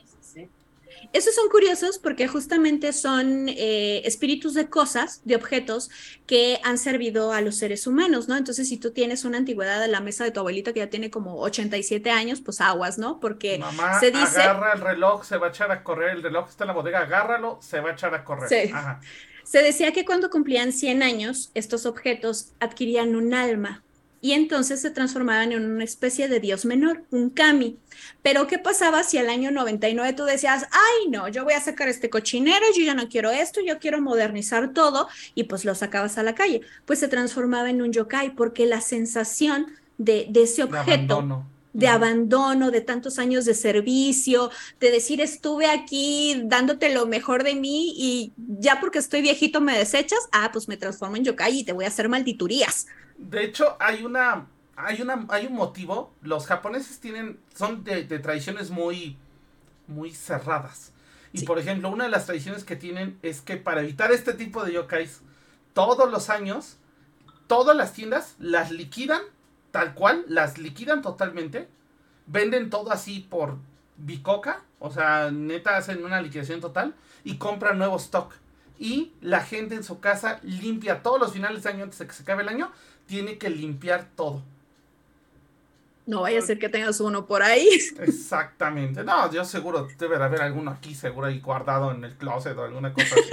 esos 1.13 1.35
son 1.35 1.49
curiosos 1.49 1.99
porque 1.99 2.27
justamente 2.27 2.91
son 2.93 3.49
eh, 3.49 4.01
espíritus 4.05 4.53
de 4.53 4.69
cosas, 4.69 5.21
de 5.25 5.35
objetos 5.35 5.89
que 6.25 6.59
han 6.63 6.77
servido 6.77 7.31
a 7.31 7.41
los 7.41 7.57
seres 7.57 7.87
humanos, 7.87 8.27
¿no? 8.27 8.35
Entonces, 8.35 8.67
si 8.67 8.77
tú 8.77 8.91
tienes 8.91 9.23
una 9.23 9.37
antigüedad 9.37 9.79
de 9.79 9.87
la 9.87 10.01
mesa 10.01 10.23
de 10.23 10.31
tu 10.31 10.39
abuelito 10.39 10.73
que 10.73 10.79
ya 10.79 10.89
tiene 10.89 11.09
como 11.09 11.39
87 11.39 12.09
años, 12.11 12.41
pues 12.41 12.61
aguas, 12.61 12.97
¿no? 12.97 13.19
Porque 13.19 13.57
Mamá, 13.57 13.99
se 13.99 14.11
dice... 14.11 14.41
agarra 14.41 14.73
el 14.73 14.81
reloj, 14.81 15.23
se 15.23 15.37
va 15.37 15.47
a 15.47 15.49
echar 15.49 15.71
a 15.71 15.83
correr, 15.83 16.11
el 16.11 16.23
reloj 16.23 16.49
está 16.49 16.65
en 16.65 16.69
la 16.69 16.73
bodega, 16.73 16.99
agárralo, 16.99 17.59
se 17.61 17.79
va 17.79 17.89
a 17.89 17.93
echar 17.93 18.13
a 18.13 18.23
correr. 18.23 18.49
Sí. 18.49 18.71
Ajá. 18.73 18.99
Se 19.43 19.63
decía 19.63 19.93
que 19.93 20.03
cuando 20.03 20.29
cumplían 20.29 20.73
100 20.73 21.03
años, 21.03 21.51
estos 21.53 21.85
objetos 21.85 22.51
adquirían 22.59 23.15
un 23.15 23.33
alma, 23.33 23.81
y 24.21 24.33
entonces 24.33 24.81
se 24.81 24.91
transformaban 24.91 25.51
en 25.51 25.63
una 25.63 25.83
especie 25.83 26.27
de 26.27 26.39
dios 26.39 26.65
menor, 26.65 27.03
un 27.11 27.29
kami. 27.29 27.77
Pero 28.21 28.47
¿qué 28.47 28.59
pasaba 28.59 29.03
si 29.03 29.17
al 29.17 29.29
año 29.29 29.51
99 29.51 30.13
tú 30.13 30.23
decías, 30.23 30.67
ay 30.71 31.09
no, 31.09 31.27
yo 31.27 31.43
voy 31.43 31.53
a 31.53 31.61
sacar 31.61 31.87
este 31.87 32.09
cochinero, 32.09 32.65
yo 32.75 32.83
ya 32.83 32.93
no 32.93 33.09
quiero 33.09 33.31
esto, 33.31 33.61
yo 33.61 33.79
quiero 33.79 34.01
modernizar 34.01 34.73
todo, 34.73 35.07
y 35.35 35.43
pues 35.43 35.65
lo 35.65 35.75
sacabas 35.75 36.17
a 36.17 36.23
la 36.23 36.35
calle? 36.35 36.61
Pues 36.85 36.99
se 36.99 37.07
transformaba 37.07 37.69
en 37.69 37.81
un 37.81 37.91
yokai 37.91 38.35
porque 38.35 38.65
la 38.65 38.81
sensación 38.81 39.67
de, 39.97 40.27
de 40.29 40.43
ese 40.43 40.63
objeto... 40.63 41.21
De. 41.21 41.56
De 41.77 41.87
abandono, 41.87 42.71
de 42.71 42.81
tantos 42.81 43.19
años 43.19 43.45
de 43.45 43.53
servicio, 43.53 44.49
de 44.79 44.91
decir 44.91 45.21
estuve 45.21 45.69
aquí 45.69 46.41
dándote 46.45 46.93
lo 46.93 47.05
mejor 47.05 47.43
de 47.43 47.53
mí 47.53 47.93
y 47.95 48.33
ya 48.37 48.79
porque 48.79 48.99
estoy 48.99 49.21
viejito 49.21 49.61
me 49.61 49.77
desechas, 49.77 50.19
ah, 50.31 50.49
pues 50.51 50.67
me 50.67 50.77
transformo 50.77 51.17
en 51.17 51.25
yokai 51.25 51.59
y 51.59 51.63
te 51.63 51.73
voy 51.73 51.85
a 51.85 51.89
hacer 51.89 52.09
malditurías. 52.09 52.87
De 53.17 53.43
hecho, 53.43 53.75
hay 53.79 54.03
una. 54.03 54.47
Hay 54.75 55.01
una. 55.01 55.25
Hay 55.29 55.47
un 55.47 55.53
motivo. 55.53 56.13
Los 56.21 56.45
japoneses 56.45 56.99
tienen. 56.99 57.39
son 57.55 57.83
de, 57.83 58.03
de 58.03 58.19
tradiciones 58.19 58.69
muy. 58.69 59.17
muy 59.87 60.11
cerradas. 60.11 60.91
Y 61.33 61.39
sí. 61.39 61.45
por 61.45 61.59
ejemplo, 61.59 61.89
una 61.89 62.05
de 62.05 62.09
las 62.09 62.25
tradiciones 62.25 62.63
que 62.63 62.75
tienen 62.75 63.17
es 63.21 63.41
que 63.41 63.57
para 63.57 63.81
evitar 63.81 64.11
este 64.11 64.33
tipo 64.33 64.63
de 64.63 64.73
yokais, 64.73 65.21
todos 65.73 66.09
los 66.09 66.29
años, 66.29 66.77
todas 67.47 67.75
las 67.75 67.93
tiendas 67.93 68.35
las 68.39 68.71
liquidan, 68.71 69.21
tal 69.77 69.93
cual, 69.93 70.25
las 70.27 70.57
liquidan 70.57 71.03
totalmente. 71.03 71.67
venden 72.25 72.71
todo 72.71 72.91
así 72.91 73.19
por 73.19 73.57
bicoca, 73.95 74.63
o 74.79 74.89
sea, 74.89 75.29
neta 75.29 75.77
hacen 75.77 76.03
una 76.03 76.19
liquidación 76.19 76.61
total 76.61 76.95
y 77.23 77.37
compran 77.37 77.77
nuevo 77.77 77.97
stock. 77.97 78.33
Y 78.79 79.11
la 79.21 79.41
gente 79.41 79.75
en 79.75 79.83
su 79.83 79.99
casa 79.99 80.39
limpia 80.41 81.03
todos 81.03 81.19
los 81.19 81.31
finales 81.31 81.61
de 81.61 81.69
año 81.69 81.83
antes 81.83 81.99
de 81.99 82.07
que 82.07 82.13
se 82.13 82.23
acabe 82.23 82.41
el 82.41 82.49
año, 82.49 82.71
tiene 83.05 83.37
que 83.37 83.51
limpiar 83.51 84.07
todo. 84.15 84.41
No 86.07 86.21
vaya 86.21 86.39
a 86.39 86.41
ser 86.41 86.57
que 86.57 86.69
tengas 86.69 86.99
uno 86.99 87.27
por 87.27 87.43
ahí. 87.43 87.67
Exactamente. 87.99 89.03
No, 89.03 89.31
yo 89.31 89.45
seguro 89.45 89.87
debe 89.99 90.17
de 90.17 90.23
haber 90.23 90.41
alguno 90.41 90.71
aquí, 90.71 90.95
seguro 90.95 91.27
ahí 91.27 91.39
guardado 91.39 91.91
en 91.91 92.03
el 92.03 92.15
closet 92.17 92.57
o 92.57 92.63
alguna 92.63 92.93
cosa 92.93 93.13
así. 93.13 93.29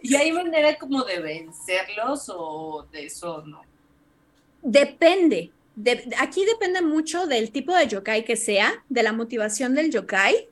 ¿Y 0.02 0.16
hay 0.16 0.32
manera 0.32 0.76
como 0.78 1.04
de 1.04 1.20
vencerlos 1.20 2.28
o 2.34 2.88
de 2.90 3.06
eso 3.06 3.44
no? 3.46 3.67
Depende. 4.62 5.52
De- 5.76 6.12
aquí 6.18 6.44
depende 6.44 6.82
mucho 6.82 7.26
del 7.26 7.50
tipo 7.52 7.74
de 7.74 7.86
yokai 7.86 8.24
que 8.24 8.36
sea, 8.36 8.84
de 8.88 9.02
la 9.02 9.12
motivación 9.12 9.74
del 9.74 9.90
yokai, 9.92 10.48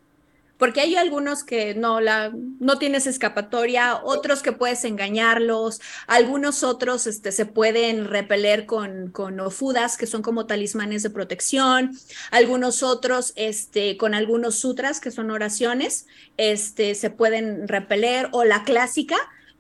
porque 0.57 0.81
hay 0.81 0.97
algunos 0.97 1.45
que 1.45 1.75
no, 1.75 2.01
la, 2.01 2.33
no 2.33 2.79
tienes 2.79 3.07
escapatoria, 3.07 4.01
otros 4.03 4.41
que 4.43 4.53
puedes 4.53 4.85
engañarlos, 4.85 5.81
algunos 6.07 6.63
otros 6.63 7.07
este, 7.07 7.33
se 7.33 7.45
pueden 7.45 8.07
repeler 8.07 8.65
con, 8.65 9.11
con 9.11 9.39
ofudas, 9.41 9.99
que 9.99 10.07
son 10.07 10.23
como 10.23 10.47
talismanes 10.47 11.03
de 11.03 11.11
protección, 11.11 11.91
algunos 12.31 12.83
otros 12.83 13.33
este, 13.37 13.97
con 13.99 14.15
algunos 14.15 14.59
sutras, 14.61 15.01
que 15.01 15.11
son 15.11 15.31
oraciones, 15.31 16.07
este, 16.39 16.95
se 16.95 17.11
pueden 17.11 17.69
repeler, 17.69 18.29
o 18.33 18.45
la 18.45 18.65
clásica, 18.65 19.17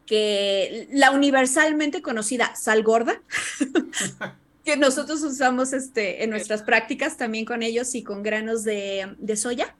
que 0.07 0.89
la 0.93 1.11
universalmente 1.11 2.01
conocida 2.01 2.55
sal 2.57 2.83
gorda. 2.83 3.21
que 4.65 4.77
nosotros 4.77 5.23
usamos 5.23 5.73
este, 5.73 6.25
en 6.25 6.31
nuestras 6.31 6.63
prácticas 6.63 7.17
también 7.17 7.45
con 7.45 7.63
ellos 7.63 7.95
y 7.95 8.03
con 8.03 8.23
granos 8.23 8.65
de, 8.65 9.15
de 9.19 9.37
soya. 9.37 9.77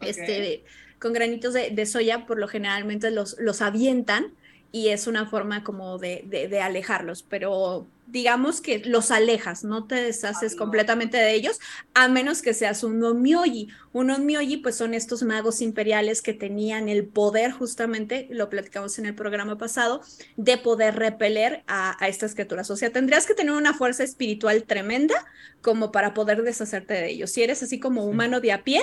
Este, 0.00 0.64
con 0.98 1.12
granitos 1.12 1.54
de, 1.54 1.70
de 1.70 1.86
soya, 1.86 2.26
por 2.26 2.38
lo 2.38 2.46
generalmente 2.46 3.10
los, 3.10 3.36
los 3.38 3.62
avientan 3.62 4.32
y 4.74 4.88
es 4.88 5.06
una 5.06 5.26
forma 5.26 5.62
como 5.62 5.98
de, 5.98 6.24
de- 6.26 6.48
de 6.48 6.60
alejarlos, 6.60 7.22
pero 7.22 7.86
digamos 8.06 8.60
que 8.60 8.80
los 8.84 9.10
alejas, 9.12 9.62
no 9.64 9.86
te 9.86 9.94
deshaces 9.94 10.56
completamente 10.56 11.16
de 11.16 11.32
ellos, 11.34 11.60
a 11.94 12.08
menos 12.08 12.42
que 12.42 12.54
seas 12.54 12.82
un 12.84 13.02
onmyoji. 13.02 13.68
Un 13.92 14.10
onmyoji, 14.10 14.58
pues 14.58 14.76
son 14.76 14.92
estos 14.94 15.22
magos 15.22 15.60
imperiales 15.62 16.22
que 16.22 16.34
tenían 16.34 16.88
el 16.88 17.06
poder, 17.06 17.52
justamente, 17.52 18.26
lo 18.30 18.50
platicamos 18.50 18.98
en 18.98 19.06
el 19.06 19.14
programa 19.14 19.56
pasado, 19.58 20.00
de 20.36 20.58
poder 20.58 20.96
repeler 20.96 21.62
a, 21.66 21.96
a 22.02 22.08
estas 22.08 22.34
criaturas. 22.34 22.70
O 22.70 22.76
sea, 22.76 22.90
tendrías 22.90 23.26
que 23.26 23.34
tener 23.34 23.52
una 23.54 23.74
fuerza 23.74 24.02
espiritual 24.04 24.64
tremenda 24.64 25.14
como 25.62 25.92
para 25.92 26.14
poder 26.14 26.42
deshacerte 26.42 26.94
de 26.94 27.10
ellos. 27.10 27.30
Si 27.30 27.42
eres 27.42 27.62
así 27.62 27.78
como 27.80 28.04
humano 28.04 28.40
de 28.40 28.52
a 28.52 28.64
pie, 28.64 28.82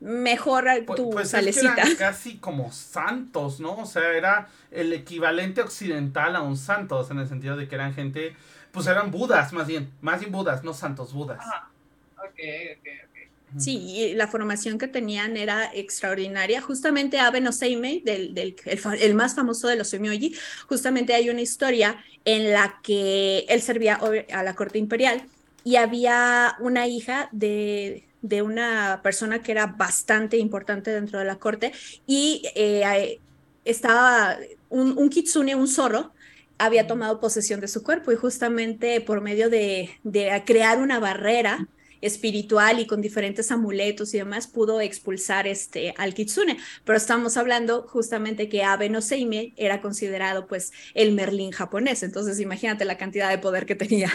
mejor 0.00 0.66
Pues, 0.84 1.02
tu 1.02 1.10
pues 1.10 1.34
es 1.34 1.50
que 1.50 1.60
salecita. 1.60 1.60
eran 1.60 1.92
casi 1.96 2.38
como 2.38 2.72
santos, 2.72 3.60
¿no? 3.60 3.76
O 3.78 3.86
sea, 3.86 4.12
era 4.12 4.48
el 4.70 4.92
equivalente 4.94 5.60
occidental 5.60 6.34
a 6.34 6.42
un 6.42 6.56
santo, 6.56 6.96
o 6.98 7.04
sea, 7.04 7.14
en 7.14 7.20
el 7.20 7.28
sentido 7.28 7.56
de 7.56 7.68
que 7.68 7.74
eran 7.74 7.92
gente, 7.94 8.34
pues 8.72 8.86
eran 8.86 9.10
budas 9.10 9.52
más 9.52 9.66
bien, 9.66 9.92
más 10.00 10.20
bien 10.20 10.32
budas, 10.32 10.64
no 10.64 10.72
santos, 10.72 11.12
budas. 11.12 11.44
Ajá. 11.44 11.72
Ok, 12.18 12.38
ok, 12.78 12.86
ok. 13.06 13.16
Sí, 13.56 13.76
y 13.78 14.14
la 14.14 14.28
formación 14.28 14.78
que 14.78 14.86
tenían 14.88 15.36
era 15.36 15.70
extraordinaria. 15.74 16.60
Justamente 16.62 17.18
Abe 17.18 17.40
no 17.40 17.50
Seimei, 17.52 18.00
del, 18.04 18.32
del, 18.34 18.56
el, 18.64 18.78
fa- 18.78 18.94
el 18.94 19.14
más 19.14 19.34
famoso 19.34 19.66
de 19.68 19.76
los 19.76 19.88
Suimyoji, 19.90 20.34
justamente 20.68 21.12
hay 21.14 21.28
una 21.30 21.40
historia 21.40 22.02
en 22.24 22.52
la 22.52 22.80
que 22.82 23.40
él 23.48 23.60
servía 23.62 23.98
a 24.32 24.42
la 24.44 24.54
corte 24.54 24.78
imperial 24.78 25.28
y 25.64 25.76
había 25.76 26.54
una 26.60 26.86
hija 26.86 27.28
de, 27.32 28.07
de 28.22 28.42
una 28.42 29.00
persona 29.02 29.42
que 29.42 29.52
era 29.52 29.66
bastante 29.66 30.38
importante 30.38 30.90
dentro 30.90 31.18
de 31.18 31.24
la 31.24 31.36
corte 31.36 31.72
y 32.06 32.42
eh, 32.54 33.20
estaba 33.64 34.36
un, 34.68 34.96
un 34.98 35.08
kitsune, 35.08 35.54
un 35.54 35.68
zorro, 35.68 36.12
había 36.58 36.86
tomado 36.86 37.20
posesión 37.20 37.60
de 37.60 37.68
su 37.68 37.82
cuerpo 37.82 38.12
y 38.12 38.16
justamente 38.16 39.00
por 39.00 39.20
medio 39.20 39.48
de, 39.48 39.90
de 40.02 40.42
crear 40.44 40.78
una 40.78 40.98
barrera 40.98 41.68
espiritual 42.00 42.80
y 42.80 42.86
con 42.86 43.00
diferentes 43.00 43.50
amuletos 43.50 44.14
y 44.14 44.18
demás 44.18 44.46
pudo 44.46 44.80
expulsar 44.80 45.46
este 45.46 45.94
al 45.96 46.14
kitsune, 46.14 46.58
pero 46.84 46.96
estamos 46.96 47.36
hablando 47.36 47.82
justamente 47.88 48.48
que 48.48 48.62
Abe 48.62 48.88
no 48.88 49.00
era 49.56 49.80
considerado 49.80 50.46
pues 50.46 50.72
el 50.94 51.12
Merlín 51.12 51.50
japonés, 51.50 52.02
entonces 52.02 52.38
imagínate 52.40 52.84
la 52.84 52.98
cantidad 52.98 53.30
de 53.30 53.38
poder 53.38 53.66
que 53.66 53.74
tenía. 53.74 54.10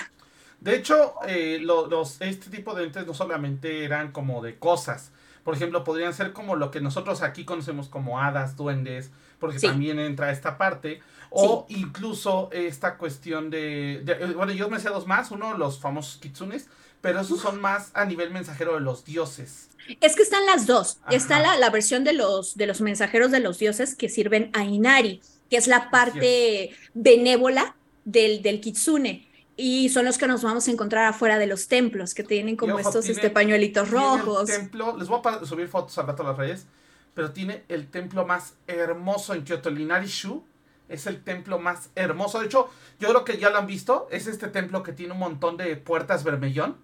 De 0.64 0.76
hecho, 0.76 1.16
eh, 1.28 1.59
lo- 1.61 1.88
los, 1.88 2.22
este 2.22 2.49
tipo 2.49 2.74
de 2.74 2.86
entes 2.86 3.05
no 3.05 3.14
solamente 3.14 3.84
eran 3.84 4.11
como 4.11 4.41
de 4.41 4.57
cosas. 4.57 5.11
Por 5.43 5.55
ejemplo, 5.55 5.84
podrían 5.84 6.14
ser 6.14 6.32
como 6.32 6.55
lo 6.55 6.72
que 6.72 6.80
nosotros 6.80 7.22
aquí 7.22 7.43
conocemos 7.43 7.89
como 7.89 8.22
hadas, 8.22 8.55
duendes, 8.55 9.11
porque 9.39 9.59
Sí. 9.59 9.68
también 9.68 9.99
entra 9.99 10.32
esta 10.32 10.57
parte. 10.57 11.01
O 11.32 11.66
incluso 11.68 12.49
esta 12.53 12.97
cuestión 12.97 13.49
de, 13.49 14.01
de- 14.05 14.14
eh, 14.14 14.34
Bueno, 14.36 14.53
yo 14.53 14.70
me 14.70 14.80
sé 14.80 14.88
dos 14.89 15.05
más. 15.07 15.32
Uno, 15.32 15.57
los 15.57 15.80
famosos 15.82 16.18
kitsunes. 16.22 16.68
Pero 17.01 17.20
esos 17.20 17.41
son 17.41 17.59
más 17.59 17.91
a 17.95 18.05
nivel 18.05 18.32
mensajero 18.32 18.76
de 18.76 18.80
los 18.80 19.03
dioses. 19.03 19.70
Es 19.99 20.16
que 20.16 20.22
están 20.24 20.45
las 20.45 20.66
dos. 20.68 20.99
Ajá. 21.03 21.14
Está 21.14 21.39
la, 21.41 21.57
la 21.57 21.70
versión 21.70 22.05
de 22.05 22.14
los, 22.14 22.55
de 22.55 22.66
los 22.66 22.80
mensajeros 22.80 23.30
de 23.32 23.41
los 23.41 23.59
dioses 23.59 23.95
que 23.95 24.07
sirven 24.07 24.49
a 24.53 24.64
Inari, 24.64 25.22
que 25.49 25.57
es 25.57 25.68
la 25.68 25.89
parte 25.91 26.70
benévola 26.93 27.76
del, 28.05 28.41
del 28.41 28.61
kitsune. 28.61 29.28
Y 29.56 29.89
son 29.89 30.06
los 30.06 30.18
que 30.18 30.28
nos 30.28 30.41
vamos 30.43 30.68
a 30.68 30.72
encontrar 30.72 31.06
afuera 31.06 31.38
de 31.38 31.45
los 31.47 31.68
templos, 31.68 32.14
que 32.14 32.24
tienen 32.24 32.56
como 32.56 32.74
ojo, 32.74 32.82
estos 32.82 33.06
tiene- 33.06 33.16
este, 33.22 33.30
pañuelitos 33.30 33.88
Tiene 33.89 34.04
el 34.16 34.20
rojos. 34.22 34.45
templo, 34.49 34.97
les 34.97 35.08
voy 35.08 35.22
a 35.24 35.45
subir 35.45 35.68
fotos 35.68 35.97
al 35.99 36.08
rato 36.08 36.24
a 36.24 36.28
las 36.28 36.38
redes, 36.38 36.66
pero 37.14 37.32
tiene 37.32 37.64
el 37.70 37.88
templo 37.88 38.26
más 38.26 38.54
hermoso 38.68 39.34
en 39.36 39.43
Kyoto, 39.43 39.70
el 39.70 39.80
Inari-shu. 39.80 40.43
Es 40.89 41.08
el 41.08 41.24
templo 41.24 41.60
más 41.60 41.89
hermoso. 41.95 42.39
De 42.39 42.47
hecho, 42.47 42.70
yo 42.99 43.10
creo 43.10 43.24
que 43.24 43.38
ya 43.38 43.49
lo 43.51 43.58
han 43.58 43.68
visto. 43.68 44.08
Es 44.12 44.28
este 44.28 44.47
templo 44.47 44.84
que 44.84 44.91
tiene 44.91 45.14
un 45.14 45.20
montón 45.20 45.56
de 45.58 45.76
puertas 45.78 46.24
vermellón, 46.24 46.76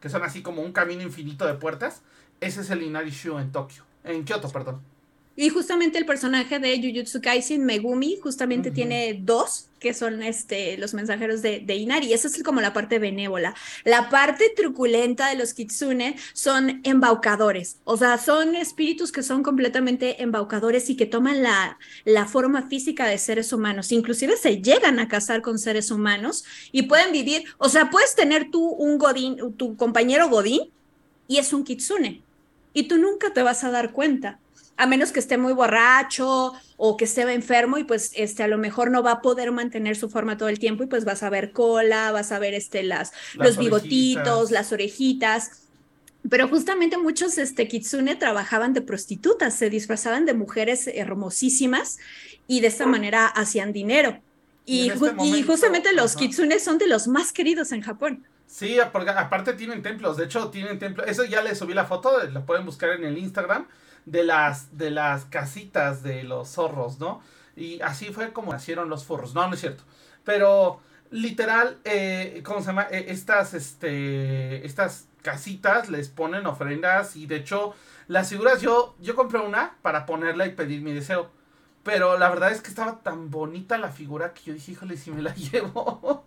que 0.00 0.08
son 0.08 0.22
así 0.24 0.42
como 0.42 0.62
un 0.62 0.72
camino 0.72 1.02
infinito 1.02 1.46
de 1.46 1.54
puertas. 1.54 2.02
Ese 2.40 2.62
es 2.62 2.70
el 2.70 2.82
Inari-shu 2.82 3.38
en 3.38 3.52
Tokio, 3.52 3.82
en 4.04 4.24
Kyoto, 4.24 4.50
perdón. 4.50 4.80
Y 5.38 5.50
justamente 5.50 5.98
el 5.98 6.06
personaje 6.06 6.58
de 6.58 6.80
Jujutsu 6.80 7.20
Kaisen, 7.20 7.62
Megumi, 7.66 8.18
justamente 8.22 8.70
tiene 8.70 9.20
dos, 9.22 9.68
que 9.78 9.92
son 9.92 10.22
este, 10.22 10.78
los 10.78 10.94
mensajeros 10.94 11.42
de, 11.42 11.60
de 11.60 11.76
Inari. 11.76 12.14
Esa 12.14 12.28
es 12.28 12.42
como 12.42 12.62
la 12.62 12.72
parte 12.72 12.98
benévola. 12.98 13.54
La 13.84 14.08
parte 14.08 14.50
truculenta 14.56 15.28
de 15.28 15.34
los 15.36 15.52
Kitsune 15.52 16.16
son 16.32 16.80
embaucadores. 16.84 17.76
O 17.84 17.98
sea, 17.98 18.16
son 18.16 18.56
espíritus 18.56 19.12
que 19.12 19.22
son 19.22 19.42
completamente 19.42 20.22
embaucadores 20.22 20.88
y 20.88 20.96
que 20.96 21.04
toman 21.04 21.42
la, 21.42 21.78
la 22.06 22.24
forma 22.24 22.66
física 22.68 23.06
de 23.06 23.18
seres 23.18 23.52
humanos. 23.52 23.92
Inclusive 23.92 24.38
se 24.38 24.62
llegan 24.62 24.98
a 24.98 25.08
casar 25.08 25.42
con 25.42 25.58
seres 25.58 25.90
humanos 25.90 26.44
y 26.72 26.84
pueden 26.84 27.12
vivir. 27.12 27.44
O 27.58 27.68
sea, 27.68 27.90
puedes 27.90 28.14
tener 28.14 28.50
tú 28.50 28.70
un 28.70 28.96
Godín, 28.96 29.54
tu 29.58 29.76
compañero 29.76 30.30
Godín, 30.30 30.70
y 31.28 31.36
es 31.36 31.52
un 31.52 31.62
Kitsune. 31.62 32.22
Y 32.72 32.84
tú 32.84 32.96
nunca 32.96 33.34
te 33.34 33.42
vas 33.42 33.64
a 33.64 33.70
dar 33.70 33.92
cuenta 33.92 34.38
a 34.76 34.86
menos 34.86 35.12
que 35.12 35.20
esté 35.20 35.38
muy 35.38 35.52
borracho 35.52 36.52
o 36.76 36.96
que 36.96 37.04
esté 37.06 37.22
enfermo 37.32 37.78
y 37.78 37.84
pues 37.84 38.12
este 38.14 38.42
a 38.42 38.48
lo 38.48 38.58
mejor 38.58 38.90
no 38.90 39.02
va 39.02 39.12
a 39.12 39.22
poder 39.22 39.50
mantener 39.52 39.96
su 39.96 40.10
forma 40.10 40.36
todo 40.36 40.48
el 40.50 40.58
tiempo 40.58 40.82
y 40.84 40.86
pues 40.86 41.04
vas 41.04 41.22
a 41.22 41.30
ver 41.30 41.52
cola, 41.52 42.12
vas 42.12 42.30
a 42.32 42.38
ver 42.38 42.54
este 42.54 42.82
las, 42.82 43.12
Las 43.34 43.48
los 43.48 43.58
bigotitos, 43.58 44.26
orejitas. 44.26 44.50
las 44.50 44.72
orejitas. 44.72 45.50
Pero 46.28 46.48
justamente 46.48 46.98
muchos 46.98 47.38
este 47.38 47.68
kitsune 47.68 48.16
trabajaban 48.16 48.72
de 48.72 48.82
prostitutas, 48.82 49.54
se 49.54 49.70
disfrazaban 49.70 50.26
de 50.26 50.34
mujeres 50.34 50.88
hermosísimas 50.88 51.98
y 52.48 52.60
de 52.60 52.66
esta 52.66 52.86
manera 52.86 53.26
hacían 53.26 53.72
dinero. 53.72 54.20
Y 54.64 54.86
Y, 54.86 54.90
ju- 54.90 55.12
este 55.12 55.24
y 55.24 55.42
momento, 55.42 55.46
justamente 55.52 55.92
los 55.92 56.16
ajá. 56.16 56.18
kitsune 56.18 56.58
son 56.58 56.78
de 56.78 56.88
los 56.88 57.06
más 57.08 57.32
queridos 57.32 57.70
en 57.72 57.82
Japón. 57.82 58.26
Sí, 58.46 58.76
porque 58.92 59.10
aparte 59.10 59.52
tienen 59.54 59.82
templos. 59.82 60.16
De 60.16 60.24
hecho, 60.24 60.50
tienen 60.50 60.78
templos. 60.78 61.06
Eso 61.08 61.24
ya 61.24 61.42
les 61.42 61.58
subí 61.58 61.74
la 61.74 61.84
foto, 61.84 62.22
lo 62.28 62.44
pueden 62.44 62.64
buscar 62.66 62.90
en 62.90 63.04
el 63.04 63.18
Instagram. 63.18 63.66
De 64.06 64.22
las, 64.24 64.78
de 64.78 64.90
las 64.90 65.26
casitas 65.26 66.02
de 66.02 66.22
los 66.24 66.48
zorros, 66.50 66.98
¿no? 67.00 67.20
Y 67.56 67.80
así 67.82 68.06
fue 68.12 68.32
como 68.32 68.52
nacieron 68.52 68.88
los 68.88 69.04
forros. 69.04 69.34
No, 69.34 69.46
no 69.48 69.54
es 69.54 69.60
cierto. 69.60 69.84
Pero 70.24 70.80
literal, 71.10 71.78
eh, 71.84 72.42
¿cómo 72.44 72.60
se 72.60 72.66
llama? 72.68 72.86
Eh, 72.90 73.06
estas, 73.08 73.54
este, 73.54 74.64
estas 74.66 75.08
casitas 75.22 75.88
les 75.90 76.08
ponen 76.08 76.46
ofrendas 76.46 77.16
y 77.16 77.26
de 77.26 77.36
hecho 77.36 77.74
las 78.08 78.28
figuras 78.28 78.60
yo, 78.62 78.94
yo 79.00 79.16
compré 79.16 79.40
una 79.40 79.76
para 79.82 80.06
ponerla 80.06 80.46
y 80.46 80.52
pedir 80.52 80.82
mi 80.82 80.92
deseo. 80.92 81.30
Pero 81.82 82.18
la 82.18 82.28
verdad 82.28 82.50
es 82.52 82.60
que 82.60 82.68
estaba 82.68 83.00
tan 83.02 83.30
bonita 83.30 83.78
la 83.78 83.90
figura 83.90 84.34
que 84.34 84.42
yo 84.44 84.54
dije, 84.54 84.72
híjole, 84.72 84.96
si 84.96 85.10
me 85.12 85.22
la 85.22 85.34
llevo. 85.36 86.24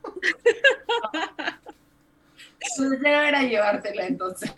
Deseo 2.60 3.22
era 3.22 3.44
llevártela 3.44 4.06
entonces. 4.06 4.52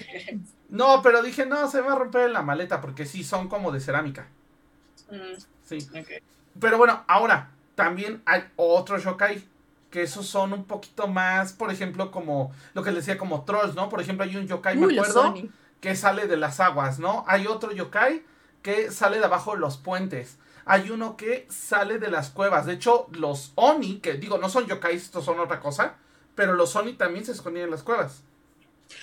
No, 0.70 1.02
pero 1.02 1.22
dije, 1.22 1.45
no, 1.45 1.70
se 1.70 1.82
va 1.82 1.93
a 1.93 1.95
romper 1.95 2.28
en 2.28 2.34
la 2.34 2.41
maleta 2.41 2.80
porque 2.82 3.06
sí, 3.06 3.24
son 3.24 3.49
como 3.49 3.72
de 3.72 3.80
cerámica. 3.80 4.28
Mm, 5.10 5.38
Sí. 5.64 5.88
Pero 6.60 6.78
bueno, 6.78 7.04
ahora 7.08 7.52
también 7.76 8.22
hay 8.26 8.43
otro 8.58 8.97
yokai 8.97 9.43
que 9.89 10.04
esos 10.04 10.26
son 10.28 10.54
un 10.54 10.66
poquito 10.66 11.08
más, 11.08 11.54
por 11.54 11.72
ejemplo, 11.72 12.12
como 12.12 12.54
lo 12.74 12.84
que 12.84 12.91
les 12.91 13.06
decía, 13.06 13.18
como 13.18 13.43
trolls, 13.43 13.76
¿no? 13.76 13.89
Por 13.89 14.02
ejemplo, 14.02 14.24
hay 14.24 14.36
un 14.36 14.47
yokai, 14.47 14.78
me 14.78 14.93
acuerdo, 14.93 15.34
que 15.82 15.95
sale 15.95 16.28
de 16.28 16.38
las 16.38 16.60
aguas, 16.60 16.99
¿no? 16.99 17.26
Hay 17.28 17.47
otro 17.47 17.72
yokai 17.72 18.24
que 18.62 18.91
sale 18.91 19.20
de 19.20 19.26
abajo 19.26 19.54
de 19.54 19.60
los 19.60 19.78
puentes. 19.78 20.38
Hay 20.66 20.91
uno 20.91 21.18
que 21.18 21.47
sale 21.49 21.99
de 21.99 22.10
las 22.10 22.30
cuevas. 22.30 22.66
De 22.66 22.74
hecho, 22.74 23.08
los 23.12 23.52
Oni, 23.56 23.99
que 23.99 24.14
digo, 24.14 24.38
no 24.38 24.47
son 24.47 24.66
yokai, 24.66 24.95
estos 24.95 25.26
son 25.26 25.39
otra 25.39 25.60
cosa, 25.60 25.95
pero 26.36 26.54
los 26.54 26.76
Oni 26.76 26.94
también 26.94 27.26
se 27.26 27.32
escondían 27.32 27.66
en 27.66 27.72
las 27.72 27.84
cuevas. 27.84 28.24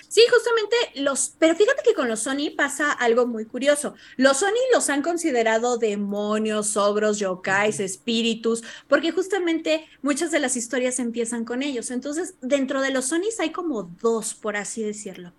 Sí, 0.07 0.21
justamente 0.31 0.75
los, 0.95 1.33
pero 1.37 1.55
fíjate 1.55 1.83
que 1.83 1.93
con 1.93 2.07
los 2.07 2.21
Sony 2.21 2.51
pasa 2.55 2.91
algo 2.91 3.25
muy 3.27 3.45
curioso. 3.45 3.95
Los 4.17 4.37
Sony 4.37 4.59
los 4.73 4.89
han 4.89 5.01
considerado 5.01 5.77
demonios, 5.77 6.77
ogros, 6.77 7.19
yokais, 7.19 7.79
espíritus, 7.79 8.63
porque 8.87 9.11
justamente 9.11 9.87
muchas 10.01 10.31
de 10.31 10.39
las 10.39 10.55
historias 10.55 10.99
empiezan 10.99 11.45
con 11.45 11.63
ellos. 11.63 11.91
Entonces, 11.91 12.35
dentro 12.41 12.81
de 12.81 12.91
los 12.91 13.05
Sonys 13.05 13.39
hay 13.39 13.51
como 13.51 13.83
dos, 14.01 14.33
por 14.33 14.57
así 14.57 14.83
decirlo. 14.83 15.33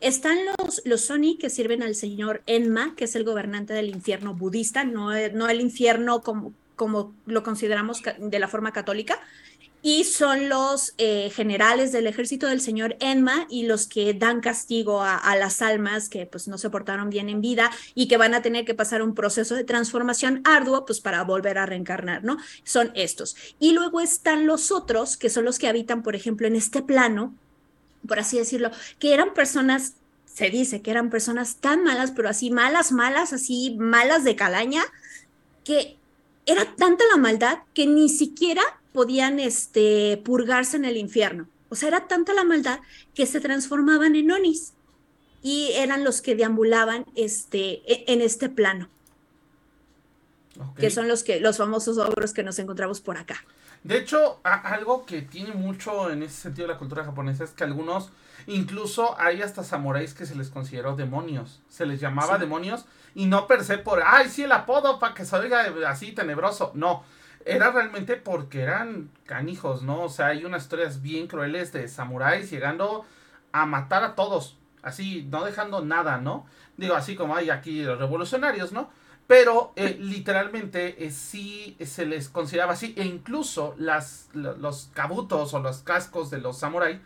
Están 0.00 0.38
los, 0.44 0.82
los 0.84 1.00
Sony 1.02 1.36
que 1.38 1.50
sirven 1.50 1.82
al 1.82 1.94
señor 1.94 2.42
Enma, 2.46 2.94
que 2.96 3.04
es 3.04 3.16
el 3.16 3.24
gobernante 3.24 3.74
del 3.74 3.88
infierno 3.88 4.34
budista, 4.34 4.84
no, 4.84 5.10
no 5.30 5.48
el 5.48 5.60
infierno 5.60 6.22
como, 6.22 6.52
como 6.76 7.14
lo 7.26 7.42
consideramos 7.42 8.02
de 8.18 8.38
la 8.38 8.46
forma 8.46 8.72
católica, 8.72 9.20
y 9.90 10.04
son 10.04 10.50
los 10.50 10.92
eh, 10.98 11.30
generales 11.30 11.92
del 11.92 12.06
ejército 12.06 12.46
del 12.46 12.60
señor 12.60 12.98
Enma 13.00 13.46
y 13.48 13.62
los 13.62 13.86
que 13.86 14.12
dan 14.12 14.42
castigo 14.42 15.00
a, 15.00 15.34
las 15.36 15.62
almas 15.62 16.10
que 16.10 16.26
pues 16.26 16.46
no 16.46 16.58
se 16.58 16.68
portaron 16.68 17.08
bien 17.08 17.30
en 17.30 17.40
vida 17.40 17.70
y 17.94 18.06
que 18.06 18.18
van 18.18 18.34
a 18.34 18.42
tener 18.42 18.66
que 18.66 18.74
pasar 18.74 19.00
un 19.00 19.14
proceso 19.14 19.54
de 19.54 19.64
transformación 19.64 20.42
arduo 20.44 20.84
pues 20.84 21.00
para 21.00 21.24
volver 21.24 21.56
a 21.56 21.64
reencarnar, 21.64 22.22
¿no? 22.22 22.36
Son 22.64 22.92
estos. 22.94 23.34
Y 23.58 23.72
luego 23.72 24.02
están 24.02 24.46
los 24.46 24.72
otros, 24.72 25.16
que 25.16 25.30
son 25.30 25.46
los 25.46 25.58
que 25.58 25.68
habitan, 25.68 26.02
por 26.02 26.14
ejemplo, 26.14 26.46
en 26.46 26.56
este 26.56 26.82
plano, 26.82 27.34
por 28.06 28.18
así 28.18 28.36
decirlo, 28.36 28.70
que 28.98 29.14
eran 29.14 29.32
personas, 29.32 29.94
se 30.26 30.50
dice 30.50 30.82
que 30.82 30.90
eran 30.90 31.08
personas 31.08 31.56
tan 31.62 31.82
malas, 31.82 32.10
pero 32.10 32.28
así 32.28 32.50
malas, 32.50 32.92
malas, 32.92 33.32
así 33.32 33.74
malas 33.78 34.22
de 34.22 34.36
calaña, 34.36 34.82
que 35.64 35.96
era 36.44 36.76
tanta 36.76 37.04
la 37.10 37.16
maldad 37.16 37.60
que 37.72 37.86
ni 37.86 38.10
siquiera 38.10 38.62
podían 38.92 39.40
este, 39.40 40.20
purgarse 40.24 40.76
en 40.76 40.84
el 40.84 40.96
infierno. 40.96 41.48
O 41.68 41.74
sea, 41.74 41.88
era 41.88 42.08
tanta 42.08 42.32
la 42.32 42.44
maldad 42.44 42.80
que 43.14 43.26
se 43.26 43.40
transformaban 43.40 44.16
en 44.16 44.30
onis 44.30 44.72
y 45.42 45.72
eran 45.74 46.04
los 46.04 46.22
que 46.22 46.34
deambulaban 46.34 47.04
este, 47.14 47.82
e, 47.90 48.04
en 48.08 48.20
este 48.20 48.48
plano. 48.48 48.88
Que 50.76 50.90
son 50.90 51.06
los 51.06 51.22
que 51.22 51.38
los 51.38 51.56
famosos 51.56 51.98
ogros 51.98 52.32
que 52.32 52.42
nos 52.42 52.58
encontramos 52.58 53.00
por 53.00 53.16
acá. 53.16 53.44
De 53.84 53.96
hecho, 53.96 54.40
algo 54.42 55.06
que 55.06 55.22
tiene 55.22 55.52
mucho 55.52 56.10
en 56.10 56.24
ese 56.24 56.34
sentido 56.34 56.66
la 56.66 56.78
cultura 56.78 57.04
japonesa 57.04 57.44
es 57.44 57.50
que 57.50 57.62
algunos, 57.62 58.10
incluso 58.48 59.18
hay 59.20 59.40
hasta 59.40 59.62
samuráis 59.62 60.14
que 60.14 60.26
se 60.26 60.34
les 60.34 60.48
consideró 60.48 60.96
demonios. 60.96 61.60
Se 61.68 61.86
les 61.86 62.00
llamaba 62.00 62.38
demonios 62.38 62.86
y 63.14 63.26
no 63.26 63.46
per 63.46 63.62
se 63.62 63.78
por, 63.78 64.02
ay, 64.04 64.28
sí, 64.28 64.42
el 64.42 64.52
apodo 64.52 64.98
para 64.98 65.14
que 65.14 65.24
se 65.24 65.36
oiga 65.36 65.72
así 65.86 66.10
tenebroso. 66.10 66.72
No, 66.74 67.04
era 67.48 67.70
realmente 67.70 68.16
porque 68.16 68.60
eran 68.60 69.10
canijos, 69.24 69.82
¿no? 69.82 70.02
O 70.02 70.08
sea, 70.10 70.26
hay 70.26 70.44
unas 70.44 70.64
historias 70.64 71.00
bien 71.00 71.26
crueles 71.26 71.72
de 71.72 71.88
samuráis 71.88 72.50
llegando 72.50 73.06
a 73.52 73.64
matar 73.64 74.04
a 74.04 74.14
todos, 74.14 74.58
así, 74.82 75.26
no 75.30 75.44
dejando 75.44 75.82
nada, 75.82 76.18
¿no? 76.18 76.46
Digo, 76.76 76.94
así 76.94 77.16
como 77.16 77.34
hay 77.34 77.48
aquí 77.48 77.82
los 77.82 77.98
revolucionarios, 77.98 78.72
¿no? 78.72 78.90
Pero 79.26 79.72
eh, 79.76 79.96
literalmente 79.98 81.06
eh, 81.06 81.10
sí 81.10 81.76
se 81.84 82.04
les 82.04 82.28
consideraba 82.28 82.74
así, 82.74 82.94
e 82.98 83.04
incluso 83.04 83.74
las, 83.78 84.28
los 84.34 84.90
kabutos 84.92 85.54
o 85.54 85.60
los 85.60 85.78
cascos 85.78 86.30
de 86.30 86.38
los 86.38 86.58
samuráis 86.58 86.98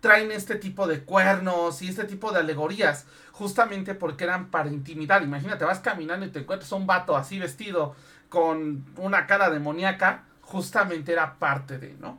traen 0.00 0.30
este 0.30 0.54
tipo 0.54 0.86
de 0.86 1.02
cuernos 1.02 1.82
y 1.82 1.88
este 1.88 2.04
tipo 2.04 2.30
de 2.30 2.38
alegorías, 2.38 3.06
justamente 3.32 3.94
porque 3.94 4.24
eran 4.24 4.50
para 4.50 4.68
intimidar. 4.68 5.24
Imagínate, 5.24 5.64
vas 5.64 5.80
caminando 5.80 6.24
y 6.24 6.30
te 6.30 6.38
encuentras 6.40 6.70
un 6.70 6.86
vato 6.86 7.16
así 7.16 7.40
vestido 7.40 7.96
con 8.28 8.84
una 8.96 9.26
cara 9.26 9.50
demoníaca, 9.50 10.24
justamente 10.40 11.12
era 11.12 11.38
parte 11.38 11.78
de, 11.78 11.94
¿no? 12.00 12.18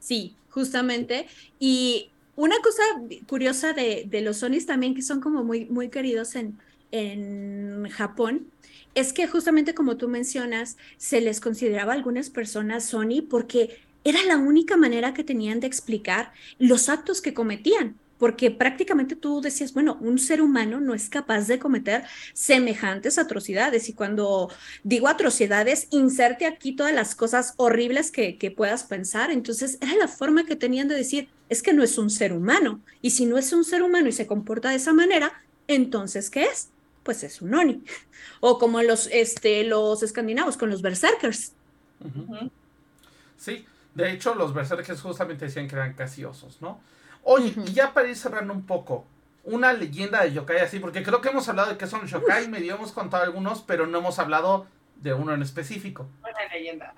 Sí, 0.00 0.36
justamente. 0.50 1.26
Y 1.58 2.10
una 2.36 2.56
cosa 2.62 2.82
curiosa 3.28 3.72
de, 3.72 4.08
los 4.22 4.38
Sonis 4.38 4.66
también, 4.66 4.94
que 4.94 5.02
son 5.02 5.20
como 5.20 5.42
muy, 5.42 5.64
muy 5.66 5.88
queridos 5.88 6.36
en, 6.36 6.58
en 6.92 7.88
Japón, 7.90 8.46
es 8.94 9.12
que 9.12 9.26
justamente 9.26 9.74
como 9.74 9.96
tú 9.96 10.08
mencionas, 10.08 10.76
se 10.96 11.20
les 11.20 11.40
consideraba 11.40 11.92
a 11.92 11.96
algunas 11.96 12.30
personas 12.30 12.84
Sony 12.84 13.22
porque 13.28 13.78
era 14.04 14.22
la 14.24 14.38
única 14.38 14.76
manera 14.76 15.12
que 15.12 15.24
tenían 15.24 15.60
de 15.60 15.66
explicar 15.66 16.32
los 16.58 16.88
actos 16.88 17.20
que 17.20 17.34
cometían 17.34 17.96
porque 18.18 18.50
prácticamente 18.50 19.16
tú 19.16 19.40
decías, 19.40 19.72
bueno, 19.74 19.98
un 20.00 20.18
ser 20.18 20.40
humano 20.40 20.80
no 20.80 20.94
es 20.94 21.08
capaz 21.08 21.46
de 21.46 21.58
cometer 21.58 22.04
semejantes 22.32 23.18
atrocidades. 23.18 23.88
Y 23.88 23.92
cuando 23.92 24.50
digo 24.84 25.08
atrocidades, 25.08 25.88
inserte 25.90 26.46
aquí 26.46 26.74
todas 26.74 26.94
las 26.94 27.14
cosas 27.14 27.54
horribles 27.56 28.10
que, 28.10 28.38
que, 28.38 28.50
puedas 28.50 28.84
pensar. 28.84 29.30
Entonces, 29.30 29.78
era 29.80 29.94
la 29.96 30.08
forma 30.08 30.46
que 30.46 30.56
tenían 30.56 30.88
de 30.88 30.94
decir, 30.94 31.28
es 31.48 31.62
que 31.62 31.72
no 31.72 31.82
es 31.82 31.98
un 31.98 32.10
ser 32.10 32.32
humano. 32.32 32.80
Y 33.02 33.10
si 33.10 33.26
no 33.26 33.38
es 33.38 33.52
un 33.52 33.64
ser 33.64 33.82
humano 33.82 34.08
y 34.08 34.12
se 34.12 34.26
comporta 34.26 34.70
de 34.70 34.76
esa 34.76 34.92
manera, 34.92 35.42
entonces, 35.68 36.30
¿qué 36.30 36.44
es? 36.44 36.70
Pues 37.02 37.22
es 37.22 37.40
un 37.42 37.54
Oni. 37.54 37.82
O 38.40 38.58
como 38.58 38.82
los, 38.82 39.08
este, 39.12 39.64
los 39.64 40.02
escandinavos 40.02 40.56
con 40.56 40.70
los 40.70 40.82
berserkers. 40.82 41.52
Sí, 43.36 43.64
de 43.94 44.12
hecho, 44.12 44.34
los 44.34 44.52
berserkers 44.52 45.00
justamente 45.00 45.46
decían 45.46 45.68
que 45.68 45.74
eran 45.74 45.94
casi 45.94 46.24
osos, 46.24 46.60
¿no? 46.60 46.80
Oye, 47.28 47.52
y 47.56 47.72
ya 47.72 47.92
para 47.92 48.06
ir 48.06 48.14
cerrando 48.14 48.52
un 48.52 48.64
poco, 48.64 49.04
una 49.42 49.72
leyenda 49.72 50.22
de 50.22 50.32
yokai 50.32 50.58
así, 50.58 50.78
porque 50.78 51.02
creo 51.02 51.20
que 51.20 51.28
hemos 51.30 51.48
hablado 51.48 51.70
de 51.70 51.76
qué 51.76 51.88
son 51.88 52.02
los 52.02 52.10
yokai, 52.12 52.46
medio 52.46 52.76
hemos 52.76 52.92
contado 52.92 53.24
algunos, 53.24 53.62
pero 53.62 53.88
no 53.88 53.98
hemos 53.98 54.20
hablado 54.20 54.68
de 54.94 55.12
uno 55.12 55.34
en 55.34 55.42
específico. 55.42 56.06
Una 56.20 56.54
leyenda. 56.54 56.94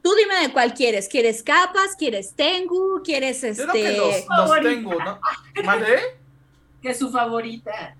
Tú 0.00 0.14
dime 0.14 0.46
de 0.46 0.52
cuál 0.52 0.74
quieres. 0.74 1.08
¿Quieres 1.08 1.42
capas? 1.42 1.96
¿Quieres 1.98 2.34
tengu? 2.34 3.02
¿Quieres 3.02 3.42
este? 3.42 3.64
Creo 3.64 3.72
que 3.72 3.96
los, 3.96 4.48
los 4.48 4.60
tengu, 4.60 4.94
¿no? 4.94 5.18
¿Mande? 5.64 5.98
Que 6.80 6.90
es 6.90 6.98
su 6.98 7.10
favorita. 7.12 7.96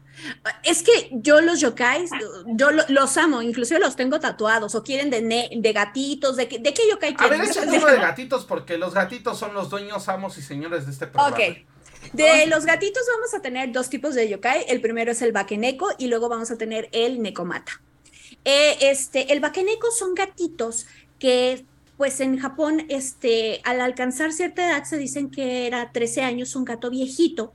Es 0.63 0.83
que 0.83 1.11
yo 1.13 1.41
los 1.41 1.61
yokais, 1.61 2.11
yo 2.47 2.71
los 2.71 3.17
amo, 3.17 3.43
inclusive 3.43 3.81
los 3.81 3.97
tengo 3.97 4.21
tatuados, 4.21 4.75
o 4.75 4.83
quieren 4.83 5.11
de, 5.11 5.51
de 5.55 5.73
gatitos, 5.73 6.37
de, 6.37 6.47
¿de 6.47 6.75
qué 6.75 6.83
yokai 6.91 7.15
quieren? 7.15 7.41
A 7.41 7.45
ver, 7.45 7.51
es 7.51 7.57
uno 7.57 7.87
de 7.91 7.97
gatitos, 7.97 8.45
porque 8.45 8.79
los 8.79 8.95
gatitos 8.95 9.39
son 9.39 9.55
los 9.55 9.71
dueños, 9.71 10.09
amos 10.09 10.39
y 10.39 10.43
señores 10.43 10.87
de 10.87 10.93
este 10.93 11.07
programa. 11.07 11.37
Ok. 11.37 11.67
De 12.13 12.47
los 12.47 12.67
gatitos 12.67 13.03
vamos 13.15 13.33
a 13.35 13.41
tener 13.41 13.73
dos 13.73 13.89
tipos 13.89 14.15
de 14.15 14.29
yokai. 14.29 14.65
El 14.69 14.81
primero 14.81 15.13
es 15.13 15.23
el 15.23 15.33
bakeneko 15.33 15.91
y 15.99 16.09
luego 16.09 16.29
vamos 16.29 16.51
a 16.51 16.59
tener 16.59 16.89
el 16.93 17.23
nekomata. 17.23 17.81
Eh, 18.45 18.77
este, 18.81 19.33
el 19.33 19.41
bakeneko 19.41 19.91
son 19.91 20.15
gatitos 20.15 20.87
que, 21.19 21.65
pues 21.97 22.21
en 22.21 22.39
Japón, 22.39 22.85
este, 22.89 23.61
al 23.65 23.81
alcanzar 23.81 24.33
cierta 24.33 24.67
edad, 24.67 24.85
se 24.85 24.99
dicen 24.99 25.31
que 25.31 25.67
era 25.67 25.93
13 25.93 26.23
años, 26.23 26.57
un 26.57 26.65
gato 26.65 26.91
viejito, 26.91 27.55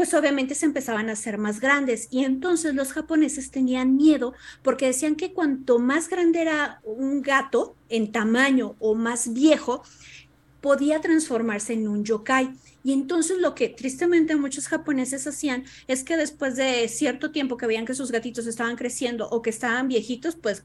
pues 0.00 0.14
obviamente 0.14 0.54
se 0.54 0.64
empezaban 0.64 1.10
a 1.10 1.12
hacer 1.12 1.36
más 1.36 1.60
grandes 1.60 2.08
y 2.10 2.24
entonces 2.24 2.74
los 2.74 2.94
japoneses 2.94 3.50
tenían 3.50 3.98
miedo 3.98 4.32
porque 4.62 4.86
decían 4.86 5.14
que 5.14 5.34
cuanto 5.34 5.78
más 5.78 6.08
grande 6.08 6.40
era 6.40 6.80
un 6.84 7.20
gato 7.20 7.76
en 7.90 8.10
tamaño 8.10 8.76
o 8.78 8.94
más 8.94 9.34
viejo, 9.34 9.82
podía 10.62 11.02
transformarse 11.02 11.74
en 11.74 11.86
un 11.86 12.02
yokai. 12.02 12.54
Y 12.82 12.94
entonces 12.94 13.36
lo 13.40 13.54
que 13.54 13.68
tristemente 13.68 14.34
muchos 14.36 14.68
japoneses 14.68 15.26
hacían 15.26 15.64
es 15.86 16.02
que 16.02 16.16
después 16.16 16.56
de 16.56 16.88
cierto 16.88 17.30
tiempo 17.30 17.58
que 17.58 17.66
veían 17.66 17.84
que 17.84 17.92
sus 17.92 18.10
gatitos 18.10 18.46
estaban 18.46 18.76
creciendo 18.76 19.28
o 19.28 19.42
que 19.42 19.50
estaban 19.50 19.86
viejitos, 19.86 20.34
pues 20.34 20.64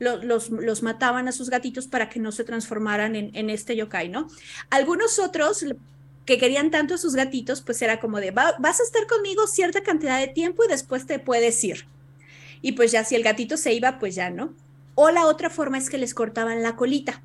los, 0.00 0.50
los, 0.50 0.82
mataban 0.82 1.28
a 1.28 1.32
sus 1.32 1.50
gatitos 1.50 1.86
para 1.86 2.08
que 2.08 2.18
no 2.18 2.32
se 2.32 2.42
transformaran 2.42 3.14
en, 3.14 3.30
en 3.36 3.48
este 3.48 3.76
yokai, 3.76 4.08
¿no? 4.08 4.26
Algunos 4.70 5.20
otros 5.20 5.64
que 6.26 6.38
querían 6.38 6.70
tanto 6.70 6.94
a 6.94 6.98
sus 6.98 7.14
gatitos, 7.14 7.62
pues 7.62 7.80
era 7.80 8.00
como 8.00 8.20
de, 8.20 8.32
vas 8.32 8.80
a 8.80 8.82
estar 8.82 9.06
conmigo 9.06 9.46
cierta 9.46 9.82
cantidad 9.82 10.18
de 10.18 10.26
tiempo 10.26 10.64
y 10.64 10.68
después 10.68 11.06
te 11.06 11.18
puedes 11.18 11.62
ir. 11.64 11.86
Y 12.60 12.72
pues 12.72 12.90
ya 12.90 13.04
si 13.04 13.14
el 13.14 13.22
gatito 13.22 13.56
se 13.56 13.72
iba, 13.72 13.98
pues 13.98 14.16
ya 14.16 14.28
no. 14.28 14.52
O 14.96 15.10
la 15.10 15.26
otra 15.26 15.50
forma 15.50 15.78
es 15.78 15.88
que 15.88 15.98
les 15.98 16.14
cortaban 16.14 16.62
la 16.62 16.74
colita. 16.74 17.22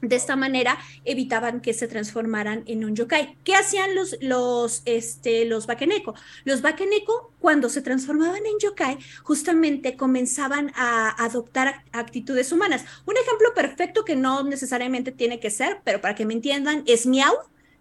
De 0.00 0.16
esta 0.16 0.36
manera 0.36 0.76
evitaban 1.04 1.60
que 1.60 1.72
se 1.72 1.88
transformaran 1.88 2.64
en 2.66 2.84
un 2.84 2.94
yokai. 2.94 3.38
¿Qué 3.44 3.54
hacían 3.54 3.94
los, 3.94 4.16
los, 4.20 4.82
este, 4.84 5.46
los 5.46 5.66
bakeneko? 5.66 6.14
Los 6.44 6.60
bakeneko, 6.60 7.32
cuando 7.38 7.70
se 7.70 7.80
transformaban 7.80 8.44
en 8.44 8.58
yokai, 8.60 8.98
justamente 9.22 9.96
comenzaban 9.96 10.72
a 10.74 11.24
adoptar 11.24 11.84
actitudes 11.92 12.52
humanas. 12.52 12.84
Un 13.06 13.16
ejemplo 13.16 13.54
perfecto 13.54 14.04
que 14.04 14.16
no 14.16 14.42
necesariamente 14.42 15.12
tiene 15.12 15.40
que 15.40 15.50
ser, 15.50 15.80
pero 15.84 16.00
para 16.00 16.14
que 16.14 16.26
me 16.26 16.34
entiendan, 16.34 16.82
es 16.86 17.06
Miau 17.06 17.34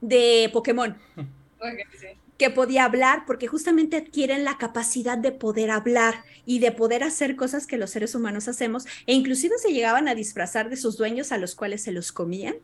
de 0.04 0.50
Pokémon. 0.52 0.96
que 2.38 2.50
podía 2.50 2.84
hablar, 2.84 3.24
porque 3.26 3.48
justamente 3.48 3.96
adquieren 3.96 4.44
la 4.44 4.58
capacidad 4.58 5.18
de 5.18 5.32
poder 5.32 5.72
hablar 5.72 6.26
y 6.46 6.60
de 6.60 6.72
poder 6.72 7.04
hacer 7.04 7.36
cosas 7.36 7.66
que 7.66 7.78
los 7.78 7.92
seres 7.92 8.16
humanos 8.16 8.48
hacemos, 8.48 8.86
e 9.08 9.14
inclusive 9.14 9.58
se 9.58 9.72
llegaban 9.72 10.08
a 10.08 10.16
disfrazar 10.16 10.70
de 10.70 10.76
sus 10.76 10.98
dueños 10.98 11.32
a 11.32 11.38
los 11.38 11.56
cuales 11.56 11.84
se 11.84 11.92
los 11.92 12.12
comían. 12.12 12.56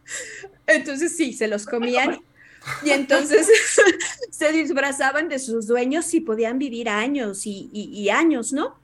entonces 0.66 1.16
sí, 1.16 1.32
se 1.34 1.48
los 1.48 1.66
comían. 1.66 2.20
Y 2.84 2.90
entonces 2.90 3.46
se 4.30 4.52
disfrazaban 4.52 5.28
de 5.28 5.38
sus 5.38 5.66
dueños 5.66 6.12
y 6.14 6.20
podían 6.20 6.58
vivir 6.58 6.88
años 6.88 7.42
y, 7.44 8.08
años, 8.08 8.52
¿no? 8.52 8.78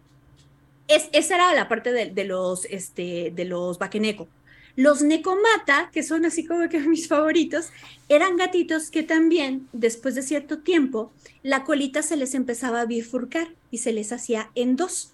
Es, 0.89 1.09
esa 1.13 1.37
era 1.37 1.55
la 1.55 1.69
parte 1.69 1.93
de, 1.93 2.11
de 2.11 2.25
los, 2.25 2.67
este, 2.67 3.33
de 3.35 3.45
los 3.45 3.79
Bakeneco. 3.79 4.29
Los 4.77 5.01
Necomata, 5.01 5.91
que 5.91 6.03
son 6.03 6.27
así 6.27 6.45
como 6.47 6.69
que 6.69 6.79
mis 6.89 7.09
favoritos, 7.09 7.71
eran 8.09 8.37
gatitos 8.37 8.91
que 8.91 9.03
también, 9.03 9.69
después 9.73 10.15
de 10.15 10.23
cierto 10.23 10.59
tiempo, 10.59 11.13
la 11.43 11.65
colita 11.65 12.03
se 12.03 12.17
les 12.17 12.35
empezaba 12.35 12.83
a 12.83 12.87
bifurcar 12.87 13.49
y 13.71 13.79
se 13.79 13.93
les 13.93 14.13
hacía 14.13 14.51
en 14.55 14.77
dos. 14.77 15.13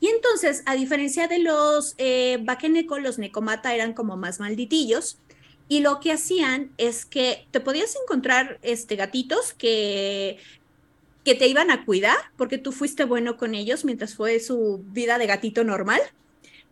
Y 0.00 0.08
entonces, 0.08 0.62
a 0.66 0.74
diferencia 0.74 1.26
de 1.26 1.38
los 1.38 1.94
eh, 1.98 2.44
los 3.02 3.18
Necomata 3.18 3.74
eran 3.74 3.92
como 3.92 4.16
más 4.16 4.40
malditillos. 4.40 5.18
Y 5.68 5.80
lo 5.80 5.98
que 5.98 6.12
hacían 6.12 6.70
es 6.78 7.04
que 7.04 7.48
te 7.50 7.58
podías 7.58 7.96
encontrar 8.00 8.60
este, 8.62 8.94
gatitos 8.94 9.52
que, 9.52 10.38
que 11.24 11.34
te 11.34 11.48
iban 11.48 11.72
a 11.72 11.84
cuidar 11.84 12.16
porque 12.36 12.56
tú 12.56 12.70
fuiste 12.70 13.04
bueno 13.04 13.36
con 13.36 13.56
ellos 13.56 13.84
mientras 13.84 14.14
fue 14.14 14.38
su 14.38 14.84
vida 14.92 15.18
de 15.18 15.26
gatito 15.26 15.64
normal 15.64 16.00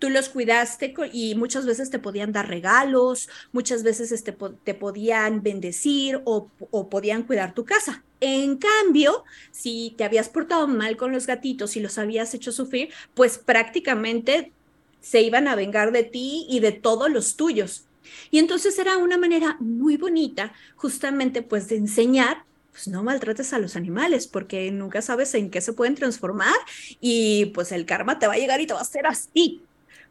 tú 0.05 0.11
los 0.11 0.29
cuidaste 0.29 0.93
y 1.15 1.35
muchas 1.35 1.65
veces 1.65 1.89
te 1.89 1.99
podían 1.99 2.31
dar 2.31 2.47
regalos, 2.47 3.31
muchas 3.53 3.83
veces 3.83 4.13
este, 4.13 4.37
te 4.63 4.75
podían 4.75 5.43
bendecir 5.43 6.21
o, 6.27 6.49
podían 6.91 7.23
cuidar 7.23 7.55
tu 7.55 7.65
casa. 7.65 8.05
En 8.21 8.59
cambio, 8.59 9.25
si 9.51 9.95
te 9.97 10.05
habías 10.05 10.29
portado 10.29 10.69
mal 10.69 10.99
con 10.99 11.11
los 11.11 11.27
gatitos 11.27 11.75
y 11.77 11.81
los 11.81 11.97
habías 11.97 12.35
hecho 12.35 12.53
sufrir, 12.53 12.91
pues 13.15 13.39
prácticamente 13.39 14.53
se 15.01 15.23
iban 15.23 15.49
a 15.49 15.55
vengar 15.55 15.91
de 15.91 16.03
ti 16.03 16.45
y 16.51 16.61
de 16.61 16.73
todos 16.73 17.11
los 17.11 17.37
tuyos. 17.37 17.87
Y 18.31 18.39
entonces 18.41 18.79
era 18.79 18.99
una 18.99 19.17
manera 19.17 19.57
muy 19.59 19.97
bonita 19.97 20.53
justamente 20.77 21.41
pues 21.41 21.67
de 21.69 21.77
enseñar 21.77 22.45
pues 22.73 22.89
no 22.89 23.03
maltrates 23.03 23.55
a 23.55 23.59
los 23.59 23.75
animales 23.75 24.27
porque 24.27 24.71
nunca 24.71 25.01
sabes 25.01 25.33
en 25.35 25.49
qué 25.49 25.63
se 25.63 25.73
pueden 25.73 25.95
transformar 25.95 26.57
y 27.01 27.47
pues 27.55 27.73
el 27.73 27.87
karma 27.87 28.19
te 28.19 28.27
va 28.27 28.35
a 28.35 28.37
llegar 28.37 28.61
y 28.61 28.67
te 28.67 28.75
va 28.75 28.81
a 28.81 28.83
hacer 28.83 29.07
así 29.07 29.63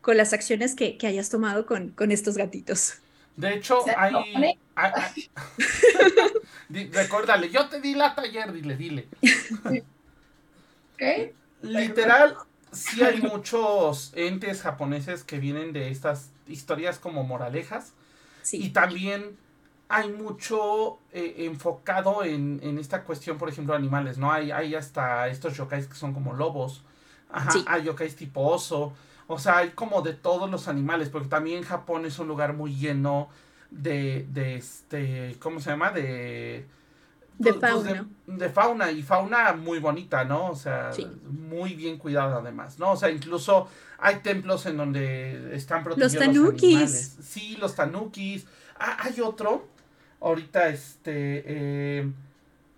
con 0.04 0.18
las 0.18 0.34
acciones 0.34 0.76
que, 0.76 0.97
hayas 1.08 1.30
tomado 1.30 1.66
con, 1.66 1.89
con, 1.91 2.12
estos 2.12 2.38
gatitos. 2.38 2.95
De 3.38 3.56
hecho, 3.56 3.80
hay... 3.97 4.14
Recuérdale, 6.91 7.49
yo 7.49 7.70
te 7.70 7.80
di 7.80 7.95
la 7.95 8.14
taller, 8.14 8.51
dile, 8.51 8.76
dile. 8.76 9.08
¿Qué? 10.97 11.34
Literal, 11.62 12.36
sí 12.74 13.01
hay 13.01 13.22
muchos 13.22 14.12
entes 14.16 14.62
japoneses 14.62 15.24
que 15.24 15.39
vienen 15.39 15.72
de 15.72 15.89
estas 15.89 16.32
historias 16.47 16.99
como 16.99 17.24
moralejas. 17.24 17.93
Y 18.51 18.72
también 18.72 19.38
hay 19.88 20.12
mucho 20.12 20.99
eh, 21.14 21.45
enfocado 21.45 22.26
en, 22.26 22.60
esta 22.78 23.06
cuestión, 23.06 23.38
por 23.38 23.47
ejemplo, 23.47 23.74
animales, 23.74 24.18
¿no? 24.18 24.34
Hay, 24.34 24.51
hay 24.51 24.76
hasta 24.76 25.30
estos 25.30 25.56
yokais 25.56 25.88
que 25.88 25.95
son 25.95 26.14
como 26.14 26.34
lobos. 26.34 26.84
Ajá, 27.32 27.54
hay 27.68 27.84
yokais 27.84 28.18
tipo 28.18 28.41
oso. 28.41 28.93
O 29.34 29.40
sea, 29.40 29.58
hay 29.58 29.72
como 29.72 30.04
de 30.04 30.14
todos 30.14 30.50
los 30.50 30.68
animales, 30.68 31.10
porque 31.10 31.28
también 31.28 31.64
Japón 31.64 32.06
es 32.06 32.20
un 32.20 32.28
lugar 32.28 32.54
muy 32.54 32.76
lleno 32.76 33.30
de, 33.72 34.28
de 34.30 34.56
este, 34.56 35.36
¿cómo 35.40 35.60
se 35.60 35.72
llama? 35.72 35.92
De... 35.92 36.68
De 37.40 37.52
pues, 37.52 37.72
fauna. 37.72 38.08
De, 38.28 38.50
fauna 38.50 38.92
y 38.92 39.02
fauna 39.02 39.54
muy 39.54 39.80
bonita, 39.80 40.24
¿no? 40.24 40.52
O 40.52 40.56
sea, 40.56 40.92
muy 41.24 41.74
bien 41.74 41.98
cuidada 41.98 42.38
además, 42.38 42.78
¿no? 42.78 42.92
O 42.92 42.96
sea, 42.96 43.10
incluso 43.10 43.68
hay 43.98 44.18
templos 44.18 44.68
en 44.68 44.78
donde 44.78 45.56
están 45.56 45.84
protegidos 45.84 46.14
los 46.14 46.24
tanukis. 46.24 47.18
sí, 47.24 47.58
los 47.60 47.74
tanukis. 47.74 48.46
Ah, 48.80 48.98
hay 49.00 49.20
otro, 49.20 49.68
ahorita 50.22 50.70
este, 50.70 51.44
eh, 51.48 52.12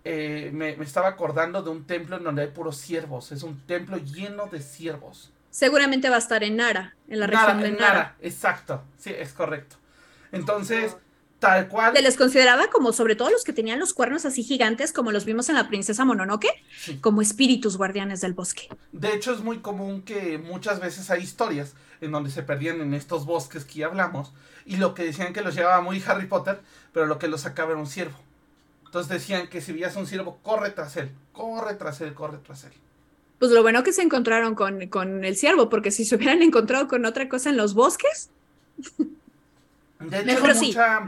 eh, 0.04 0.50
me, 0.54 0.74
me, 0.74 0.84
estaba 0.86 1.08
acordando 1.08 1.62
de 1.62 1.68
un 1.68 1.84
templo 1.84 2.16
en 2.16 2.24
donde 2.24 2.40
hay 2.40 2.48
puros 2.48 2.78
ciervos. 2.78 3.32
Es 3.32 3.42
un 3.42 3.60
templo 3.60 3.98
lleno 3.98 4.46
de 4.46 4.60
ciervos 4.60 5.32
seguramente 5.56 6.10
va 6.10 6.16
a 6.16 6.18
estar 6.18 6.44
en 6.44 6.56
Nara, 6.56 6.94
en 7.08 7.18
la 7.18 7.26
región 7.26 7.62
de 7.62 7.70
Nara. 7.70 8.14
Exacto, 8.20 8.82
sí, 8.98 9.10
es 9.16 9.32
correcto. 9.32 9.76
Entonces, 10.30 10.94
tal 11.38 11.68
cual. 11.68 11.96
Se 11.96 12.02
les 12.02 12.18
consideraba 12.18 12.68
como, 12.68 12.92
sobre 12.92 13.16
todo 13.16 13.30
los 13.30 13.42
que 13.42 13.54
tenían 13.54 13.78
los 13.78 13.94
cuernos 13.94 14.26
así 14.26 14.42
gigantes, 14.42 14.92
como 14.92 15.12
los 15.12 15.24
vimos 15.24 15.48
en 15.48 15.54
la 15.54 15.66
princesa 15.66 16.04
Mononoke, 16.04 16.50
como 17.00 17.22
espíritus 17.22 17.78
guardianes 17.78 18.20
del 18.20 18.34
bosque. 18.34 18.68
De 18.92 19.14
hecho, 19.14 19.32
es 19.32 19.40
muy 19.40 19.60
común 19.60 20.02
que 20.02 20.36
muchas 20.36 20.78
veces 20.78 21.08
hay 21.10 21.22
historias 21.22 21.72
en 22.02 22.12
donde 22.12 22.30
se 22.30 22.42
perdían 22.42 22.82
en 22.82 22.92
estos 22.92 23.24
bosques 23.24 23.64
que 23.64 23.78
ya 23.78 23.86
hablamos, 23.86 24.34
y 24.66 24.76
lo 24.76 24.94
que 24.94 25.04
decían 25.04 25.32
que 25.32 25.40
los 25.40 25.54
llevaba 25.54 25.80
muy 25.80 26.04
Harry 26.06 26.26
Potter, 26.26 26.60
pero 26.92 27.06
lo 27.06 27.18
que 27.18 27.28
los 27.28 27.40
sacaba 27.40 27.70
era 27.70 27.80
un 27.80 27.86
ciervo. 27.86 28.18
Entonces 28.84 29.10
decían 29.10 29.48
que 29.48 29.62
si 29.62 29.72
veías 29.72 29.96
un 29.96 30.06
ciervo, 30.06 30.38
corre 30.42 30.68
tras 30.68 30.98
él, 30.98 31.12
corre 31.32 31.76
tras 31.76 32.02
él, 32.02 32.12
corre 32.12 32.36
tras 32.44 32.64
él. 32.64 32.72
Pues 33.38 33.50
lo 33.50 33.62
bueno 33.62 33.82
que 33.82 33.92
se 33.92 34.02
encontraron 34.02 34.54
con, 34.54 34.86
con 34.88 35.24
el 35.24 35.36
ciervo, 35.36 35.68
porque 35.68 35.90
si 35.90 36.04
se 36.04 36.16
hubieran 36.16 36.42
encontrado 36.42 36.88
con 36.88 37.04
otra 37.04 37.28
cosa 37.28 37.50
en 37.50 37.56
los 37.56 37.74
bosques. 37.74 38.30
De 40.00 40.20
hecho, 40.20 40.54
mucha... 40.54 41.06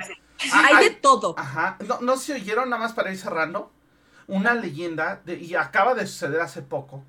hay, 0.52 0.84
de 0.84 0.90
todo. 0.90 1.34
Ajá. 1.38 1.78
No, 1.86 2.00
no 2.00 2.16
se 2.16 2.34
oyeron 2.34 2.70
nada 2.70 2.82
más 2.82 2.92
para 2.92 3.10
ir 3.10 3.18
cerrando. 3.18 3.70
Una 4.26 4.54
leyenda, 4.54 5.22
de, 5.24 5.38
y 5.38 5.54
acaba 5.54 5.94
de 5.94 6.06
suceder 6.06 6.40
hace 6.40 6.60
poco. 6.60 7.02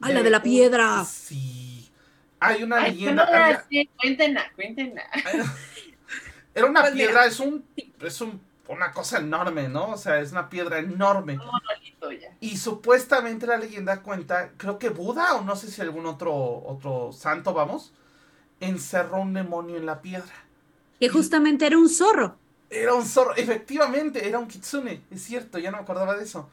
Ah, 0.00 0.10
la 0.10 0.22
de 0.22 0.30
la 0.30 0.42
piedra. 0.42 1.04
Sí. 1.04 1.90
Hay 2.40 2.62
una 2.62 2.80
leyenda. 2.80 3.64
Cuéntenla, 4.00 4.50
cuéntenla. 4.56 5.02
Era 6.54 6.66
una 6.66 6.80
pues 6.80 6.92
piedra, 6.94 7.26
es 7.26 7.40
un, 7.40 7.64
es 8.00 8.20
un, 8.20 8.40
una 8.72 8.92
cosa 8.92 9.18
enorme, 9.18 9.68
¿no? 9.68 9.90
O 9.90 9.96
sea, 9.96 10.20
es 10.20 10.32
una 10.32 10.48
piedra 10.48 10.78
enorme. 10.78 11.38
Y 12.40 12.56
supuestamente 12.56 13.46
la 13.46 13.56
leyenda 13.56 14.02
cuenta, 14.02 14.52
creo 14.56 14.78
que 14.78 14.88
Buda 14.88 15.34
o 15.34 15.42
no 15.42 15.56
sé 15.56 15.70
si 15.70 15.80
algún 15.80 16.06
otro, 16.06 16.34
otro 16.34 17.12
santo, 17.12 17.52
vamos, 17.52 17.92
encerró 18.60 19.20
un 19.20 19.34
demonio 19.34 19.76
en 19.76 19.86
la 19.86 20.02
piedra. 20.02 20.32
Que 20.98 21.08
justamente 21.08 21.66
era 21.66 21.78
un 21.78 21.88
zorro. 21.88 22.36
Era 22.70 22.94
un 22.94 23.04
zorro, 23.04 23.34
efectivamente, 23.36 24.26
era 24.26 24.38
un 24.38 24.48
kitsune, 24.48 25.02
es 25.10 25.22
cierto, 25.22 25.58
ya 25.58 25.70
no 25.70 25.76
me 25.76 25.82
acordaba 25.82 26.16
de 26.16 26.24
eso. 26.24 26.48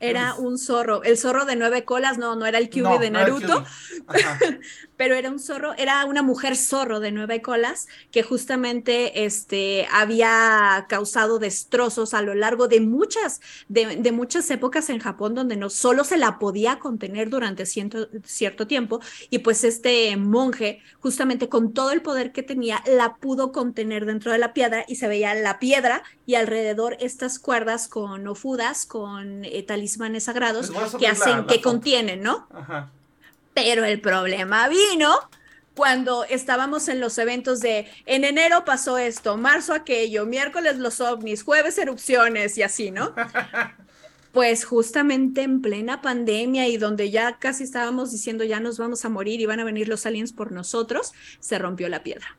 Era 0.00 0.34
un 0.34 0.58
zorro, 0.58 1.02
el 1.02 1.16
zorro 1.16 1.46
de 1.46 1.56
nueve 1.56 1.84
colas, 1.84 2.18
no, 2.18 2.36
no 2.36 2.44
era 2.46 2.58
el 2.58 2.68
Kyubi 2.68 2.98
de 2.98 3.10
Naruto, 3.10 3.64
pero 4.96 5.14
era 5.14 5.30
un 5.30 5.38
zorro, 5.38 5.74
era 5.74 6.04
una 6.04 6.22
mujer 6.22 6.56
zorro 6.56 7.00
de 7.00 7.12
nueve 7.12 7.42
colas 7.42 7.88
que 8.10 8.22
justamente 8.22 9.24
este, 9.24 9.86
había 9.92 10.86
causado 10.88 11.38
destrozos 11.38 12.14
a 12.14 12.22
lo 12.22 12.34
largo 12.34 12.68
de 12.68 12.80
muchas, 12.80 13.40
de, 13.68 14.12
muchas 14.12 14.50
épocas 14.50 14.90
en 14.90 15.00
Japón 15.00 15.34
donde 15.34 15.56
no 15.56 15.70
solo 15.70 16.04
se 16.04 16.16
la 16.16 16.38
podía 16.38 16.78
contener 16.78 17.30
durante 17.30 17.66
cierto 17.66 18.66
tiempo 18.66 19.00
y 19.30 19.40
pues 19.40 19.64
este 19.64 20.16
monje 20.16 20.80
justamente 21.00 21.48
con 21.48 21.72
todo 21.72 21.90
el 21.90 22.02
poder 22.02 22.32
que 22.32 22.42
tenía 22.42 22.82
la 22.86 23.16
pudo 23.16 23.52
contener 23.52 24.06
dentro 24.06 24.32
de 24.32 24.38
la 24.38 24.52
piedra 24.52 24.84
y 24.86 24.96
se 24.96 25.08
veía 25.08 25.34
la 25.34 25.58
piedra 25.58 26.02
y 26.26 26.36
alrededor 26.36 26.96
estas 27.00 27.38
cuerdas 27.38 27.88
con 27.88 28.26
ofudas, 28.26 28.86
con 28.86 29.44
eh, 29.44 29.62
talismanes 29.62 30.24
sagrados 30.24 30.70
que 30.98 31.06
hacen, 31.06 31.46
que 31.46 31.60
contienen, 31.60 32.22
¿no? 32.22 32.46
Ajá. 32.52 32.90
Pero 33.54 33.84
el 33.84 34.00
problema 34.00 34.68
vino 34.68 35.30
cuando 35.74 36.24
estábamos 36.24 36.88
en 36.88 37.00
los 37.00 37.18
eventos 37.18 37.60
de 37.60 37.88
en 38.06 38.24
enero 38.24 38.64
pasó 38.64 38.98
esto, 38.98 39.36
marzo 39.36 39.74
aquello, 39.74 40.26
miércoles 40.26 40.78
los 40.78 41.00
ovnis, 41.00 41.42
jueves 41.42 41.78
erupciones 41.78 42.56
y 42.58 42.62
así, 42.62 42.90
¿no? 42.90 43.14
Pues 44.32 44.64
justamente 44.64 45.42
en 45.42 45.62
plena 45.62 46.02
pandemia 46.02 46.66
y 46.66 46.76
donde 46.76 47.12
ya 47.12 47.38
casi 47.38 47.62
estábamos 47.62 48.10
diciendo 48.10 48.42
ya 48.42 48.58
nos 48.58 48.78
vamos 48.78 49.04
a 49.04 49.08
morir 49.08 49.40
y 49.40 49.46
van 49.46 49.60
a 49.60 49.64
venir 49.64 49.86
los 49.88 50.06
aliens 50.06 50.32
por 50.32 50.50
nosotros, 50.50 51.12
se 51.38 51.56
rompió 51.56 51.88
la 51.88 52.02
piedra. 52.02 52.36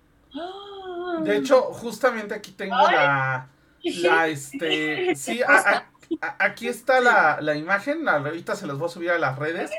De 1.21 1.37
hecho, 1.37 1.61
justamente 1.61 2.33
aquí 2.33 2.51
tengo 2.51 2.75
la, 2.75 3.47
la, 3.81 4.27
este, 4.27 5.15
sí, 5.15 5.39
aquí 6.39 6.67
está 6.67 6.99
la, 6.99 7.39
la 7.41 7.55
imagen, 7.55 8.07
ahorita 8.07 8.55
se 8.55 8.67
los 8.67 8.77
voy 8.77 8.87
a 8.87 8.91
subir 8.91 9.11
a 9.11 9.19
las 9.19 9.37
redes, 9.37 9.71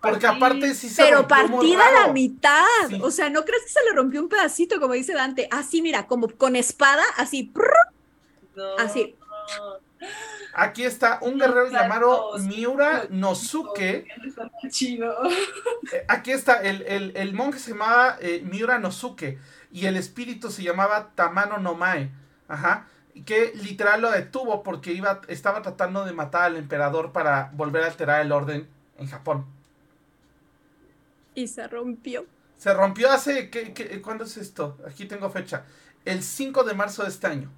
porque 0.00 0.26
aparte 0.26 0.74
sí 0.74 0.88
se 0.88 1.02
Pero 1.02 1.26
partida 1.26 1.86
a 1.86 2.06
la 2.06 2.12
mitad, 2.12 2.64
o 3.02 3.10
sea, 3.10 3.30
¿no 3.30 3.44
crees 3.44 3.62
que 3.64 3.70
se 3.70 3.84
le 3.84 3.92
rompió 3.92 4.20
un 4.20 4.28
pedacito, 4.28 4.80
como 4.80 4.94
dice 4.94 5.14
Dante? 5.14 5.48
Así, 5.50 5.82
mira, 5.82 6.06
como 6.06 6.28
con 6.28 6.56
espada, 6.56 7.02
así, 7.16 7.52
así. 8.78 9.16
Aquí 10.54 10.82
está 10.82 11.18
un 11.22 11.38
guerrero 11.38 11.70
llamado 11.70 12.38
Miura 12.38 13.06
Nosuke. 13.10 14.06
Eh, 15.92 16.04
aquí 16.08 16.32
está, 16.32 16.62
el, 16.62 16.82
el, 16.82 17.12
el 17.14 17.34
monje 17.34 17.58
se 17.58 17.70
llamaba 17.70 18.16
eh, 18.20 18.42
Miura 18.44 18.78
Nosuke 18.78 19.38
y 19.70 19.86
el 19.86 19.96
espíritu 19.96 20.50
se 20.50 20.62
llamaba 20.62 21.10
Tamano 21.14 21.58
Nomae. 21.58 22.10
Ajá 22.48 22.86
que 23.24 23.52
literal 23.54 24.00
lo 24.00 24.10
detuvo 24.10 24.62
porque 24.62 24.92
iba, 24.92 25.20
estaba 25.28 25.62
tratando 25.62 26.04
de 26.04 26.12
matar 26.12 26.44
al 26.44 26.56
emperador 26.56 27.12
para 27.12 27.50
volver 27.54 27.82
a 27.82 27.86
alterar 27.86 28.20
el 28.22 28.32
orden 28.32 28.68
en 28.98 29.06
Japón. 29.08 29.46
Y 31.34 31.48
se 31.48 31.66
rompió. 31.68 32.26
Se 32.56 32.74
rompió 32.74 33.10
hace, 33.10 33.50
¿qué, 33.50 33.72
qué, 33.72 34.02
cuándo 34.02 34.24
es 34.24 34.36
esto? 34.36 34.78
Aquí 34.86 35.06
tengo 35.06 35.30
fecha. 35.30 35.64
El 36.04 36.22
5 36.22 36.64
de 36.64 36.74
marzo 36.74 37.02
de 37.02 37.08
este 37.08 37.26
año. 37.26 37.50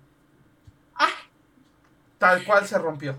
¡Ah! 0.94 1.11
Tal 2.18 2.44
cual 2.44 2.66
se 2.66 2.78
rompió. 2.78 3.16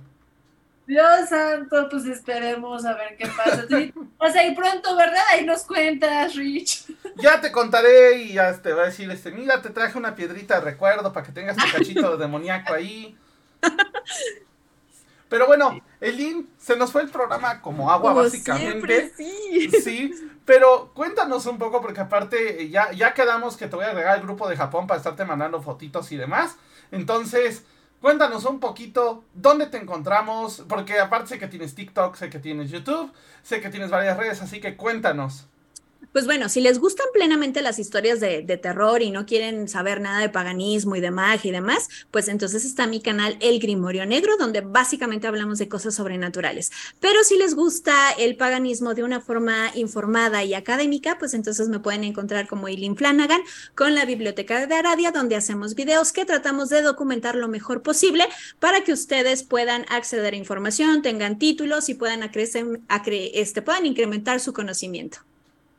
Dios 0.86 1.30
santo, 1.30 1.88
pues 1.90 2.06
esperemos 2.06 2.86
a 2.86 2.94
ver 2.94 3.16
qué 3.18 3.28
pasa. 3.28 3.66
Sí, 3.70 3.94
O 4.18 4.30
sea, 4.30 4.46
y 4.46 4.54
pronto, 4.56 4.96
¿verdad? 4.96 5.22
Ahí 5.32 5.46
nos 5.46 5.64
cuentas, 5.64 6.36
Rich. 6.36 6.86
Ya 7.18 7.40
te 7.40 7.52
contaré 7.52 8.18
y 8.18 8.34
ya 8.34 8.62
te 8.62 8.74
va 8.74 8.84
a 8.84 8.86
decir, 8.88 9.10
este, 9.12 9.32
mira, 9.32 9.62
te 9.62 9.70
traje 9.70 9.98
una 9.98 10.16
piedrita 10.16 10.56
de 10.56 10.62
recuerdo 10.72 11.14
para 11.14 11.26
que 11.26 11.32
tengas 11.32 11.56
tu 11.56 11.64
cachito 11.72 12.18
demoníaco 12.18 12.74
ahí. 12.74 13.18
Pero 15.30 15.48
bueno, 15.48 15.80
Elin, 16.00 16.48
se 16.60 16.76
nos 16.76 16.92
fue 16.92 17.02
el 17.02 17.10
programa 17.10 17.60
como 17.62 17.90
agua, 17.92 18.12
Como 18.12 18.24
básicamente. 18.24 18.70
siempre, 18.70 19.12
sí. 19.18 19.72
Sí, 19.82 20.14
pero 20.46 20.92
cuéntanos 20.94 21.46
un 21.48 21.58
poco, 21.58 21.82
porque 21.82 22.02
aparte 22.02 22.62
eh, 22.62 22.70
ya, 22.70 22.92
ya 22.92 23.14
quedamos 23.16 23.58
que 23.58 23.68
te 23.68 23.76
voy 23.76 23.86
a 23.86 23.90
agregar 23.90 24.14
al 24.16 24.22
grupo 24.22 24.48
de 24.48 24.58
Japón 24.58 24.86
para 24.86 25.00
estarte 25.00 25.26
mandando 25.26 25.62
fotitos 25.62 26.12
y 26.12 26.18
demás. 26.18 26.58
Entonces, 26.92 27.64
cuéntanos 28.04 28.44
un 28.44 28.60
poquito 28.60 29.24
dónde 29.34 29.68
te 29.68 29.78
encontramos, 29.78 30.66
porque 30.68 31.00
aparte 31.00 31.30
sé 31.30 31.40
que 31.40 31.48
tienes 31.48 31.74
TikTok, 31.74 32.18
sé 32.18 32.30
que 32.30 32.38
tienes 32.38 32.70
YouTube, 32.70 33.14
sé 33.44 33.62
que 33.62 33.70
tienes 33.70 33.92
varias 33.92 34.18
redes, 34.18 34.42
así 34.42 34.60
que 34.60 34.76
cuéntanos. 34.76 35.48
Pues 36.12 36.26
bueno, 36.26 36.50
si 36.50 36.62
les 36.62 36.80
gustan 36.80 37.08
plenamente 37.14 37.62
las 37.62 37.80
historias 37.80 38.20
de, 38.20 38.44
terror 38.62 39.02
y 39.02 39.10
no 39.10 39.26
quieren 39.26 39.68
saber 39.68 40.00
nada 40.00 40.20
de 40.20 40.30
paganismo 40.30 40.96
y 40.96 41.02
de 41.02 41.12
magia 41.12 41.50
y 41.50 41.52
demás, 41.52 41.90
pues 42.12 42.28
entonces 42.28 42.66
está 42.66 42.86
mi 42.88 43.02
canal 43.02 43.38
El 43.40 43.60
Grimorio 43.60 44.06
Negro, 44.06 44.38
donde 44.38 44.62
básicamente 44.62 45.28
hablamos 45.28 45.58
de 45.58 45.68
cosas 45.68 45.96
sobrenaturales. 45.96 46.72
Pero 47.00 47.24
si 47.24 47.38
les 47.38 47.56
gusta 47.56 48.12
el 48.12 48.36
paganismo 48.38 48.94
de 48.94 49.04
una 49.04 49.22
forma 49.22 49.72
informada 49.76 50.44
y 50.44 50.54
académica, 50.54 51.18
pues 51.18 51.34
entonces 51.34 51.70
me 51.70 51.80
pueden 51.80 52.04
encontrar 52.04 52.48
como 52.48 52.68
Eileen 52.68 52.96
Flanagan 52.96 53.42
con 53.76 53.96
la 53.96 54.06
Biblioteca 54.06 54.68
de 54.68 54.76
Aradia, 54.76 55.12
donde 55.12 55.36
hacemos 55.36 55.74
videos 55.74 56.12
que 56.12 56.26
tratamos 56.26 56.70
de 56.70 56.82
documentar 56.82 57.36
lo 57.36 57.48
mejor 57.48 57.82
posible 57.82 58.26
para 58.60 58.84
que 58.84 58.94
ustedes 58.94 59.44
puedan 59.44 59.86
acceder 59.90 60.34
a 60.34 60.38
información, 60.38 61.02
tengan 61.02 61.40
títulos 61.40 61.90
y 61.90 61.96
puedan, 61.96 62.30
este, 63.34 63.62
puedan 63.62 63.86
incrementar 63.86 64.40
su 64.40 64.54
conocimiento. 64.54 65.20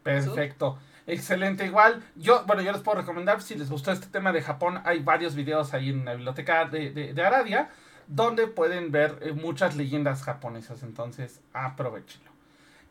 Perfecto. 0.04 0.78
Excelente, 1.06 1.66
igual. 1.66 2.02
Yo, 2.14 2.44
bueno, 2.46 2.62
yo 2.62 2.72
les 2.72 2.80
puedo 2.80 2.98
recomendar, 2.98 3.42
si 3.42 3.56
les 3.56 3.68
gustó 3.68 3.90
este 3.90 4.06
tema 4.06 4.32
de 4.32 4.40
Japón, 4.40 4.80
hay 4.84 5.00
varios 5.00 5.34
videos 5.34 5.74
ahí 5.74 5.90
en 5.90 6.04
la 6.04 6.14
biblioteca 6.14 6.66
de, 6.66 6.90
de, 6.90 7.22
Aradia, 7.22 7.70
donde 8.06 8.46
pueden 8.46 8.90
ver 8.90 9.18
eh, 9.20 9.32
muchas 9.32 9.76
leyendas 9.76 10.22
japonesas, 10.22 10.82
entonces 10.82 11.40
aprovechenlo. 11.52 12.30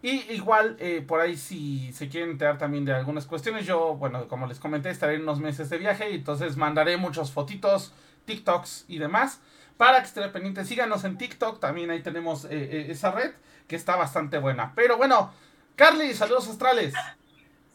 Y 0.03 0.31
igual, 0.33 0.75
eh, 0.79 1.03
por 1.07 1.21
ahí 1.21 1.37
si 1.37 1.91
se 1.93 2.09
quieren 2.09 2.31
enterar 2.31 2.57
también 2.57 2.83
de 2.83 2.93
algunas 2.93 3.25
cuestiones, 3.25 3.65
yo, 3.65 3.95
bueno, 3.95 4.27
como 4.27 4.47
les 4.47 4.59
comenté, 4.59 4.89
estaré 4.89 5.17
unos 5.17 5.39
meses 5.39 5.69
de 5.69 5.77
viaje 5.77 6.11
y 6.11 6.15
entonces 6.15 6.57
mandaré 6.57 6.97
muchas 6.97 7.31
fotitos, 7.31 7.93
TikToks 8.25 8.85
y 8.89 8.99
demás, 8.99 9.39
para 9.77 9.99
que 9.99 10.07
estén 10.07 10.31
pendientes. 10.31 10.67
Síganos 10.67 11.03
en 11.05 11.17
TikTok, 11.17 11.59
también 11.59 11.89
ahí 11.89 12.01
tenemos 12.01 12.45
eh, 12.45 12.91
esa 12.91 13.11
red, 13.11 13.31
que 13.67 13.75
está 13.75 13.95
bastante 13.95 14.37
buena. 14.37 14.73
Pero 14.75 14.97
bueno, 14.97 15.31
Carly, 15.75 16.13
saludos 16.13 16.47
astrales. 16.47 16.93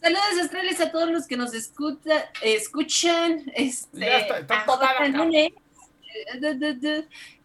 Saludos 0.01 0.39
astrales 0.41 0.79
a 0.79 0.91
todos 0.91 1.09
los 1.09 1.27
que 1.27 1.35
nos 1.35 1.53
escucha, 1.53 2.31
escuchan. 2.41 3.43
Este, 3.53 3.99
Ya 3.99 4.17
está, 4.19 4.39
está 4.39 4.65
toda 4.65 4.93
la 4.99 5.07
Lunes. 5.09 5.51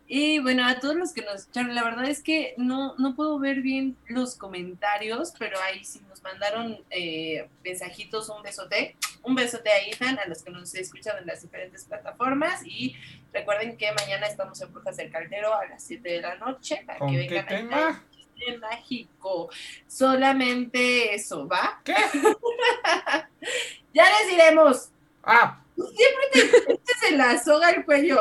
Y 0.07 0.39
bueno, 0.39 0.67
a 0.67 0.79
todos 0.81 0.95
los 0.97 1.13
que 1.13 1.23
nos 1.23 1.37
escucharon, 1.37 1.75
la 1.75 1.83
verdad 1.83 2.05
es 2.05 2.23
que 2.23 2.55
no, 2.59 2.95
no 2.99 3.17
puedo 3.17 3.39
ver 3.39 3.63
bien 3.63 3.97
los 4.07 4.37
comentarios, 4.37 5.33
pero 5.39 5.59
ahí 5.61 5.83
sí 5.83 6.03
nos 6.09 6.23
mandaron 6.23 6.79
eh, 6.91 7.49
mensajitos, 7.65 8.29
un 8.29 8.43
besote, 8.43 8.97
un 9.23 9.35
besote 9.35 9.71
a 9.71 9.79
Ethan, 9.79 10.19
a 10.19 10.29
los 10.29 10.43
que 10.43 10.51
nos 10.51 10.75
escuchan 10.75 11.17
en 11.19 11.27
las 11.27 11.41
diferentes 11.43 11.87
plataformas. 11.87 12.61
Y 12.67 12.95
recuerden 13.33 13.79
que 13.79 13.91
mañana 13.93 14.27
estamos 14.27 14.61
en 14.61 14.73
Brujas 14.73 14.99
del 14.99 15.11
Caldero 15.11 15.55
a 15.55 15.65
las 15.67 15.83
7 15.83 16.07
de 16.07 16.21
la 16.21 16.35
noche 16.37 16.83
para 16.87 16.99
¿Con 16.99 17.11
que 17.11 17.27
qué 17.27 17.29
vengan 17.29 17.45
a 17.45 17.49
tema? 17.49 18.05
De 18.47 18.59
mágico. 18.59 19.51
Solamente 19.87 21.15
eso, 21.15 21.47
¿va? 21.49 21.81
¿Qué? 21.85 21.95
Ya 23.93 24.05
les 24.11 24.29
diremos. 24.29 24.89
Ah, 25.23 25.65
Siempre 25.77 26.25
te 26.33 26.69
metes 26.69 27.03
en 27.11 27.19
la 27.19 27.43
soga 27.43 27.69
al 27.69 27.85
cuello. 27.85 28.19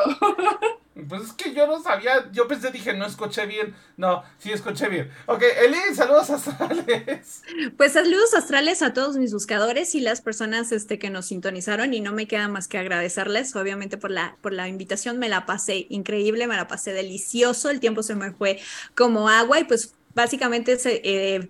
pues 1.08 1.24
es 1.24 1.34
que 1.34 1.54
yo 1.54 1.68
no 1.68 1.82
sabía, 1.84 2.32
yo 2.32 2.48
pensé, 2.48 2.72
dije, 2.72 2.94
no 2.94 3.06
escuché 3.06 3.46
bien. 3.46 3.76
No, 3.96 4.24
sí 4.40 4.52
escuché 4.52 4.90
bien. 4.90 5.12
Ok, 5.28 5.44
Eli, 5.64 5.78
saludos 5.94 6.32
astrales. 6.32 7.44
Pues 7.78 7.94
saludos 7.94 8.34
astrales 8.34 8.82
a 8.82 8.94
todos 8.94 9.18
mis 9.18 9.34
buscadores 9.34 9.94
y 9.94 10.00
las 10.00 10.22
personas 10.22 10.72
este, 10.72 10.98
que 10.98 11.12
nos 11.12 11.28
sintonizaron 11.28 11.94
y 11.94 12.02
no 12.02 12.12
me 12.12 12.28
queda 12.28 12.48
más 12.48 12.68
que 12.68 12.80
agradecerles, 12.80 13.56
obviamente 13.56 13.98
por 13.98 14.10
la, 14.10 14.36
por 14.42 14.52
la 14.52 14.68
invitación, 14.68 15.20
me 15.20 15.30
la 15.30 15.46
pasé 15.46 15.86
increíble, 15.90 16.48
me 16.48 16.56
la 16.56 16.68
pasé 16.68 16.92
delicioso, 16.92 17.70
el 17.70 17.80
tiempo 17.80 18.02
se 18.02 18.16
me 18.16 18.32
fue 18.32 18.60
como 18.96 19.30
agua 19.30 19.60
y 19.60 19.66
pues 19.66 19.94
básicamente 20.16 20.78
se, 20.80 21.02
eh, 21.04 21.50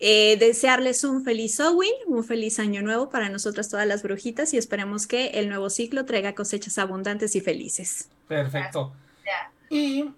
eh, 0.00 0.36
desearles 0.38 1.04
un 1.04 1.24
feliz 1.24 1.56
Halloween, 1.58 1.92
un 2.06 2.24
feliz 2.24 2.58
año 2.58 2.82
nuevo 2.82 3.08
para 3.10 3.28
nosotras 3.28 3.68
todas 3.68 3.86
las 3.86 4.02
brujitas 4.02 4.52
y 4.54 4.58
esperemos 4.58 5.06
que 5.06 5.28
el 5.28 5.48
nuevo 5.48 5.70
ciclo 5.70 6.04
traiga 6.04 6.34
cosechas 6.34 6.78
abundantes 6.78 7.34
y 7.36 7.40
felices. 7.40 8.08
Perfecto. 8.28 8.92
Ya. 9.24 9.50
Y. 9.70 10.10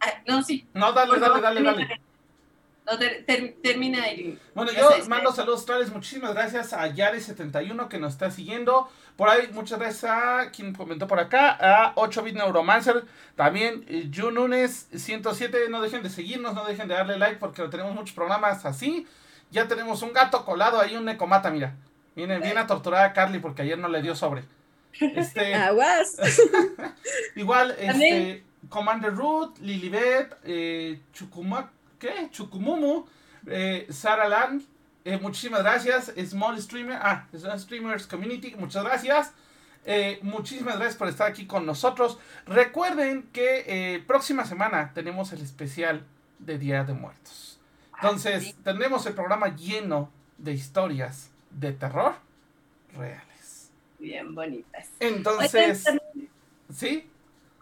Ah, 0.00 0.22
no, 0.26 0.42
sí. 0.42 0.66
No, 0.74 0.92
dale, 0.92 1.18
dale, 1.18 1.40
dale, 1.40 1.60
termina. 1.62 1.72
dale. 1.86 2.00
No, 2.86 2.98
ter- 2.98 3.24
ter- 3.24 3.56
termina 3.62 4.12
Irene. 4.12 4.38
Bueno, 4.54 4.70
yo 4.72 4.90
mando 5.08 5.32
saludos 5.32 5.60
astrales. 5.60 5.90
Muchísimas 5.90 6.34
gracias 6.34 6.74
a 6.74 6.86
Yare71 6.88 7.88
que 7.88 7.98
nos 7.98 8.12
está 8.12 8.30
siguiendo. 8.30 8.88
Por 9.16 9.28
ahí, 9.28 9.48
muchas 9.52 9.78
gracias 9.78 10.10
a 10.10 10.50
quien 10.50 10.74
comentó 10.74 11.06
por 11.06 11.20
acá. 11.20 11.56
A 11.60 11.94
8-Bit 11.94 12.34
Neuromancer. 12.34 13.04
También 13.36 13.84
eh, 13.88 14.10
Jununes 14.14 14.88
107. 14.94 15.68
No 15.70 15.80
dejen 15.80 16.02
de 16.02 16.10
seguirnos, 16.10 16.54
no 16.54 16.64
dejen 16.64 16.88
de 16.88 16.94
darle 16.94 17.18
like 17.18 17.36
porque 17.36 17.62
tenemos 17.68 17.94
muchos 17.94 18.14
programas 18.14 18.64
así. 18.64 19.06
Ya 19.50 19.68
tenemos 19.68 20.02
un 20.02 20.12
gato 20.12 20.44
colado 20.44 20.80
ahí, 20.80 20.96
un 20.96 21.04
necomata, 21.04 21.50
mira. 21.50 21.76
Viene, 22.16 22.38
viene 22.40 22.60
a 22.60 22.66
torturar 22.66 23.04
a 23.04 23.12
Carly 23.12 23.38
porque 23.38 23.62
ayer 23.62 23.78
no 23.78 23.88
le 23.88 24.02
dio 24.02 24.16
sobre. 24.16 24.44
Este, 25.00 25.54
Aguas. 25.54 26.16
igual, 27.36 27.76
este. 27.78 28.44
Commander 28.68 29.14
Root, 29.14 29.58
Lilibet, 29.58 30.36
eh, 30.44 31.00
¿qué? 31.98 32.28
Chukumumu, 32.30 33.04
eh, 33.46 33.86
Sara 33.90 34.28
Lang, 34.28 34.62
eh, 35.04 35.18
muchísimas 35.18 35.62
gracias. 35.62 36.12
Small 36.26 36.60
Streamer, 36.60 36.98
ah, 37.00 37.26
Small 37.36 37.60
Streamers 37.60 38.06
Community, 38.06 38.54
muchas 38.56 38.84
gracias. 38.84 39.32
Eh, 39.86 40.18
muchísimas 40.22 40.76
gracias 40.76 40.96
por 40.96 41.08
estar 41.08 41.30
aquí 41.30 41.46
con 41.46 41.66
nosotros. 41.66 42.18
Recuerden 42.46 43.24
que 43.32 43.64
eh, 43.66 44.02
próxima 44.06 44.44
semana 44.46 44.92
tenemos 44.94 45.32
el 45.32 45.42
especial 45.42 46.04
de 46.38 46.58
Día 46.58 46.84
de 46.84 46.94
Muertos. 46.94 47.60
Entonces, 47.96 48.44
sí. 48.44 48.54
tendremos 48.64 49.06
el 49.06 49.14
programa 49.14 49.54
lleno 49.54 50.10
de 50.38 50.52
historias 50.52 51.30
de 51.50 51.72
terror 51.72 52.14
reales. 52.96 53.70
Bien 53.98 54.34
bonitas. 54.34 54.88
Entonces, 55.00 55.84
¿sí? 56.74 57.08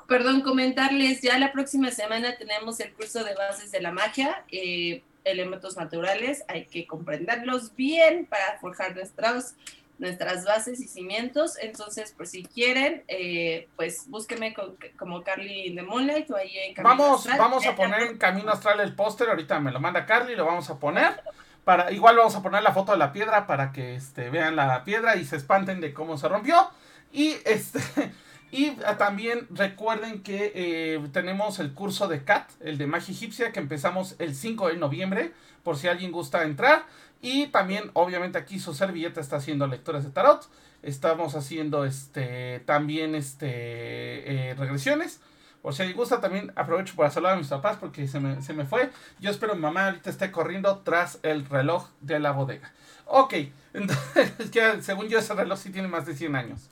Perdón, 0.08 0.42
comentarles, 0.42 1.22
ya 1.22 1.38
la 1.38 1.52
próxima 1.52 1.90
semana 1.90 2.36
tenemos 2.36 2.80
el 2.80 2.92
curso 2.92 3.24
de 3.24 3.34
bases 3.34 3.70
de 3.70 3.80
la 3.80 3.92
magia, 3.92 4.44
eh, 4.50 5.02
elementos 5.24 5.76
naturales, 5.76 6.44
hay 6.48 6.66
que 6.66 6.86
comprenderlos 6.86 7.74
bien 7.76 8.26
para 8.26 8.58
forjar 8.60 8.94
nuestras, 8.94 9.56
nuestras 9.98 10.44
bases 10.44 10.80
y 10.80 10.88
cimientos, 10.88 11.56
entonces, 11.60 12.12
por 12.12 12.26
si 12.26 12.44
quieren, 12.44 13.04
eh, 13.08 13.68
pues 13.76 14.08
búsquenme 14.08 14.52
con- 14.54 14.76
como 14.98 15.22
Carly 15.22 15.74
de 15.74 15.82
Moonlight 15.82 16.30
o 16.30 16.36
ahí 16.36 16.56
en 16.58 16.74
Camino 16.74 16.96
Vamos, 16.96 17.20
Astral. 17.20 17.38
vamos 17.38 17.66
a 17.66 17.76
poner 17.76 18.02
en 18.02 18.18
Camino 18.18 18.50
Astral 18.50 18.80
el 18.80 18.94
póster, 18.94 19.28
ahorita 19.28 19.60
me 19.60 19.70
lo 19.70 19.78
manda 19.80 20.04
Carly, 20.06 20.34
lo 20.34 20.44
vamos 20.46 20.68
a 20.70 20.78
poner. 20.78 21.20
Para, 21.64 21.92
igual 21.92 22.16
vamos 22.16 22.34
a 22.34 22.42
poner 22.42 22.60
la 22.64 22.72
foto 22.72 22.90
de 22.90 22.98
la 22.98 23.12
piedra 23.12 23.46
para 23.46 23.70
que 23.70 23.94
este, 23.94 24.30
vean 24.30 24.56
la 24.56 24.82
piedra 24.84 25.14
y 25.14 25.24
se 25.24 25.36
espanten 25.36 25.80
de 25.80 25.94
cómo 25.94 26.18
se 26.18 26.28
rompió. 26.28 26.68
Y 27.12 27.36
este 27.44 27.78
y 28.52 28.76
ah, 28.84 28.98
también 28.98 29.46
recuerden 29.48 30.22
que 30.22 30.52
eh, 30.54 31.00
tenemos 31.10 31.58
el 31.58 31.72
curso 31.72 32.06
de 32.06 32.22
CAT, 32.22 32.50
el 32.60 32.76
de 32.76 32.86
magia 32.86 33.14
egipcia, 33.14 33.50
que 33.50 33.60
empezamos 33.60 34.14
el 34.18 34.34
5 34.34 34.68
de 34.68 34.76
noviembre, 34.76 35.32
por 35.62 35.78
si 35.78 35.88
alguien 35.88 36.12
gusta 36.12 36.42
entrar. 36.44 36.84
Y 37.22 37.46
también, 37.46 37.90
obviamente, 37.94 38.36
aquí 38.36 38.58
su 38.58 38.74
servilleta 38.74 39.22
está 39.22 39.36
haciendo 39.36 39.66
lecturas 39.66 40.04
de 40.04 40.10
tarot. 40.10 40.46
Estamos 40.82 41.34
haciendo 41.34 41.86
este 41.86 42.60
también 42.66 43.14
este 43.14 44.50
eh, 44.50 44.54
regresiones. 44.54 45.20
Por 45.62 45.74
si 45.74 45.80
alguien 45.80 45.96
gusta, 45.96 46.20
también 46.20 46.52
aprovecho 46.54 46.94
para 46.94 47.10
saludar 47.10 47.34
a 47.34 47.38
mis 47.38 47.48
papás 47.48 47.78
porque 47.80 48.06
se 48.06 48.20
me, 48.20 48.42
se 48.42 48.52
me 48.52 48.66
fue. 48.66 48.90
Yo 49.18 49.30
espero 49.30 49.54
que 49.54 49.60
mamá 49.60 49.86
ahorita 49.86 50.10
esté 50.10 50.30
corriendo 50.30 50.80
tras 50.80 51.20
el 51.22 51.46
reloj 51.46 51.88
de 52.02 52.20
la 52.20 52.32
bodega. 52.32 52.70
Ok, 53.06 53.32
entonces, 53.72 54.32
es 54.38 54.50
que 54.50 54.82
según 54.82 55.08
yo 55.08 55.18
ese 55.18 55.32
reloj 55.32 55.58
sí 55.58 55.70
tiene 55.70 55.88
más 55.88 56.04
de 56.04 56.14
100 56.14 56.36
años. 56.36 56.68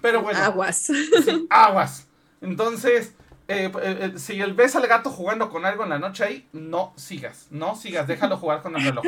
Pero 0.00 0.22
bueno, 0.22 0.38
Aguas. 0.38 0.76
sí, 0.76 1.46
aguas. 1.50 2.06
Entonces, 2.40 3.14
eh, 3.46 3.70
eh, 3.82 4.10
eh, 4.14 4.18
si 4.18 4.40
ves 4.40 4.74
al 4.76 4.86
gato 4.86 5.10
jugando 5.10 5.50
con 5.50 5.66
algo 5.66 5.84
en 5.84 5.90
la 5.90 5.98
noche 5.98 6.24
ahí, 6.24 6.48
no 6.52 6.94
sigas, 6.96 7.48
no 7.50 7.76
sigas, 7.76 8.06
déjalo 8.06 8.38
jugar 8.38 8.62
con 8.62 8.76
el 8.76 8.84
reloj. 8.84 9.04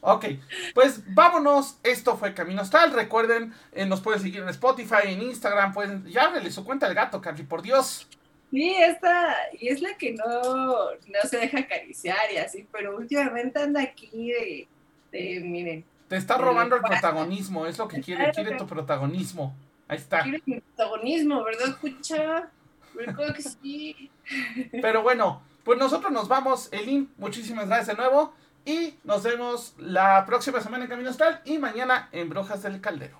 Ok, 0.00 0.26
pues 0.74 1.02
vámonos. 1.14 1.78
Esto 1.82 2.16
fue 2.16 2.32
Camino 2.32 2.62
Astral. 2.62 2.92
Recuerden, 2.92 3.52
nos 3.88 4.00
pueden 4.00 4.20
seguir 4.20 4.40
en 4.40 4.48
Spotify, 4.50 5.06
en 5.06 5.22
Instagram. 5.22 5.72
Pueden, 5.72 6.06
ya 6.06 6.26
ábrele 6.26 6.50
su 6.52 6.64
cuenta 6.64 6.86
al 6.86 6.94
gato, 6.94 7.20
Carly, 7.20 7.42
por 7.42 7.60
Dios. 7.60 8.06
Sí, 8.52 8.74
esta, 8.78 9.34
y 9.58 9.68
es 9.68 9.80
la 9.80 9.96
que 9.96 10.12
no, 10.12 10.24
no 10.24 11.28
se 11.28 11.38
deja 11.38 11.58
acariciar 11.60 12.32
y 12.32 12.36
así, 12.36 12.68
pero 12.70 12.96
últimamente 12.96 13.58
anda 13.58 13.82
aquí 13.82 14.32
de, 14.32 14.68
de 15.10 15.40
miren. 15.40 15.84
Te 16.08 16.16
está 16.16 16.38
robando 16.38 16.76
el 16.76 16.82
protagonismo, 16.82 17.66
es 17.66 17.78
lo 17.78 17.88
que 17.88 18.00
quiere, 18.00 18.30
quiere 18.30 18.56
tu 18.56 18.66
protagonismo. 18.66 19.56
Ahí 19.88 19.98
está. 19.98 20.22
Quiere 20.22 20.42
mi 20.46 20.60
protagonismo, 20.60 21.44
¿verdad, 21.44 21.68
escucha? 21.68 22.50
Recuerdo 22.94 23.34
que 23.34 23.42
sí. 23.42 24.10
Pero 24.82 25.02
bueno, 25.02 25.42
pues 25.64 25.78
nosotros 25.78 26.12
nos 26.12 26.28
vamos, 26.28 26.68
Elin, 26.72 27.10
muchísimas 27.18 27.66
gracias 27.66 27.96
de 27.96 28.02
nuevo. 28.02 28.34
Y 28.64 28.98
nos 29.04 29.22
vemos 29.22 29.74
la 29.78 30.24
próxima 30.26 30.60
semana 30.60 30.84
en 30.84 30.90
Camino 30.90 31.10
Astral 31.10 31.40
y 31.44 31.58
mañana 31.58 32.08
en 32.10 32.28
Brujas 32.28 32.62
del 32.62 32.80
Caldero. 32.80 33.16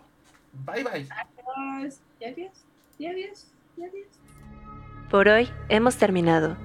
Bye 0.64 0.82
bye. 0.82 1.08
Adiós. 1.08 2.00
Adiós. 2.20 2.50
Adiós. 2.98 3.46
Adiós. 3.78 4.08
Por 5.10 5.28
hoy 5.28 5.48
hemos 5.68 5.96
terminado. 5.96 6.56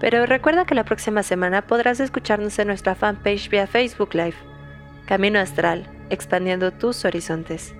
Pero 0.00 0.24
recuerda 0.26 0.64
que 0.64 0.76
la 0.76 0.84
próxima 0.84 1.24
semana 1.24 1.66
podrás 1.66 1.98
escucharnos 1.98 2.56
en 2.60 2.68
nuestra 2.68 2.94
fanpage 2.94 3.48
vía 3.48 3.66
Facebook 3.66 4.14
Live. 4.14 4.36
Camino 5.06 5.40
Astral, 5.40 5.90
expandiendo 6.10 6.70
tus 6.70 7.04
horizontes. 7.04 7.74